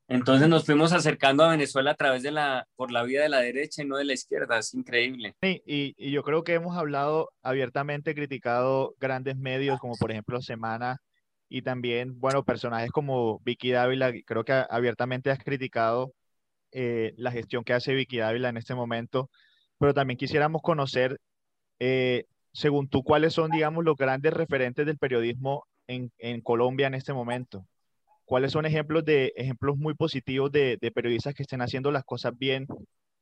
Entonces 0.08 0.48
nos 0.48 0.66
fuimos 0.66 0.92
acercando 0.94 1.44
a 1.44 1.50
Venezuela 1.50 1.92
a 1.92 1.96
través 1.96 2.22
de 2.24 2.32
la, 2.32 2.68
por 2.76 2.92
la 2.92 3.04
vía 3.04 3.22
de 3.22 3.30
la 3.30 3.40
derecha 3.40 3.82
y 3.82 3.86
no 3.86 3.98
de 3.98 4.06
la 4.06 4.14
izquierda, 4.14 4.60
es 4.60 4.74
increíble. 4.74 5.34
Y, 5.42 5.96
y, 5.98 6.12
yo 6.12 6.24
creo 6.24 6.44
que 6.44 6.54
hemos 6.54 6.78
hablado 6.78 7.32
abiertamente, 7.42 8.14
criticado 8.14 8.96
grandes 9.00 9.38
medios 9.38 9.80
como 9.80 9.96
por 9.96 10.12
ejemplo 10.12 10.42
Semana 10.42 11.00
y 11.50 11.62
también, 11.62 12.20
bueno, 12.20 12.44
personajes 12.44 12.92
como 12.92 13.40
Vicky 13.40 13.72
Dávila, 13.72 14.12
creo 14.26 14.44
que 14.44 14.54
abiertamente 14.70 15.32
has 15.32 15.40
criticado 15.40 16.14
eh, 16.74 17.14
la 17.18 17.32
gestión 17.32 17.64
que 17.64 17.74
hace 17.74 17.94
Vicky 17.94 18.18
Dávila 18.18 18.50
en 18.50 18.58
este 18.58 18.76
momento, 18.76 19.30
pero 19.78 19.94
también 19.94 20.18
quisiéramos 20.18 20.62
conocer, 20.62 21.20
eh, 21.80 22.26
según 22.52 22.88
tú, 22.90 23.04
cuáles 23.04 23.34
son, 23.34 23.52
digamos, 23.52 23.84
los 23.84 23.96
grandes 23.96 24.34
referentes 24.34 24.86
del 24.86 24.98
periodismo 24.98 25.66
en, 25.88 26.12
en 26.18 26.42
Colombia 26.42 26.88
en 26.88 26.96
este 26.96 27.14
momento. 27.14 27.66
¿Cuáles 28.26 28.52
son 28.52 28.66
ejemplos, 28.66 29.04
de, 29.06 29.34
ejemplos 29.36 29.78
muy 29.78 29.94
positivos 29.94 30.52
de, 30.52 30.78
de, 30.82 30.92
periodistas 30.92 31.34
que 31.34 31.44
estén 31.44 31.62
haciendo 31.62 31.92
las 31.92 32.06
cosas 32.06 32.38
bien 32.38 32.68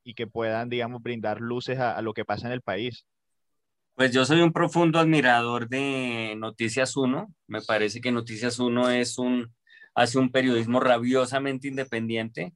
y 0.04 0.14
que 0.14 0.28
puedan, 0.28 0.70
digamos, 0.70 1.02
brindar 1.02 1.42
luces 1.42 1.80
a, 1.80 2.02
lo 2.02 2.14
que 2.14 2.26
pasa 2.26 2.48
en 2.48 2.54
el 2.54 2.62
país? 2.62 3.06
Pues 3.96 4.12
yo 4.12 4.26
soy 4.26 4.42
un 4.42 4.54
profundo 4.54 5.00
admirador 5.00 5.68
de 5.68 6.36
Noticias 6.38 6.96
1. 6.96 7.34
Me 7.48 7.62
parece 7.62 8.00
que 8.00 8.12
Noticias 8.12 8.60
1 8.60 8.92
es 8.92 9.18
un, 9.18 9.54
hace 9.96 10.18
un 10.18 10.32
periodismo 10.32 10.80
rabiosamente 10.80 11.68
independiente. 11.68 12.54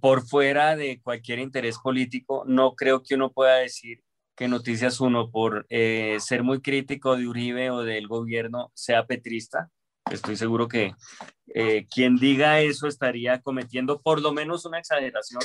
Por 0.00 0.26
fuera 0.26 0.76
de 0.76 1.00
cualquier 1.02 1.38
interés 1.38 1.78
político, 1.78 2.44
no 2.46 2.74
creo 2.74 3.02
que 3.02 3.16
uno 3.16 3.32
pueda 3.32 3.56
decir 3.56 4.02
que 4.36 4.48
Noticias 4.48 5.00
1, 5.00 5.30
por 5.30 5.66
eh, 5.68 6.16
ser 6.20 6.42
muy 6.42 6.60
crítico 6.60 7.16
de 7.16 7.26
Uribe 7.26 7.70
o 7.70 7.82
del 7.82 8.08
gobierno, 8.08 8.70
sea 8.74 9.06
petrista 9.06 9.70
Estoy 10.10 10.36
seguro 10.36 10.68
que 10.68 10.94
eh, 11.54 11.86
quien 11.88 12.16
diga 12.16 12.60
eso 12.60 12.86
estaría 12.86 13.40
cometiendo 13.40 14.00
por 14.00 14.20
lo 14.20 14.32
menos 14.32 14.64
una 14.64 14.78
exageración. 14.78 15.42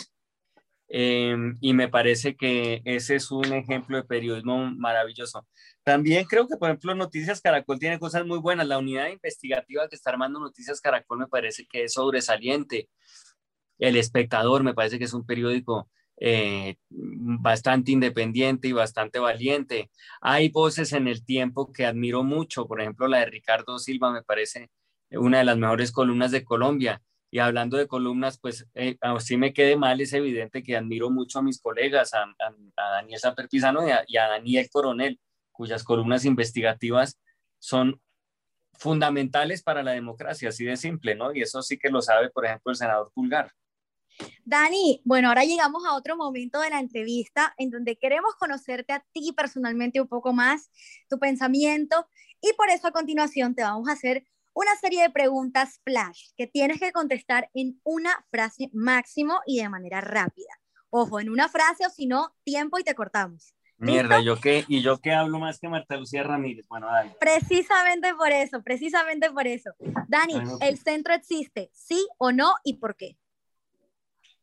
Em, 0.90 1.58
y 1.60 1.74
me 1.74 1.90
parece 1.90 2.36
que 2.38 2.82
ese 2.86 3.16
es 3.16 3.30
un 3.30 3.46
ejemplo 3.54 3.98
de 3.98 4.04
periodismo 4.04 4.72
maravilloso. 4.72 5.46
También 5.84 6.26
creo 6.26 6.48
que, 6.48 6.58
por 6.58 6.70
ejemplo, 6.70 6.96
Noticias 6.96 7.42
Caracol 7.42 7.78
tiene 7.78 8.00
cosas 8.00 8.26
muy 8.26 8.40
buenas. 8.40 8.68
La 8.68 8.78
unidad 8.78 9.10
investigativa 9.10 9.88
que 9.90 9.96
está 9.96 10.12
armando 10.12 10.40
Noticias 10.40 10.82
Caracol 10.82 11.20
me 11.20 11.28
parece 11.28 11.66
que 11.68 11.84
es 11.84 11.94
sobresaliente. 11.94 12.90
El 13.80 13.96
Espectador 13.96 14.64
me 14.64 14.74
parece 14.74 14.98
que 14.98 15.06
es 15.06 15.14
un 15.14 15.26
periódico 15.26 15.90
eh, 16.20 16.78
bastante 16.90 17.92
independiente 17.92 18.68
y 18.68 18.72
bastante 18.72 19.20
valiente. 19.20 19.92
Hay 20.22 20.50
voces 20.50 20.94
en 20.94 21.08
el 21.08 21.24
tiempo 21.24 21.72
que 21.72 21.86
admiro 21.86 22.24
mucho, 22.24 22.68
por 22.68 22.82
ejemplo, 22.82 23.08
la 23.08 23.20
de 23.20 23.28
Ricardo 23.28 23.78
Silva 23.78 24.12
me 24.12 24.24
parece 24.24 24.70
una 25.12 25.40
de 25.40 25.46
las 25.46 25.58
mejores 25.58 25.92
columnas 25.92 26.32
de 26.32 26.44
Colombia. 26.44 27.02
Y 27.30 27.40
hablando 27.40 27.78
de 27.78 27.88
columnas, 27.88 28.40
pues 28.40 28.68
eh, 28.74 28.98
si 29.20 29.38
me 29.38 29.54
quede 29.54 29.76
mal, 29.76 30.00
es 30.00 30.14
evidente 30.14 30.64
que 30.64 30.78
admiro 30.78 31.10
mucho 31.10 31.40
a 31.40 31.42
mis 31.44 31.62
colegas, 31.62 32.14
a, 32.14 32.26
Daniel 32.76 33.20
Samper 33.20 33.50
Pizano 33.50 33.88
y 33.88 33.92
y 34.08 34.18
a 34.18 34.28
Daniel 34.28 34.68
Coronel, 34.72 35.20
cuyas 35.52 35.84
columnas 35.84 36.26
investigativas 36.26 37.20
son 37.60 38.02
fundamentales 38.74 39.64
para 39.64 39.84
la 39.84 39.92
democracia, 39.92 40.50
así 40.50 40.66
de 40.66 40.78
simple, 40.78 41.16
¿no? 41.16 41.34
Y 41.34 41.42
eso 41.42 41.62
sí 41.62 41.78
que 41.78 41.90
lo 41.90 42.02
sabe, 42.02 42.30
por 42.30 42.46
ejemplo, 42.46 42.72
el 42.72 42.78
senador 42.78 43.12
Pulgar. 43.14 43.52
Dani, 44.46 45.02
bueno, 45.04 45.30
ahora 45.30 45.44
llegamos 45.44 45.86
a 45.86 45.96
otro 45.96 46.16
momento 46.16 46.60
de 46.62 46.70
la 46.70 46.80
entrevista 46.80 47.54
en 47.58 47.70
donde 47.70 47.98
queremos 47.98 48.36
conocerte 48.36 48.94
a 48.94 49.06
ti 49.12 49.34
personalmente 49.36 50.02
un 50.02 50.08
poco 50.08 50.34
más, 50.34 50.70
tu 51.10 51.20
pensamiento, 51.20 52.08
y 52.42 52.54
por 52.54 52.70
eso 52.70 52.88
a 52.88 52.92
continuación 52.92 53.56
te 53.56 53.64
vamos 53.64 53.90
a 53.90 53.94
hacer 53.94 54.26
una 54.54 54.76
serie 54.76 55.04
de 55.04 55.10
preguntas 55.10 55.80
flash 55.84 56.30
que 56.36 56.48
tienes 56.48 56.80
que 56.80 56.92
contestar 56.92 57.50
en 57.54 57.80
una 57.84 58.26
frase 58.32 58.70
máximo 58.74 59.40
y 59.46 59.62
de 59.62 59.70
manera 59.70 60.02
rápida. 60.02 60.50
Ojo, 60.90 61.20
en 61.20 61.30
una 61.30 61.50
frase 61.50 61.86
o 61.86 61.90
si 61.90 62.08
no, 62.08 62.34
tiempo 62.44 62.80
y 62.80 62.84
te 62.84 62.96
cortamos. 62.96 63.54
Mierda, 63.80 64.20
¿yo 64.22 64.40
qué? 64.42 64.66
¿Y 64.68 64.82
yo 64.82 64.98
qué 64.98 65.12
hablo 65.12 65.38
más 65.38 65.60
que 65.60 65.70
Marta 65.70 65.98
Lucía 65.98 66.24
Ramírez? 66.24 66.68
Bueno, 66.68 66.88
dale. 66.88 67.16
Precisamente 67.20 68.16
por 68.16 68.32
eso, 68.32 68.64
precisamente 68.64 69.30
por 69.30 69.46
eso. 69.46 69.70
Dani, 70.08 70.34
¿el 70.62 70.80
centro 70.80 71.14
existe? 71.14 71.70
¿Sí 71.74 72.08
o 72.18 72.32
no? 72.32 72.56
¿Y 72.64 72.78
por 72.78 72.96
qué? 72.96 73.18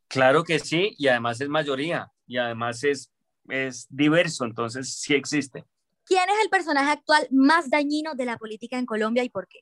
Claro 0.09 0.45
que 0.45 0.59
sí, 0.59 0.95
y 0.99 1.09
además 1.09 1.40
es 1.40 1.49
mayoría, 1.49 2.12
y 2.27 2.38
además 2.38 2.85
es, 2.85 3.12
es 3.49 3.87
diverso, 3.90 4.45
entonces 4.45 4.95
sí 5.01 5.14
existe. 5.14 5.64
¿Quién 6.07 6.29
es 6.29 6.37
el 6.43 6.51
personaje 6.51 6.90
actual 6.90 7.27
más 7.31 7.71
dañino 7.71 8.14
de 8.14 8.27
la 8.27 8.37
política 8.37 8.79
en 8.79 8.87
Colombia 8.87 9.25
y 9.25 9.31
por 9.31 9.49
qué? 9.49 9.61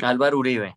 Álvaro 0.00 0.38
Uribe, 0.38 0.76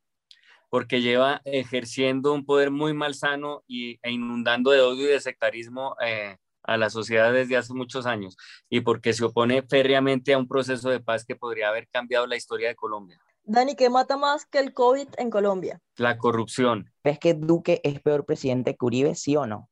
porque 0.69 1.01
lleva 1.01 1.41
ejerciendo 1.45 2.33
un 2.33 2.45
poder 2.45 2.71
muy 2.71 2.93
malsano 2.93 3.63
y, 3.67 3.99
e 4.03 4.11
inundando 4.11 4.71
de 4.71 4.81
odio 4.81 5.05
y 5.05 5.11
de 5.11 5.19
sectarismo 5.19 5.95
eh, 6.05 6.37
a 6.63 6.77
la 6.77 6.89
sociedad 6.89 7.31
desde 7.31 7.57
hace 7.57 7.73
muchos 7.73 8.05
años, 8.05 8.35
y 8.69 8.81
porque 8.81 9.13
se 9.13 9.23
opone 9.23 9.63
férreamente 9.63 10.33
a 10.33 10.37
un 10.37 10.47
proceso 10.47 10.89
de 10.89 10.99
paz 10.99 11.25
que 11.25 11.35
podría 11.35 11.69
haber 11.69 11.87
cambiado 11.87 12.27
la 12.27 12.35
historia 12.35 12.67
de 12.67 12.75
Colombia. 12.75 13.19
Dani, 13.43 13.75
¿qué 13.75 13.89
mata 13.89 14.17
más 14.17 14.45
que 14.45 14.59
el 14.59 14.73
COVID 14.73 15.07
en 15.17 15.29
Colombia? 15.29 15.81
La 15.97 16.17
corrupción. 16.17 16.91
¿Crees 17.01 17.19
que 17.19 17.33
Duque 17.33 17.81
es 17.83 17.99
peor 18.01 18.25
presidente 18.25 18.75
que 18.75 18.85
Uribe, 18.85 19.15
sí 19.15 19.35
o 19.35 19.45
no? 19.45 19.69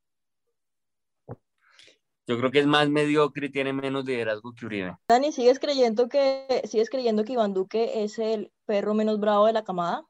Yo 2.26 2.38
creo 2.38 2.50
que 2.50 2.60
es 2.60 2.66
más 2.66 2.88
mediocre 2.88 3.46
y 3.46 3.50
tiene 3.50 3.72
menos 3.72 4.04
liderazgo 4.04 4.52
que 4.52 4.66
Uribe. 4.66 4.96
Dani, 5.08 5.32
¿sigues 5.32 5.58
creyendo 5.58 6.08
que, 6.08 6.62
¿sigues 6.64 6.90
creyendo 6.90 7.24
que 7.24 7.32
Iván 7.32 7.54
Duque 7.54 8.04
es 8.04 8.18
el 8.18 8.52
perro 8.66 8.94
menos 8.94 9.18
bravo 9.18 9.46
de 9.46 9.52
la 9.52 9.64
camada? 9.64 10.06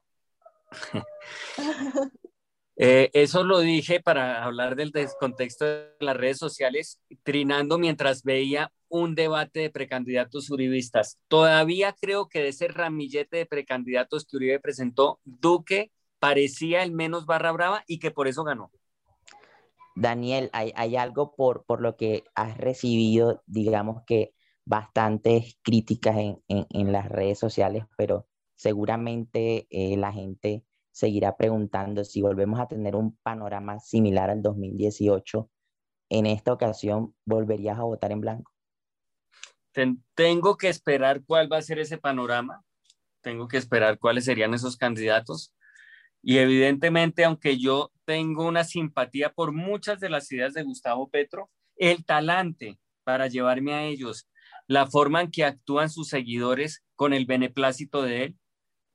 Eh, 2.83 3.11
eso 3.13 3.43
lo 3.43 3.59
dije 3.59 3.99
para 3.99 4.43
hablar 4.43 4.75
del 4.75 4.89
descontexto 4.89 5.65
de 5.65 5.91
las 5.99 6.17
redes 6.17 6.39
sociales, 6.39 6.99
trinando 7.21 7.77
mientras 7.77 8.23
veía 8.23 8.71
un 8.89 9.13
debate 9.13 9.59
de 9.59 9.69
precandidatos 9.69 10.49
uribistas. 10.49 11.19
Todavía 11.27 11.93
creo 12.01 12.27
que 12.27 12.41
de 12.41 12.47
ese 12.47 12.67
ramillete 12.69 13.37
de 13.37 13.45
precandidatos 13.45 14.25
que 14.25 14.35
Uribe 14.35 14.59
presentó, 14.59 15.19
Duque 15.25 15.91
parecía 16.17 16.81
el 16.81 16.91
menos 16.91 17.27
barra 17.27 17.51
brava 17.51 17.83
y 17.85 17.99
que 17.99 18.09
por 18.09 18.27
eso 18.27 18.43
ganó. 18.43 18.71
Daniel, 19.95 20.49
hay, 20.51 20.73
hay 20.75 20.95
algo 20.95 21.35
por, 21.35 21.63
por 21.65 21.81
lo 21.81 21.95
que 21.95 22.23
has 22.33 22.57
recibido, 22.57 23.43
digamos 23.45 24.01
que 24.07 24.33
bastantes 24.65 25.55
críticas 25.61 26.17
en, 26.17 26.41
en, 26.47 26.91
las 26.91 27.09
redes 27.09 27.37
sociales, 27.37 27.83
pero 27.95 28.25
seguramente 28.55 29.67
eh, 29.69 29.97
la 29.97 30.11
gente 30.11 30.65
seguirá 30.91 31.37
preguntando 31.37 32.03
si 32.03 32.21
volvemos 32.21 32.59
a 32.59 32.67
tener 32.67 32.95
un 32.95 33.17
panorama 33.23 33.79
similar 33.79 34.29
al 34.29 34.41
2018. 34.41 35.49
En 36.09 36.25
esta 36.25 36.53
ocasión, 36.53 37.15
¿volverías 37.25 37.79
a 37.79 37.83
votar 37.83 38.11
en 38.11 38.21
blanco? 38.21 38.51
tengo 40.15 40.57
que 40.57 40.67
esperar 40.67 41.23
cuál 41.25 41.51
va 41.51 41.57
a 41.57 41.61
ser 41.61 41.79
ese 41.79 41.97
panorama. 41.97 42.63
Tengo 43.21 43.47
que 43.47 43.57
esperar 43.57 43.99
cuáles 43.99 44.25
serían 44.25 44.53
esos 44.53 44.75
candidatos. 44.75 45.53
Y 46.21 46.37
evidentemente, 46.37 47.23
aunque 47.23 47.57
yo 47.57 47.91
tengo 48.05 48.45
una 48.45 48.63
simpatía 48.63 49.31
por 49.31 49.53
muchas 49.53 49.99
de 49.99 50.09
las 50.09 50.31
ideas 50.31 50.53
de 50.53 50.63
Gustavo 50.63 51.09
Petro, 51.09 51.49
el 51.77 52.05
talante 52.05 52.79
para 53.03 53.27
llevarme 53.27 53.73
a 53.73 53.83
ellos, 53.85 54.27
la 54.67 54.87
forma 54.87 55.21
en 55.21 55.31
que 55.31 55.45
actúan 55.45 55.89
sus 55.89 56.09
seguidores 56.09 56.83
con 56.95 57.13
el 57.13 57.25
beneplácito 57.25 58.03
de 58.03 58.25
él, 58.25 58.37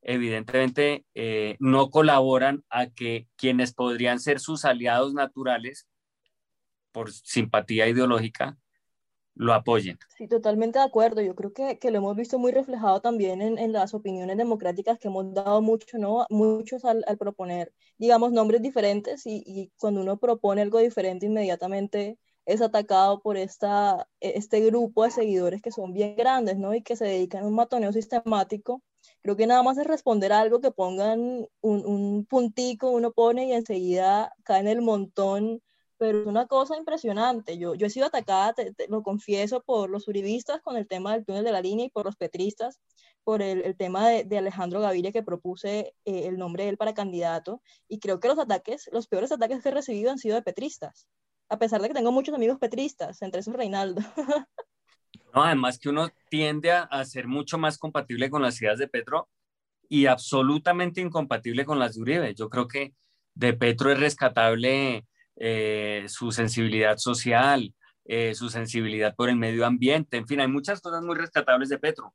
evidentemente 0.02 1.04
eh, 1.14 1.56
no 1.58 1.90
colaboran 1.90 2.64
a 2.70 2.88
que 2.88 3.28
quienes 3.36 3.74
podrían 3.74 4.20
ser 4.20 4.40
sus 4.40 4.64
aliados 4.64 5.14
naturales 5.14 5.86
por 6.92 7.12
simpatía 7.12 7.88
ideológica 7.88 8.56
lo 9.36 9.52
apoyen. 9.52 9.98
Sí, 10.16 10.28
totalmente 10.28 10.78
de 10.78 10.84
acuerdo. 10.86 11.20
Yo 11.20 11.34
creo 11.34 11.52
que, 11.52 11.78
que 11.78 11.90
lo 11.90 11.98
hemos 11.98 12.16
visto 12.16 12.38
muy 12.38 12.52
reflejado 12.52 13.00
también 13.00 13.42
en, 13.42 13.58
en, 13.58 13.72
las 13.72 13.92
opiniones 13.92 14.38
democráticas 14.38 14.98
que 14.98 15.08
hemos 15.08 15.32
dado 15.34 15.60
mucho, 15.60 15.98
¿no? 15.98 16.24
muchos 16.30 16.84
al, 16.86 17.04
al 17.06 17.18
proponer, 17.18 17.72
digamos, 17.98 18.32
nombres 18.32 18.62
diferentes 18.62 19.26
y, 19.26 19.42
y, 19.46 19.70
cuando 19.76 20.00
uno 20.00 20.16
propone 20.16 20.62
algo 20.62 20.78
diferente 20.78 21.26
inmediatamente 21.26 22.18
es 22.46 22.62
atacado 22.62 23.20
por 23.20 23.36
esta, 23.36 24.08
este 24.20 24.60
grupo 24.60 25.04
de 25.04 25.10
seguidores 25.10 25.60
que 25.60 25.72
son 25.72 25.92
bien 25.92 26.16
grandes, 26.16 26.56
¿no? 26.56 26.74
Y 26.74 26.82
que 26.82 26.96
se 26.96 27.04
dedican 27.04 27.42
a 27.42 27.46
un 27.46 27.54
matoneo 27.54 27.92
sistemático 27.92 28.82
Creo 29.22 29.36
que 29.36 29.46
nada 29.46 29.62
más 29.62 29.78
es 29.78 29.86
responder 29.86 30.32
algo 30.32 30.60
que 30.60 30.70
pongan 30.70 31.46
un, 31.60 31.86
un 31.86 32.26
puntico, 32.26 32.90
uno 32.90 33.12
pone 33.12 33.46
y 33.46 33.52
enseguida 33.52 34.32
cae 34.44 34.60
en 34.60 34.68
el 34.68 34.82
montón, 34.82 35.62
pero 35.98 36.20
es 36.20 36.26
una 36.26 36.46
cosa 36.46 36.76
impresionante. 36.76 37.58
Yo, 37.58 37.74
yo 37.74 37.86
he 37.86 37.90
sido 37.90 38.06
atacada, 38.06 38.54
te, 38.54 38.74
lo 38.88 39.02
confieso, 39.02 39.62
por 39.62 39.90
los 39.90 40.08
uribistas 40.08 40.60
con 40.62 40.76
el 40.76 40.86
tema 40.86 41.12
del 41.14 41.24
túnel 41.24 41.44
de 41.44 41.52
la 41.52 41.62
línea 41.62 41.86
y 41.86 41.90
por 41.90 42.06
los 42.06 42.16
petristas 42.16 42.80
por 43.24 43.42
el, 43.42 43.62
el 43.62 43.76
tema 43.76 44.08
de, 44.08 44.24
de, 44.24 44.38
Alejandro 44.38 44.80
Gaviria 44.80 45.10
que 45.10 45.22
propuse 45.22 45.94
eh, 46.04 46.26
el 46.28 46.38
nombre 46.38 46.62
de 46.64 46.70
él 46.70 46.76
para 46.76 46.94
candidato 46.94 47.60
y 47.88 47.98
creo 47.98 48.20
que 48.20 48.28
los 48.28 48.38
ataques, 48.38 48.88
los 48.92 49.08
peores 49.08 49.32
ataques 49.32 49.62
que 49.62 49.68
he 49.68 49.72
recibido 49.72 50.12
han 50.12 50.18
sido 50.18 50.36
de 50.36 50.42
petristas, 50.42 51.08
a 51.48 51.58
pesar 51.58 51.82
de 51.82 51.88
que 51.88 51.94
tengo 51.94 52.12
muchos 52.12 52.36
amigos 52.36 52.58
petristas, 52.60 53.22
entre 53.22 53.40
esos 53.40 53.54
Reinaldo. 53.54 54.00
No, 55.34 55.44
además 55.44 55.78
que 55.78 55.88
uno 55.88 56.08
tiende 56.30 56.72
a, 56.72 56.82
a, 56.82 57.04
ser 57.04 57.26
mucho 57.26 57.58
más 57.58 57.78
compatible 57.78 58.30
con 58.30 58.42
las 58.42 58.60
ideas 58.60 58.78
de 58.78 58.88
Petro 58.88 59.28
y 59.88 60.06
absolutamente 60.06 61.00
incompatible 61.00 61.64
con 61.64 61.78
las 61.78 61.94
de 61.94 62.02
Uribe. 62.02 62.34
Yo 62.34 62.48
creo 62.48 62.66
que 62.66 62.94
de 63.34 63.52
Petro 63.52 63.92
es 63.92 64.00
rescatable 64.00 65.04
eh, 65.36 66.06
su 66.08 66.32
sensibilidad 66.32 66.96
social, 66.96 67.74
eh, 68.06 68.34
su 68.34 68.48
sensibilidad 68.48 69.14
por 69.14 69.28
el 69.28 69.36
medio 69.36 69.66
ambiente, 69.66 70.16
en 70.16 70.26
fin, 70.26 70.40
hay 70.40 70.48
muchas 70.48 70.80
cosas 70.80 71.02
muy 71.02 71.14
rescatables 71.14 71.68
de 71.68 71.78
Petro. 71.78 72.14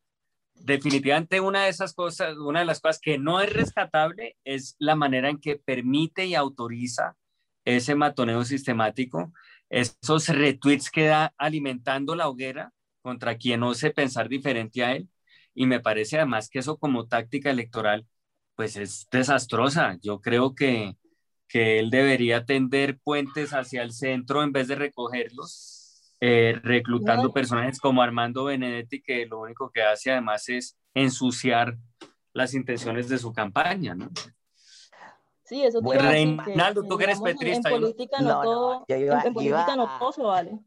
Definitivamente 0.56 1.40
una 1.40 1.64
de 1.64 1.70
esas 1.70 1.94
cosas, 1.94 2.38
una 2.38 2.60
de 2.60 2.66
las 2.66 2.80
cosas 2.80 3.00
que 3.00 3.18
no 3.18 3.40
es 3.42 3.54
rescatable 3.54 4.38
es 4.44 4.76
la 4.80 4.96
manera 4.96 5.30
en 5.30 5.40
que 5.40 5.56
permite 5.56 6.26
y 6.26 6.36
autoriza 6.36 7.16
ese 7.64 7.94
matoneo 7.94 8.44
sistemático, 8.44 9.32
esos 9.70 10.28
retweets 10.28 10.90
que 10.90 11.06
da 11.06 11.34
alimentando 11.38 12.16
la 12.16 12.28
hoguera 12.28 12.74
contra 13.02 13.38
quien 13.38 13.64
ose 13.64 13.92
pensar 13.92 14.30
diferente 14.30 14.84
a 14.84 14.96
él. 14.96 15.10
Y 15.54 15.66
me 15.66 15.80
parece 15.80 16.18
además 16.18 16.50
que 16.50 16.60
eso 16.60 16.78
como 16.78 17.08
táctica 17.08 17.50
electoral, 17.52 18.08
pues 18.56 18.78
es 18.78 19.08
desastrosa. 19.12 19.98
Yo 20.02 20.22
creo 20.22 20.56
que, 20.56 20.96
que 21.48 21.80
él 21.80 21.90
debería 21.90 22.46
tender 22.46 23.00
puentes 23.00 23.54
hacia 23.54 23.84
el 23.84 23.92
centro 23.94 24.44
en 24.44 24.52
vez 24.52 24.68
de 24.68 24.76
recogerlos 24.76 25.82
eh, 26.24 26.60
reclutando 26.62 27.34
personajes 27.34 27.80
como 27.80 28.04
Armando 28.04 28.44
Benedetti, 28.44 29.02
que 29.02 29.26
lo 29.26 29.40
único 29.40 29.72
que 29.72 29.82
hace 29.82 30.12
además 30.12 30.48
es 30.50 30.78
ensuciar 30.94 31.76
las 32.32 32.54
intenciones 32.54 33.10
de 33.10 33.18
su 33.18 33.34
campaña, 33.34 33.96
¿no? 33.96 34.08
Sí, 35.44 35.64
eso 35.64 35.82
bueno, 35.82 36.04
Reinaldo, 36.04 36.84
tú 36.84 36.96
que 36.96 37.06
eres 37.06 37.20
petrista. 37.20 37.70
En, 37.70 37.82
política 37.82 38.22
no, 38.22 38.42
todo, 38.44 38.86
en, 38.88 39.34
política 39.34 39.76
no 39.76 39.98
todo 39.98 40.12
se 40.12 40.22
vale. 40.22 40.60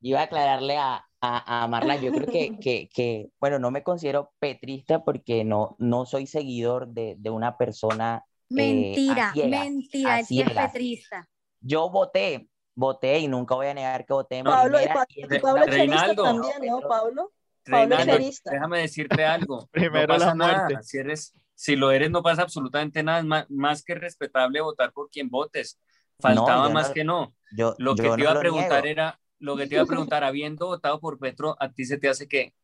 Iba 0.00 0.20
a 0.20 0.22
aclararle 0.22 0.78
a, 0.78 1.04
a, 1.22 1.62
a 1.62 1.68
Marla, 1.68 1.96
yo 1.96 2.12
creo 2.12 2.26
que, 2.26 2.58
que, 2.60 2.90
que, 2.92 3.30
bueno, 3.40 3.58
no 3.58 3.70
me 3.70 3.82
considero 3.82 4.32
petrista 4.38 5.04
porque 5.04 5.44
no, 5.44 5.76
no 5.78 6.04
soy 6.04 6.26
seguidor 6.26 6.88
de, 6.88 7.16
de 7.18 7.30
una 7.30 7.56
persona. 7.56 8.24
Eh, 8.50 8.54
mentira, 8.54 9.32
mentira, 9.34 10.20
él 10.20 10.26
es 10.28 10.50
petrista. 10.52 11.26
Yo 11.60 11.88
voté 11.88 12.48
voté 12.74 13.18
y 13.18 13.28
nunca 13.28 13.54
voy 13.54 13.66
a 13.66 13.74
negar 13.74 14.04
que 14.04 14.12
voté. 14.12 14.42
Pablo, 14.42 14.78
y 14.80 15.38
Pablo 15.38 15.66
Reinaldo, 15.66 16.22
también, 16.22 16.54
¿no, 16.66 16.80
Pablo? 16.80 17.32
Pablo 17.64 17.96
déjame 17.96 18.80
decirte 18.80 19.24
algo. 19.24 19.68
Primero 19.70 20.18
no 20.18 20.44
pasa 20.44 20.82
Si, 20.82 20.98
eres, 20.98 21.34
si 21.54 21.76
lo 21.76 21.90
eres, 21.90 22.10
no 22.10 22.22
pasa 22.22 22.42
absolutamente 22.42 23.02
nada. 23.02 23.22
Más, 23.22 23.50
más 23.50 23.84
que 23.84 23.94
respetable 23.94 24.60
votar 24.60 24.92
por 24.92 25.10
quien 25.10 25.28
votes. 25.28 25.78
Faltaba 26.18 26.68
más 26.68 26.90
que 26.90 27.04
no. 27.04 27.34
Yo, 27.52 27.74
lo 27.78 27.94
que 27.94 28.02
te 28.02 28.20
iba 28.20 28.32
a 28.32 28.38
preguntar 28.38 28.86
era, 28.86 29.20
lo 29.42 29.56
que 29.56 29.66
te 29.66 29.74
iba 29.74 29.84
a 29.84 29.86
preguntar, 29.86 30.24
habiendo 30.24 30.66
votado 30.66 31.00
por 31.00 31.18
Petro, 31.18 31.56
¿a 31.60 31.70
ti 31.70 31.84
se 31.84 31.98
te 31.98 32.08
hace 32.08 32.28
que, 32.28 32.54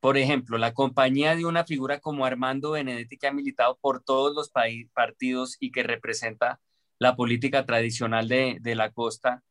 por 0.00 0.18
ejemplo, 0.18 0.58
la 0.58 0.74
compañía 0.74 1.36
de 1.36 1.46
una 1.46 1.64
figura 1.64 2.00
como 2.00 2.26
Armando 2.26 2.72
Benedetti, 2.72 3.16
que 3.16 3.26
ha 3.28 3.32
militado 3.32 3.78
por 3.80 4.02
todos 4.02 4.34
los 4.34 4.50
partidos 4.92 5.56
y 5.60 5.72
que 5.72 5.82
representa 5.82 6.60
la 6.98 7.16
política 7.16 7.66
tradicional 7.66 8.28
de, 8.28 8.58
de 8.60 8.74
la 8.74 8.90
costa, 8.92 9.42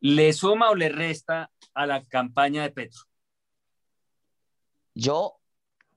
¿Le 0.00 0.32
suma 0.32 0.70
o 0.70 0.74
le 0.74 0.88
resta 0.88 1.50
a 1.74 1.86
la 1.86 2.02
campaña 2.04 2.62
de 2.62 2.70
Petro? 2.70 3.02
Yo 4.94 5.36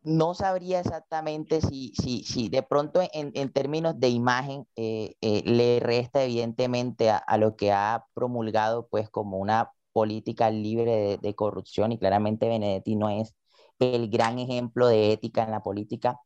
no 0.04 0.34
sabría 0.34 0.82
exactamente 0.82 1.62
si, 1.62 1.94
si, 1.96 2.24
si 2.24 2.50
de 2.50 2.64
pronto 2.64 3.02
en, 3.14 3.32
en 3.34 3.50
términos 3.52 3.98
de 3.98 4.10
imagen 4.10 4.68
eh, 4.76 5.16
eh, 5.22 5.42
le 5.46 5.80
resta 5.80 6.22
evidentemente 6.24 7.10
a, 7.10 7.38
lo 7.38 7.56
que 7.56 7.72
ha 7.72 8.06
promulgado 8.14 8.88
pues 8.90 9.10
como 9.10 9.38
una 9.38 9.72
política 9.94 10.50
libre 10.52 11.18
de, 11.22 11.36
corrupción 11.36 11.92
y 11.92 12.00
claramente 12.00 12.48
Benedetti 12.50 12.96
no 12.96 13.10
es 13.10 13.36
el 13.80 14.10
gran 14.10 14.40
ejemplo 14.40 14.88
de 14.88 15.14
ética 15.14 15.44
en 15.44 15.52
la 15.52 15.62
política, 15.64 16.20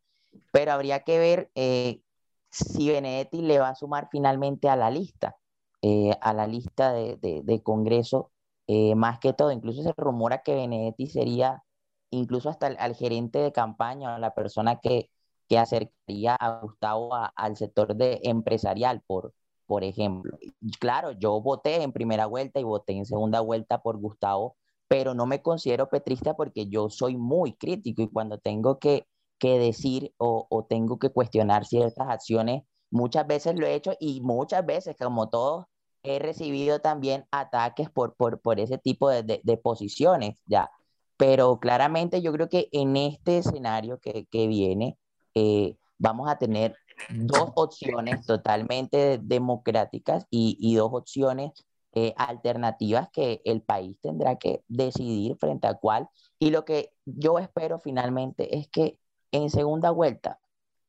pero 0.52 0.72
habría 0.72 1.00
que 1.04 1.18
ver 1.18 1.50
eh, 1.54 2.02
si 2.50 2.88
Benedetti 2.90 3.42
le 3.42 3.58
va 3.60 3.70
a 3.70 3.74
sumar 3.74 4.08
finalmente 4.10 4.68
a 4.68 4.76
la 4.76 4.90
lista. 4.90 5.36
Eh, 5.82 6.10
a 6.20 6.32
la 6.34 6.46
lista 6.48 6.92
de, 6.92 7.60
Congreso, 7.62 8.32
eh, 8.66 8.94
más 8.96 9.20
que 9.20 9.32
todo, 9.32 9.52
incluso 9.52 9.82
se 9.82 9.92
rumora 9.96 10.42
que 10.42 10.54
Benedetti 10.54 11.06
sería 11.06 11.62
incluso 12.10 12.50
hasta 12.50 12.68
el, 12.68 12.76
al 12.78 12.94
gerente 12.96 13.38
de 13.38 13.52
campaña 13.52 14.16
o 14.16 14.18
la 14.18 14.34
persona 14.34 14.80
que, 14.80 15.10
que 15.48 15.58
acercaría 15.58 16.34
a 16.36 16.60
Gustavo 16.60 17.10
al 17.14 17.56
sector 17.56 17.94
de 17.96 18.20
empresarial, 18.24 19.02
por, 19.06 19.34
por 19.68 19.84
ejemplo. 19.84 20.36
Claro, 20.80 21.12
yo 21.12 21.40
voté 21.40 21.82
en 21.84 21.92
primera 21.92 22.26
vuelta 22.26 22.58
y 22.58 22.64
voté 22.64 22.94
en 22.94 23.06
segunda 23.06 23.40
vuelta 23.40 23.82
por 23.82 23.98
Gustavo, 23.98 24.56
pero 24.88 25.14
no 25.14 25.26
me 25.26 25.42
considero 25.42 25.88
petrista 25.88 26.34
porque 26.34 26.66
yo 26.68 26.90
soy 26.90 27.16
muy 27.16 27.52
crítico 27.52 28.02
y 28.02 28.08
cuando 28.08 28.38
tengo 28.38 28.80
que, 28.80 29.06
que 29.38 29.60
decir 29.60 30.12
o, 30.18 30.46
o 30.50 30.64
tengo 30.64 30.98
que 30.98 31.10
cuestionar 31.10 31.66
ciertas 31.66 32.08
acciones, 32.08 32.64
Muchas 32.90 33.26
veces 33.26 33.58
lo 33.58 33.66
he 33.66 33.74
hecho 33.74 33.94
y 34.00 34.20
muchas 34.22 34.64
veces, 34.64 34.96
como 34.96 35.28
todos, 35.28 35.66
he 36.02 36.18
recibido 36.18 36.80
también 36.80 37.26
ataques 37.30 37.90
por, 37.90 38.14
por, 38.16 38.40
por 38.40 38.60
ese 38.60 38.78
tipo 38.78 39.10
de, 39.10 39.40
de, 39.42 39.56
posiciones, 39.58 40.40
ya. 40.46 40.70
Pero 41.16 41.58
claramente 41.60 42.22
yo 42.22 42.32
creo 42.32 42.48
que 42.48 42.68
en 42.72 42.96
este 42.96 43.38
escenario 43.38 43.98
que, 44.00 44.26
que 44.30 44.46
viene, 44.46 44.98
eh, 45.34 45.76
vamos 45.98 46.30
a 46.30 46.38
tener 46.38 46.76
dos 47.10 47.50
opciones 47.54 48.26
totalmente 48.26 49.18
democráticas 49.22 50.26
y, 50.30 50.56
y 50.60 50.76
dos 50.76 50.90
opciones 50.92 51.52
eh, 51.92 52.14
alternativas 52.16 53.08
que 53.10 53.40
el 53.44 53.62
país 53.62 53.96
tendrá 54.00 54.36
que 54.36 54.62
decidir 54.68 55.36
frente 55.38 55.66
a 55.66 55.74
cuál. 55.74 56.08
Y 56.38 56.50
lo 56.50 56.64
que 56.64 56.92
yo 57.06 57.38
espero 57.38 57.80
finalmente 57.80 58.58
es 58.58 58.68
que 58.68 58.98
en 59.32 59.50
segunda 59.50 59.90
vuelta 59.90 60.38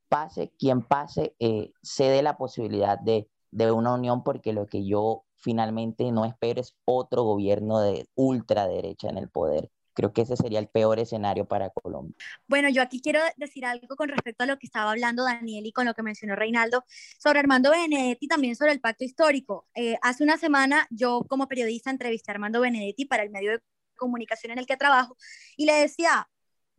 pase 0.10 0.52
quien 0.58 0.82
pase, 0.82 1.36
eh, 1.39 1.72
se 1.82 2.06
dé 2.06 2.22
la 2.22 2.38
posibilidad 2.38 3.00
de, 3.00 3.30
de 3.52 3.72
una 3.72 3.93
unión, 3.93 4.24
porque 4.24 4.54
lo 4.54 4.67
que 4.67 4.86
yo 4.86 5.24
finalmente 5.36 6.12
no 6.12 6.26
espero 6.26 6.60
es 6.62 6.76
otro 6.86 7.24
gobierno 7.24 7.80
de 7.80 8.08
ultraderecha 8.15 9.10
en 9.10 9.17
el 9.17 9.30
poder. 9.30 9.72
Creo 10.00 10.14
que 10.14 10.22
ese 10.22 10.38
sería 10.38 10.60
el 10.60 10.70
peor 10.70 10.98
escenario 10.98 11.46
para 11.46 11.72
Colombia. 11.72 12.16
Bueno, 12.48 12.70
yo 12.70 12.82
aquí 12.82 13.02
quiero 13.02 13.20
decir 13.36 13.66
algo 13.66 13.98
con 13.98 14.08
respecto 14.08 14.46
a 14.46 14.48
lo 14.48 14.58
que 14.58 14.66
estaba 14.66 14.92
hablando 14.92 15.26
Daniel 15.26 15.66
y 15.66 15.74
con 15.74 15.86
lo 15.86 15.94
que 15.94 16.04
mencionó 16.04 16.38
Reinaldo 16.38 16.86
sobre 17.18 17.40
Armando 17.40 17.72
Benedetti 17.72 18.30
también 18.30 18.56
sobre 18.56 18.72
el 18.72 18.80
pacto 18.80 19.04
histórico. 19.04 19.68
Eh, 19.76 19.98
hace 20.02 20.24
una 20.24 20.38
semana 20.38 20.88
yo 20.90 21.26
como 21.28 21.50
periodista 21.50 21.90
entrevisté 21.90 22.32
a 22.32 22.36
Armando 22.36 22.62
Benedetti 22.62 23.08
para 23.08 23.24
el 23.24 23.30
medio 23.30 23.52
de 23.52 23.60
comunicación 23.98 24.54
en 24.54 24.60
el 24.60 24.66
que 24.66 24.78
trabajo 24.78 25.18
y 25.58 25.66
le 25.66 25.74
decía, 25.74 26.30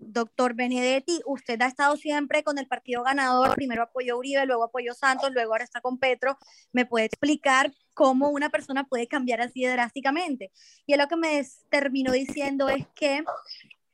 doctor 0.00 0.54
Benedetti, 0.54 1.20
usted 1.26 1.60
ha 1.62 1.66
estado 1.66 1.96
siempre 1.96 2.42
con 2.42 2.58
el 2.58 2.66
partido 2.66 3.02
ganador, 3.02 3.54
primero 3.54 3.82
apoyó 3.82 4.18
Uribe, 4.18 4.46
luego 4.46 4.64
apoyó 4.64 4.92
a 4.92 4.94
Santos, 4.94 5.30
luego 5.32 5.52
ahora 5.52 5.64
está 5.64 5.80
con 5.80 5.98
Petro. 5.98 6.38
¿Me 6.72 6.86
puede 6.86 7.06
explicar 7.06 7.72
cómo 7.94 8.30
una 8.30 8.50
persona 8.50 8.84
puede 8.84 9.06
cambiar 9.06 9.40
así 9.40 9.64
drásticamente? 9.64 10.50
Y 10.86 10.96
lo 10.96 11.06
que 11.06 11.16
me 11.16 11.46
terminó 11.68 12.12
diciendo 12.12 12.68
es 12.68 12.86
que 12.94 13.24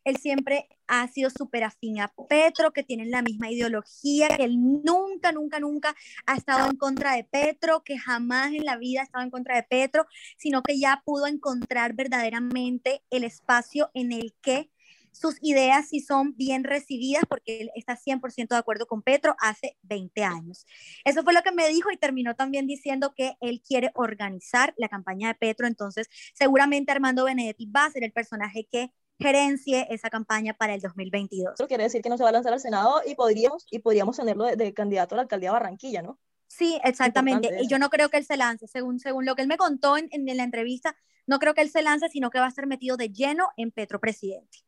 él 0.05 0.17
siempre 0.19 0.69
ha 0.87 1.09
sido 1.09 1.31
súper 1.31 1.65
afín 1.65 1.99
a 2.01 2.13
Petro, 2.29 2.73
que 2.73 2.85
tienen 2.85 3.11
la 3.11 3.23
misma 3.23 3.51
ideología, 3.51 4.29
que 4.29 4.45
él 4.45 4.57
nunca, 4.85 5.33
nunca, 5.33 5.59
nunca 5.59 5.97
ha 6.27 6.37
estado 6.37 6.71
en 6.71 6.77
contra 6.77 7.15
de 7.15 7.25
Petro, 7.25 7.83
que 7.83 7.99
jamás 7.99 8.53
en 8.53 8.65
la 8.65 8.77
vida 8.77 9.01
ha 9.01 9.05
estado 9.05 9.25
en 9.25 9.31
contra 9.31 9.57
de 9.57 9.65
Petro, 9.65 10.07
sino 10.39 10.63
que 10.63 10.79
ya 10.79 11.03
pudo 11.05 11.27
encontrar 11.27 11.95
verdaderamente 11.95 13.03
el 13.11 13.25
espacio 13.25 13.91
en 13.95 14.13
el 14.13 14.33
que 14.41 14.71
sus 15.17 15.39
ideas 15.41 15.89
sí 15.89 16.01
son 16.01 16.37
bien 16.37 16.65
recibidas 16.65 17.25
porque 17.29 17.63
él 17.63 17.71
está 17.75 17.97
100% 17.97 18.49
de 18.49 18.57
acuerdo 18.57 18.87
con 18.87 19.03
Petro 19.03 19.35
hace 19.41 19.77
20 19.83 20.25
años. 20.25 20.67
Eso 21.05 21.23
fue 21.23 21.33
lo 21.33 21.43
que 21.43 21.53
me 21.53 21.69
dijo 21.69 21.91
y 21.91 21.97
terminó 21.97 22.35
también 22.35 22.67
diciendo 22.67 23.15
que 23.17 23.37
él 23.41 23.63
quiere 23.67 23.91
organizar 23.95 24.75
la 24.77 24.89
campaña 24.89 25.29
de 25.29 25.35
Petro, 25.35 25.67
entonces 25.67 26.09
seguramente 26.35 26.93
Armando 26.93 27.25
Benedetti 27.25 27.67
va 27.67 27.87
a 27.87 27.91
ser 27.91 28.05
el 28.05 28.13
personaje 28.13 28.69
que 28.71 28.93
gerencie 29.19 29.87
esa 29.89 30.11
campaña 30.11 30.53
para 30.53 30.75
el 30.75 30.83
2022. 30.83 31.55
Eso 31.55 31.67
quiere 31.67 31.85
decir 31.85 32.03
que 32.03 32.11
no 32.11 32.19
se 32.19 32.23
va 32.23 32.29
a 32.29 32.33
lanzar 32.33 32.53
al 32.53 32.61
Senado 32.61 33.01
y 33.07 33.15
podríamos, 33.15 33.67
y 33.71 33.79
podríamos 33.79 34.17
tenerlo 34.19 34.45
de, 34.45 34.75
candidato 34.75 35.15
a 35.15 35.17
la 35.17 35.23
alcaldía 35.23 35.49
de 35.49 35.55
Barranquilla, 35.55 36.03
¿no? 36.03 36.19
Sí, 36.47 36.79
exactamente. 36.85 37.49
Y 37.61 37.69
yo 37.69 37.79
no 37.79 37.89
creo 37.89 38.11
que 38.11 38.19
él 38.19 38.27
se 38.27 38.37
lance, 38.37 38.69
según, 38.69 39.01
según 39.01 39.25
lo 39.25 39.35
que 39.35 39.43
él 39.43 39.49
me 39.49 39.57
contó 39.57 39.97
en, 39.97 40.09
en 40.11 40.37
la 40.37 40.45
entrevista, 40.45 40.95
no 41.27 41.39
creo 41.39 41.55
que 41.55 41.63
él 41.63 41.71
se 41.71 41.83
lance, 41.83 42.09
sino 42.11 42.31
que 42.31 42.39
va 42.39 42.45
a 42.45 42.51
estar 42.51 42.67
metido 42.67 42.97
de 42.97 43.09
lleno 43.09 43.49
en 43.57 43.73
Petro 43.73 43.99
presidente. 43.99 44.66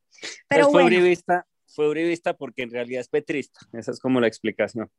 Pero 0.49 0.71
fue 0.71 0.85
uribista, 0.85 1.47
fue 1.67 1.89
uribista 1.89 2.35
porque 2.35 2.63
en 2.63 2.71
realidad 2.71 3.01
es 3.01 3.09
petrista. 3.09 3.61
Esa 3.73 3.93
es 3.93 4.01
como 4.01 4.21
la 4.21 4.27
explicación. 4.27 4.91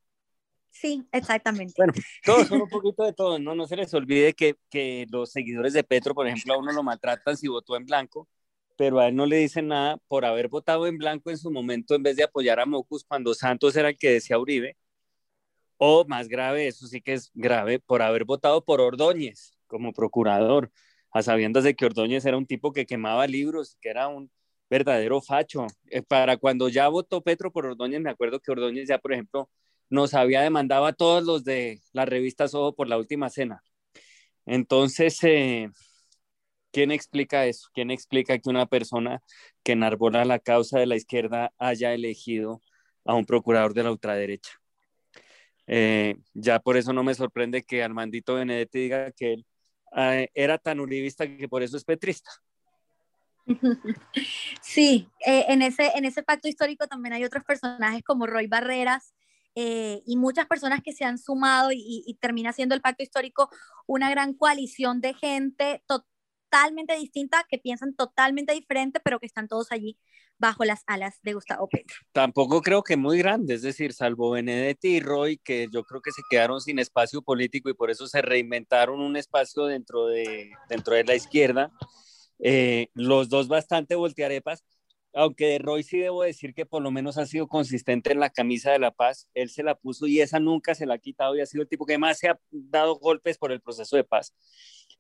Sí, 0.71 1.07
exactamente. 1.11 1.73
Bueno, 1.77 1.93
todos 2.25 2.47
son 2.47 2.61
un 2.61 2.69
poquito 2.69 3.03
de 3.03 3.13
todo, 3.13 3.39
¿no? 3.39 3.55
No 3.55 3.67
se 3.67 3.75
les 3.75 3.93
olvide 3.93 4.33
que, 4.33 4.55
que 4.69 5.05
los 5.09 5.31
seguidores 5.31 5.73
de 5.73 5.83
Petro, 5.83 6.13
por 6.13 6.27
ejemplo, 6.27 6.53
a 6.53 6.57
uno 6.57 6.71
lo 6.71 6.83
maltratan 6.83 7.35
si 7.35 7.47
votó 7.47 7.75
en 7.75 7.85
blanco, 7.85 8.27
pero 8.77 8.99
a 8.99 9.07
él 9.07 9.15
no 9.15 9.25
le 9.25 9.37
dicen 9.37 9.67
nada 9.67 9.97
por 10.07 10.25
haber 10.25 10.47
votado 10.47 10.87
en 10.87 10.97
blanco 10.97 11.29
en 11.29 11.37
su 11.37 11.51
momento 11.51 11.95
en 11.95 12.03
vez 12.03 12.15
de 12.15 12.23
apoyar 12.23 12.59
a 12.59 12.65
Mocus 12.65 13.03
cuando 13.03 13.33
Santos 13.33 13.75
era 13.75 13.89
el 13.89 13.97
que 13.97 14.11
decía 14.11 14.39
Uribe. 14.39 14.77
O 15.77 16.05
más 16.05 16.27
grave, 16.27 16.67
eso 16.67 16.87
sí 16.87 17.01
que 17.01 17.13
es 17.13 17.31
grave, 17.33 17.79
por 17.79 18.01
haber 18.01 18.25
votado 18.25 18.63
por 18.63 18.81
Ordóñez 18.81 19.51
como 19.67 19.93
procurador, 19.93 20.71
a 21.11 21.21
sabiendas 21.23 21.63
de 21.63 21.75
que 21.75 21.85
Ordóñez 21.85 22.25
era 22.25 22.37
un 22.37 22.45
tipo 22.45 22.73
que 22.73 22.85
quemaba 22.85 23.27
libros, 23.27 23.77
que 23.81 23.89
era 23.89 24.07
un 24.07 24.31
verdadero 24.69 25.21
facho. 25.21 25.67
Eh, 25.89 26.01
para 26.01 26.37
cuando 26.37 26.69
ya 26.69 26.87
votó 26.89 27.21
Petro 27.21 27.51
por 27.51 27.65
Ordóñez, 27.65 28.01
me 28.01 28.09
acuerdo 28.09 28.39
que 28.39 28.51
Ordóñez 28.51 28.87
ya, 28.87 28.99
por 28.99 29.13
ejemplo, 29.13 29.49
nos 29.89 30.13
había 30.13 30.41
demandado 30.41 30.85
a 30.85 30.93
todos 30.93 31.23
los 31.23 31.43
de 31.43 31.81
la 31.93 32.05
revista 32.05 32.47
Soho 32.47 32.75
por 32.75 32.87
la 32.87 32.97
última 32.97 33.29
cena. 33.29 33.63
Entonces, 34.45 35.23
eh, 35.23 35.69
¿quién 36.71 36.91
explica 36.91 37.45
eso? 37.45 37.69
¿Quién 37.73 37.91
explica 37.91 38.37
que 38.39 38.49
una 38.49 38.65
persona 38.65 39.21
que 39.63 39.73
enarbola 39.73 40.25
la 40.25 40.39
causa 40.39 40.79
de 40.79 40.85
la 40.87 40.95
izquierda 40.95 41.53
haya 41.57 41.93
elegido 41.93 42.61
a 43.05 43.15
un 43.15 43.25
procurador 43.25 43.73
de 43.73 43.83
la 43.83 43.91
ultraderecha? 43.91 44.51
Eh, 45.67 46.15
ya 46.33 46.59
por 46.59 46.77
eso 46.77 46.93
no 46.93 47.03
me 47.03 47.13
sorprende 47.13 47.63
que 47.63 47.83
Armandito 47.83 48.35
Benedetti 48.35 48.79
diga 48.79 49.11
que 49.11 49.33
él 49.33 49.45
eh, 49.95 50.29
era 50.33 50.57
tan 50.57 50.79
uribista 50.79 51.27
que 51.27 51.47
por 51.49 51.63
eso 51.63 51.77
es 51.77 51.85
petrista. 51.85 52.31
Sí, 54.61 55.09
eh, 55.25 55.45
en, 55.49 55.61
ese, 55.61 55.91
en 55.95 56.05
ese 56.05 56.23
pacto 56.23 56.47
histórico 56.47 56.87
también 56.87 57.13
hay 57.13 57.23
otros 57.23 57.43
personajes 57.43 58.03
como 58.03 58.27
Roy 58.27 58.47
Barreras 58.47 59.13
y 59.55 60.15
muchas 60.15 60.45
personas 60.45 60.79
que 60.81 60.93
se 60.93 61.03
han 61.03 61.17
sumado 61.17 61.73
y, 61.73 62.03
y, 62.07 62.13
termina 62.13 62.53
siendo 62.53 62.75
el 62.75 62.81
pacto 62.81 63.03
histórico 63.03 63.49
una 63.87 64.09
gran 64.09 64.33
coalición 64.33 65.01
de 65.01 65.13
gente 65.13 65.83
totalmente 65.85 66.95
distinta, 66.95 67.45
que 67.49 67.57
piensan 67.57 67.93
totalmente 67.93 68.53
diferente, 68.53 69.01
pero 69.03 69.19
que 69.19 69.25
están 69.25 69.49
todos 69.49 69.73
allí 69.73 69.97
bajo 70.39 70.63
las 70.63 70.83
alas 70.87 71.19
de 71.21 71.33
Gustavo 71.33 71.67
Petro. 71.67 71.97
Tampoco 72.13 72.61
creo 72.61 72.81
que 72.81 72.97
muy 72.97 73.19
grande, 73.19 73.53
es 73.53 73.61
decir, 73.61 73.93
salvo 73.93 74.31
Benedetti 74.31 74.95
y 74.95 74.99
Roy, 75.01 75.37
que 75.37 75.67
yo 75.71 75.83
creo 75.83 76.01
que 76.01 76.11
se 76.11 76.21
quedaron 76.29 76.61
sin 76.61 76.79
espacio 76.79 77.21
político 77.21 77.69
y 77.69 77.73
por 77.73 77.91
eso 77.91 78.07
se 78.07 78.21
reinventaron 78.21 79.01
un 79.01 79.17
espacio 79.17 79.65
dentro 79.65 80.07
de, 80.07 80.49
dentro 80.69 80.95
de 80.95 81.03
la 81.03 81.15
izquierda. 81.15 81.71
Eh, 82.39 82.87
los 82.93 83.29
dos 83.29 83.47
bastante 83.47 83.95
voltearepas, 83.95 84.63
aunque 85.13 85.47
de 85.47 85.59
Roy 85.59 85.83
sí 85.83 85.99
debo 85.99 86.23
decir 86.23 86.53
que 86.53 86.65
por 86.65 86.81
lo 86.81 86.91
menos 86.91 87.17
ha 87.17 87.25
sido 87.25 87.47
consistente 87.47 88.11
en 88.11 88.19
la 88.19 88.29
camisa 88.29 88.71
de 88.71 88.79
la 88.79 88.91
paz, 88.91 89.27
él 89.33 89.49
se 89.49 89.63
la 89.63 89.75
puso 89.75 90.07
y 90.07 90.21
esa 90.21 90.39
nunca 90.39 90.75
se 90.75 90.85
la 90.85 90.95
ha 90.95 90.99
quitado 90.99 91.35
y 91.35 91.41
ha 91.41 91.45
sido 91.45 91.63
el 91.63 91.69
tipo 91.69 91.85
que 91.85 91.97
más 91.97 92.19
se 92.19 92.29
ha 92.29 92.39
dado 92.51 92.95
golpes 92.95 93.37
por 93.37 93.51
el 93.51 93.61
proceso 93.61 93.95
de 93.95 94.03
paz. 94.03 94.33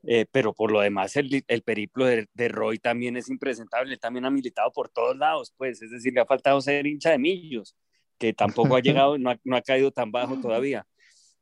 Eh, 0.03 0.25
pero 0.31 0.53
por 0.53 0.71
lo 0.71 0.79
demás 0.79 1.17
el, 1.17 1.43
el 1.45 1.61
periplo 1.61 2.05
de, 2.05 2.27
de, 2.33 2.47
Roy 2.47 2.79
también 2.79 3.17
es 3.17 3.29
impresentable, 3.29 3.93
él 3.93 3.99
también 3.99 4.23
ha 4.23 4.29
militado 4.31 4.71
por 4.71 4.87
todos 4.87 5.17
lados, 5.17 5.53
pues, 5.57 5.81
es 5.81 5.91
decir, 5.91 6.13
le 6.13 6.21
ha 6.21 6.25
faltado 6.25 6.61
ser 6.61 6.87
hincha 6.87 7.11
de 7.11 7.19
millos, 7.19 7.75
que 8.17 8.31
tampoco 8.33 8.77
ha 8.77 8.79
llegado, 8.81 9.17
no 9.17 9.31
ha, 9.31 9.37
no 9.43 9.57
ha 9.57 9.61
caído 9.61 9.91
tan 9.91 10.09
bajo 10.09 10.39
todavía, 10.39 10.87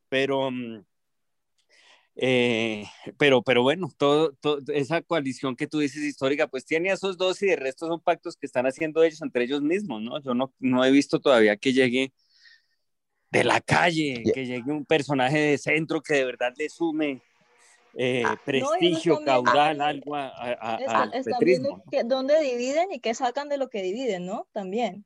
pero, 0.09 0.49
mm, 0.49 0.83
eh, 2.19 2.85
pero, 3.19 3.43
pero 3.43 3.61
bueno, 3.61 3.91
todo, 3.95 4.33
todo, 4.41 4.59
esa 4.73 5.03
coalición 5.03 5.55
que 5.55 5.67
tú 5.67 5.77
dices 5.77 6.03
histórica, 6.03 6.47
pues 6.47 6.65
tiene 6.65 6.89
a 6.89 6.95
esos 6.95 7.15
dos 7.15 7.41
y 7.43 7.45
de 7.45 7.55
resto 7.55 7.87
son 7.87 8.01
pactos 8.01 8.35
que 8.35 8.47
están 8.47 8.65
haciendo 8.65 9.03
ellos 9.03 9.21
entre 9.21 9.43
ellos 9.43 9.61
mismos, 9.61 10.01
¿no? 10.01 10.19
Yo 10.21 10.33
no, 10.33 10.51
no 10.59 10.83
he 10.83 10.89
visto 10.89 11.19
todavía 11.19 11.57
que 11.57 11.73
llegue 11.73 12.11
de 13.29 13.43
la 13.43 13.61
calle, 13.61 14.23
que 14.33 14.47
llegue 14.47 14.71
un 14.71 14.85
personaje 14.85 15.37
de 15.37 15.57
centro 15.59 16.01
que 16.01 16.15
de 16.15 16.25
verdad 16.25 16.53
le 16.57 16.69
sume 16.69 17.21
eh, 17.93 18.23
ah, 18.25 18.39
prestigio, 18.43 19.19
no, 19.19 19.25
caudal, 19.25 19.79
algo 19.79 20.15
a, 20.15 20.27
a, 20.29 20.75
al 21.03 21.11
viendo 21.41 21.83
que, 21.91 22.03
dónde 22.03 22.41
dividen 22.41 22.91
y 22.91 22.99
qué 22.99 23.13
sacan 23.13 23.47
de 23.47 23.57
lo 23.57 23.69
que 23.69 23.83
dividen, 23.83 24.25
¿no? 24.25 24.47
También. 24.53 25.05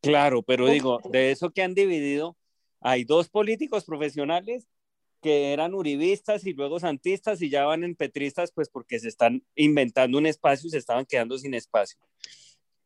Claro, 0.00 0.42
pero 0.42 0.68
digo, 0.68 1.00
de 1.10 1.32
eso 1.32 1.50
que 1.50 1.62
han 1.62 1.74
dividido, 1.74 2.36
hay 2.80 3.02
dos 3.02 3.28
políticos 3.28 3.84
profesionales 3.84 4.68
que 5.22 5.52
eran 5.52 5.74
uribistas 5.74 6.44
y 6.46 6.52
luego 6.52 6.80
santistas 6.80 7.40
y 7.42 7.48
ya 7.48 7.64
van 7.64 7.84
en 7.84 7.94
petristas, 7.94 8.52
pues 8.52 8.68
porque 8.68 8.98
se 8.98 9.08
están 9.08 9.42
inventando 9.54 10.18
un 10.18 10.26
espacio 10.26 10.66
y 10.68 10.70
se 10.70 10.78
estaban 10.78 11.06
quedando 11.06 11.38
sin 11.38 11.54
espacio. 11.54 11.98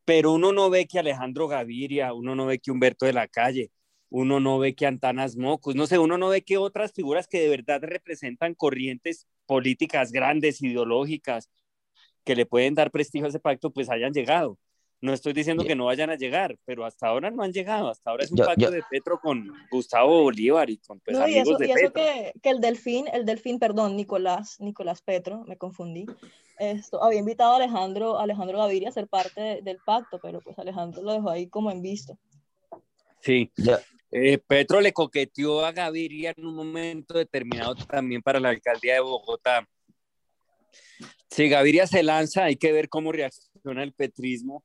Pero 0.05 0.31
uno 0.31 0.53
no 0.53 0.69
ve 0.69 0.87
que 0.87 0.99
Alejandro 0.99 1.47
Gaviria, 1.47 2.13
uno 2.13 2.35
no 2.35 2.45
ve 2.45 2.59
que 2.59 2.71
Humberto 2.71 3.05
de 3.05 3.13
la 3.13 3.27
Calle, 3.27 3.71
uno 4.09 4.39
no 4.39 4.59
ve 4.59 4.75
que 4.75 4.85
Antanas 4.85 5.35
Mocus, 5.35 5.75
no 5.75 5.87
sé, 5.87 5.99
uno 5.99 6.17
no 6.17 6.29
ve 6.29 6.43
que 6.43 6.57
otras 6.57 6.93
figuras 6.93 7.27
que 7.27 7.41
de 7.41 7.49
verdad 7.49 7.81
representan 7.83 8.53
corrientes 8.55 9.27
políticas 9.45 10.11
grandes, 10.11 10.61
ideológicas, 10.61 11.49
que 12.23 12.35
le 12.35 12.45
pueden 12.45 12.75
dar 12.75 12.91
prestigio 12.91 13.25
a 13.25 13.29
ese 13.29 13.39
pacto, 13.39 13.71
pues 13.71 13.89
hayan 13.89 14.13
llegado. 14.13 14.59
No 14.99 15.13
estoy 15.13 15.33
diciendo 15.33 15.63
que 15.63 15.75
no 15.75 15.85
vayan 15.85 16.09
a 16.09 16.15
llegar, 16.15 16.57
pero 16.65 16.83
hasta 16.83 17.07
ahora 17.07 17.29
no 17.29 17.43
han 17.43 17.53
llegado. 17.53 17.89
Hasta 17.89 18.09
ahora 18.09 18.23
es 18.23 18.31
un 18.31 18.37
yo, 18.37 18.45
pacto 18.45 18.61
yo... 18.61 18.71
de 18.71 18.81
Petro 18.89 19.19
con 19.19 19.53
Gustavo 19.69 20.23
Bolívar 20.23 20.69
y 20.71 20.77
con 20.77 20.99
pues, 20.99 21.15
no, 21.15 21.23
amigos 21.23 21.47
y 21.47 21.49
eso, 21.49 21.57
de 21.57 21.67
y 21.67 21.71
eso 21.71 21.93
Petro. 21.93 21.93
Que, 21.93 22.33
que, 22.41 22.49
el 22.49 22.59
delfín, 22.59 23.05
el 23.13 23.25
delfín, 23.25 23.59
perdón, 23.59 23.95
Nicolás, 23.95 24.59
Nicolás 24.59 25.03
Petro, 25.03 25.43
me 25.45 25.55
confundí. 25.55 26.07
Esto, 26.57 27.03
había 27.03 27.19
invitado 27.19 27.53
a 27.53 27.57
Alejandro, 27.57 28.19
Alejandro 28.19 28.57
Gaviria 28.57 28.89
a 28.89 28.91
ser 28.91 29.07
parte 29.07 29.39
de, 29.39 29.61
del 29.61 29.77
pacto, 29.85 30.19
pero 30.19 30.41
pues 30.41 30.57
Alejandro 30.57 31.03
lo 31.03 31.13
dejó 31.13 31.29
ahí 31.29 31.47
como 31.47 31.69
en 31.69 31.83
visto. 31.83 32.17
Sí, 33.21 33.51
ya. 33.55 33.79
Eh, 34.09 34.39
Petro 34.39 34.81
le 34.81 34.93
coqueteó 34.93 35.63
a 35.63 35.73
Gaviria 35.73 36.33
en 36.35 36.45
un 36.45 36.55
momento 36.55 37.15
determinado 37.15 37.75
también 37.75 38.23
para 38.23 38.39
la 38.39 38.49
alcaldía 38.49 38.95
de 38.95 39.01
Bogotá. 39.01 39.67
Si 41.29 41.49
Gaviria 41.49 41.85
se 41.85 42.01
lanza, 42.01 42.45
hay 42.45 42.55
que 42.55 42.71
ver 42.71 42.89
cómo 42.89 43.11
reacciona 43.11 43.83
el 43.83 43.93
petrismo 43.93 44.63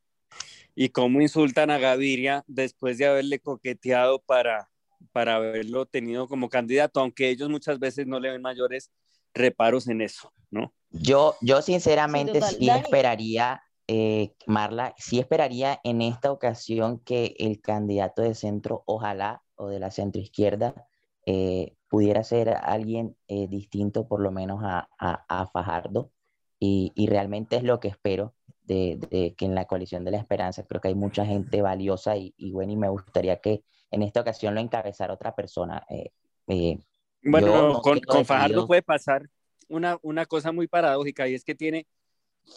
y 0.74 0.88
cómo 0.90 1.20
insultan 1.20 1.70
a 1.70 1.78
Gaviria 1.78 2.44
después 2.46 2.98
de 2.98 3.06
haberle 3.06 3.38
coqueteado 3.40 4.20
para, 4.20 4.70
para 5.12 5.36
haberlo 5.36 5.86
tenido 5.86 6.28
como 6.28 6.48
candidato, 6.48 7.00
aunque 7.00 7.28
ellos 7.28 7.48
muchas 7.48 7.78
veces 7.78 8.06
no 8.06 8.20
le 8.20 8.30
ven 8.30 8.42
mayores 8.42 8.90
reparos 9.34 9.88
en 9.88 10.00
eso, 10.00 10.32
¿no? 10.50 10.72
Yo, 10.90 11.36
yo 11.40 11.62
sinceramente 11.62 12.42
sí, 12.42 12.56
sí 12.60 12.70
esperaría, 12.70 13.62
eh, 13.88 14.34
Marla, 14.46 14.94
sí 14.98 15.18
esperaría 15.18 15.80
en 15.84 16.02
esta 16.02 16.30
ocasión 16.30 16.98
que 17.00 17.34
el 17.38 17.60
candidato 17.60 18.22
de 18.22 18.34
centro, 18.34 18.82
ojalá, 18.86 19.42
o 19.54 19.68
de 19.68 19.78
la 19.78 19.90
centroizquierda, 19.90 20.86
eh, 21.24 21.76
pudiera 21.88 22.24
ser 22.24 22.50
alguien 22.50 23.16
eh, 23.28 23.48
distinto 23.48 24.06
por 24.06 24.20
lo 24.20 24.30
menos 24.30 24.60
a, 24.62 24.88
a, 24.98 25.24
a 25.28 25.46
Fajardo. 25.46 26.10
Y, 26.58 26.92
y, 26.94 27.08
realmente 27.08 27.56
es 27.56 27.64
lo 27.64 27.80
que 27.80 27.88
espero 27.88 28.34
de, 28.64 28.98
de, 29.10 29.34
que 29.34 29.44
en 29.44 29.54
la 29.54 29.66
coalición 29.66 30.04
de 30.04 30.12
la 30.12 30.18
esperanza 30.18 30.64
creo 30.64 30.80
que 30.80 30.88
hay 30.88 30.94
mucha 30.94 31.26
gente 31.26 31.62
valiosa 31.62 32.16
y, 32.16 32.34
y 32.36 32.52
bueno, 32.52 32.72
y 32.72 32.76
me 32.76 32.88
gustaría 32.88 33.40
que 33.40 33.62
en 33.90 34.02
esta 34.02 34.20
ocasión 34.20 34.54
lo 34.54 34.60
encabezara 34.60 35.14
otra 35.14 35.34
persona. 35.34 35.84
Eh, 35.90 36.10
eh, 36.48 36.78
bueno, 37.22 37.72
no 37.72 37.80
con, 37.80 38.00
con 38.00 38.24
Fajardo 38.24 38.66
puede 38.66 38.82
pasar 38.82 39.28
una, 39.68 39.98
una 40.02 40.26
cosa 40.26 40.52
muy 40.52 40.66
paradójica 40.66 41.28
y 41.28 41.34
es 41.34 41.44
que 41.44 41.54
tiene, 41.54 41.86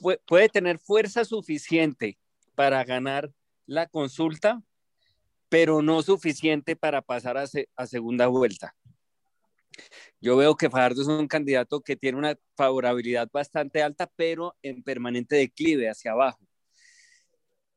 puede, 0.02 0.20
puede 0.26 0.50
tener 0.50 0.80
fuerza 0.80 1.26
suficiente 1.26 2.18
para 2.56 2.84
ganar 2.84 3.32
la 3.66 3.88
consulta, 3.88 4.62
pero 5.50 5.82
no 5.82 6.02
suficiente 6.02 6.76
para 6.76 7.02
pasar 7.02 7.38
a, 7.38 7.48
se, 7.48 7.70
a 7.76 7.86
segunda 7.86 8.28
vuelta. 8.28 8.76
Yo 10.22 10.38
veo 10.38 10.56
que 10.56 10.70
Fajardo 10.70 11.02
es 11.02 11.08
un 11.08 11.28
candidato 11.28 11.82
que 11.82 11.96
tiene 11.96 12.18
una 12.18 12.38
favorabilidad 12.56 13.30
bastante 13.32 13.82
alta, 13.84 14.10
pero 14.16 14.56
en 14.62 14.84
permanente 14.84 15.36
declive 15.36 15.90
hacia 15.90 16.12
abajo. 16.12 16.40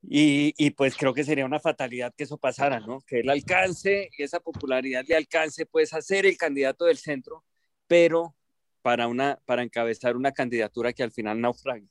Y, 0.03 0.55
y, 0.57 0.70
pues 0.70 0.96
creo 0.96 1.12
que 1.12 1.24
sería 1.24 1.44
una 1.44 1.59
fatalidad 1.59 2.14
que 2.16 2.24
eso 2.24 2.38
pasara, 2.38 2.80
¿no? 2.80 3.01
Que 3.01 3.20
él 3.20 3.30
alcance, 3.30 4.11
esa 4.16 4.40
popularidad 4.40 5.05
le 5.07 5.16
alcance, 5.16 5.66
pues 5.66 5.92
a 5.92 6.01
ser 6.01 6.24
el 6.24 6.36
candidato 6.36 6.84
del 6.84 6.99
centro, 6.99 7.44
pero 7.88 8.34
para, 8.80 9.09
una, 9.09 9.40
para 9.44 9.62
encabezar 9.62 10.16
una 10.16 10.32
candidatura 10.32 10.92
que 10.92 11.03
al 11.03 11.11
final 11.11 11.40
naufrague. 11.40 11.88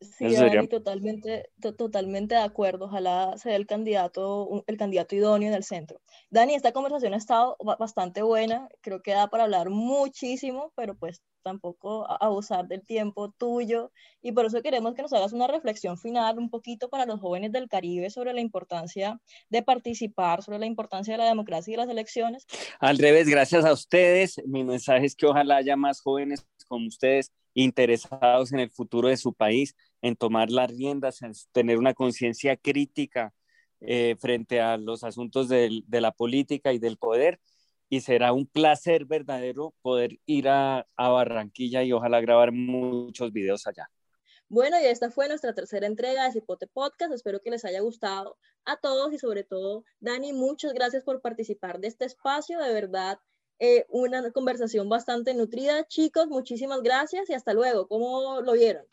Sí, 0.00 0.34
Dani, 0.34 0.68
totalmente, 0.68 1.50
to, 1.60 1.74
totalmente 1.74 2.34
de 2.34 2.42
acuerdo. 2.42 2.84
Ojalá 2.84 3.36
sea 3.38 3.56
el 3.56 3.66
candidato, 3.66 4.64
el 4.66 4.76
candidato 4.76 5.14
idóneo 5.16 5.48
en 5.48 5.54
el 5.54 5.64
centro. 5.64 6.00
Dani, 6.30 6.54
esta 6.54 6.72
conversación 6.72 7.14
ha 7.14 7.16
estado 7.16 7.56
bastante 7.78 8.22
buena. 8.22 8.68
Creo 8.82 9.02
que 9.02 9.12
da 9.12 9.28
para 9.28 9.44
hablar 9.44 9.70
muchísimo, 9.70 10.72
pero 10.76 10.94
pues 10.96 11.22
tampoco 11.42 12.04
abusar 12.20 12.66
del 12.66 12.84
tiempo 12.84 13.30
tuyo. 13.30 13.92
Y 14.20 14.32
por 14.32 14.46
eso 14.46 14.60
queremos 14.62 14.94
que 14.94 15.02
nos 15.02 15.12
hagas 15.12 15.32
una 15.32 15.46
reflexión 15.46 15.96
final 15.96 16.38
un 16.38 16.50
poquito 16.50 16.88
para 16.90 17.06
los 17.06 17.20
jóvenes 17.20 17.52
del 17.52 17.68
Caribe 17.68 18.10
sobre 18.10 18.34
la 18.34 18.40
importancia 18.40 19.20
de 19.48 19.62
participar, 19.62 20.42
sobre 20.42 20.58
la 20.58 20.66
importancia 20.66 21.14
de 21.14 21.18
la 21.18 21.28
democracia 21.28 21.70
y 21.70 21.74
de 21.74 21.82
las 21.82 21.88
elecciones. 21.88 22.46
Al 22.80 22.98
revés, 22.98 23.28
gracias 23.28 23.64
a 23.64 23.72
ustedes. 23.72 24.42
Mi 24.44 24.64
mensaje 24.64 25.06
es 25.06 25.14
que 25.14 25.26
ojalá 25.26 25.56
haya 25.56 25.76
más 25.76 26.00
jóvenes 26.02 26.44
como 26.66 26.86
ustedes 26.86 27.32
interesados 27.54 28.52
en 28.52 28.60
el 28.60 28.70
futuro 28.70 29.08
de 29.08 29.16
su 29.16 29.32
país, 29.32 29.74
en 30.02 30.16
tomar 30.16 30.50
las 30.50 30.70
riendas, 30.70 31.22
en 31.22 31.32
tener 31.52 31.78
una 31.78 31.94
conciencia 31.94 32.56
crítica 32.56 33.32
eh, 33.80 34.16
frente 34.18 34.60
a 34.60 34.76
los 34.76 35.04
asuntos 35.04 35.48
de, 35.48 35.82
de, 35.86 36.00
la 36.00 36.12
política 36.12 36.72
y 36.72 36.78
del 36.78 36.96
poder. 36.98 37.40
Y 37.88 38.00
será 38.00 38.32
un 38.32 38.46
placer 38.46 39.04
verdadero 39.04 39.74
poder 39.80 40.18
ir 40.26 40.48
a, 40.48 40.86
a 40.96 41.08
Barranquilla 41.08 41.82
y 41.84 41.92
ojalá 41.92 42.20
grabar 42.20 42.52
muchos 42.52 43.32
videos 43.32 43.66
allá. 43.66 43.88
Bueno, 44.48 44.80
y 44.80 44.84
esta 44.84 45.10
fue 45.10 45.26
nuestra 45.26 45.54
tercera 45.54 45.86
entrega 45.86 46.24
de 46.24 46.32
Cipote 46.32 46.68
Podcast. 46.68 47.12
Espero 47.12 47.40
que 47.40 47.50
les 47.50 47.64
haya 47.64 47.80
gustado 47.80 48.36
a 48.64 48.76
todos 48.76 49.12
y 49.12 49.18
sobre 49.18 49.42
todo, 49.42 49.84
Dani, 49.98 50.32
muchas 50.32 50.72
gracias 50.72 51.02
por 51.04 51.20
participar 51.20 51.80
de 51.80 51.88
este 51.88 52.04
espacio. 52.04 52.60
De 52.60 52.72
verdad, 52.72 53.18
eh, 53.58 53.86
una 53.88 54.30
conversación 54.32 54.88
bastante 54.88 55.34
nutrida. 55.34 55.86
Chicos, 55.86 56.28
muchísimas 56.28 56.82
gracias 56.82 57.30
y 57.30 57.34
hasta 57.34 57.54
luego. 57.54 57.88
¿Cómo 57.88 58.40
lo 58.42 58.52
vieron? 58.52 58.84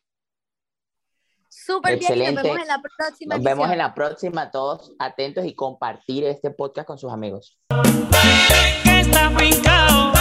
Súper 1.49 1.99
bien 1.99 2.13
y 2.13 2.15
nos 2.15 2.27
Excelente. 2.27 2.41
vemos 2.41 2.61
en 2.61 2.67
la 2.67 2.81
próxima 2.81 3.35
Nos 3.35 3.43
vemos 3.43 3.71
en 3.71 3.77
la 3.77 3.93
próxima, 3.93 4.51
todos 4.51 4.93
atentos 4.97 5.45
y 5.45 5.53
compartir 5.53 6.23
este 6.23 6.49
podcast 6.49 6.87
con 6.87 6.97
sus 6.97 7.11
amigos. 7.11 7.59
que 7.69 8.99
está 9.01 9.35
picado, 9.37 10.13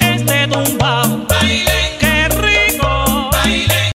este 0.00 0.48
tumbao, 0.48 1.26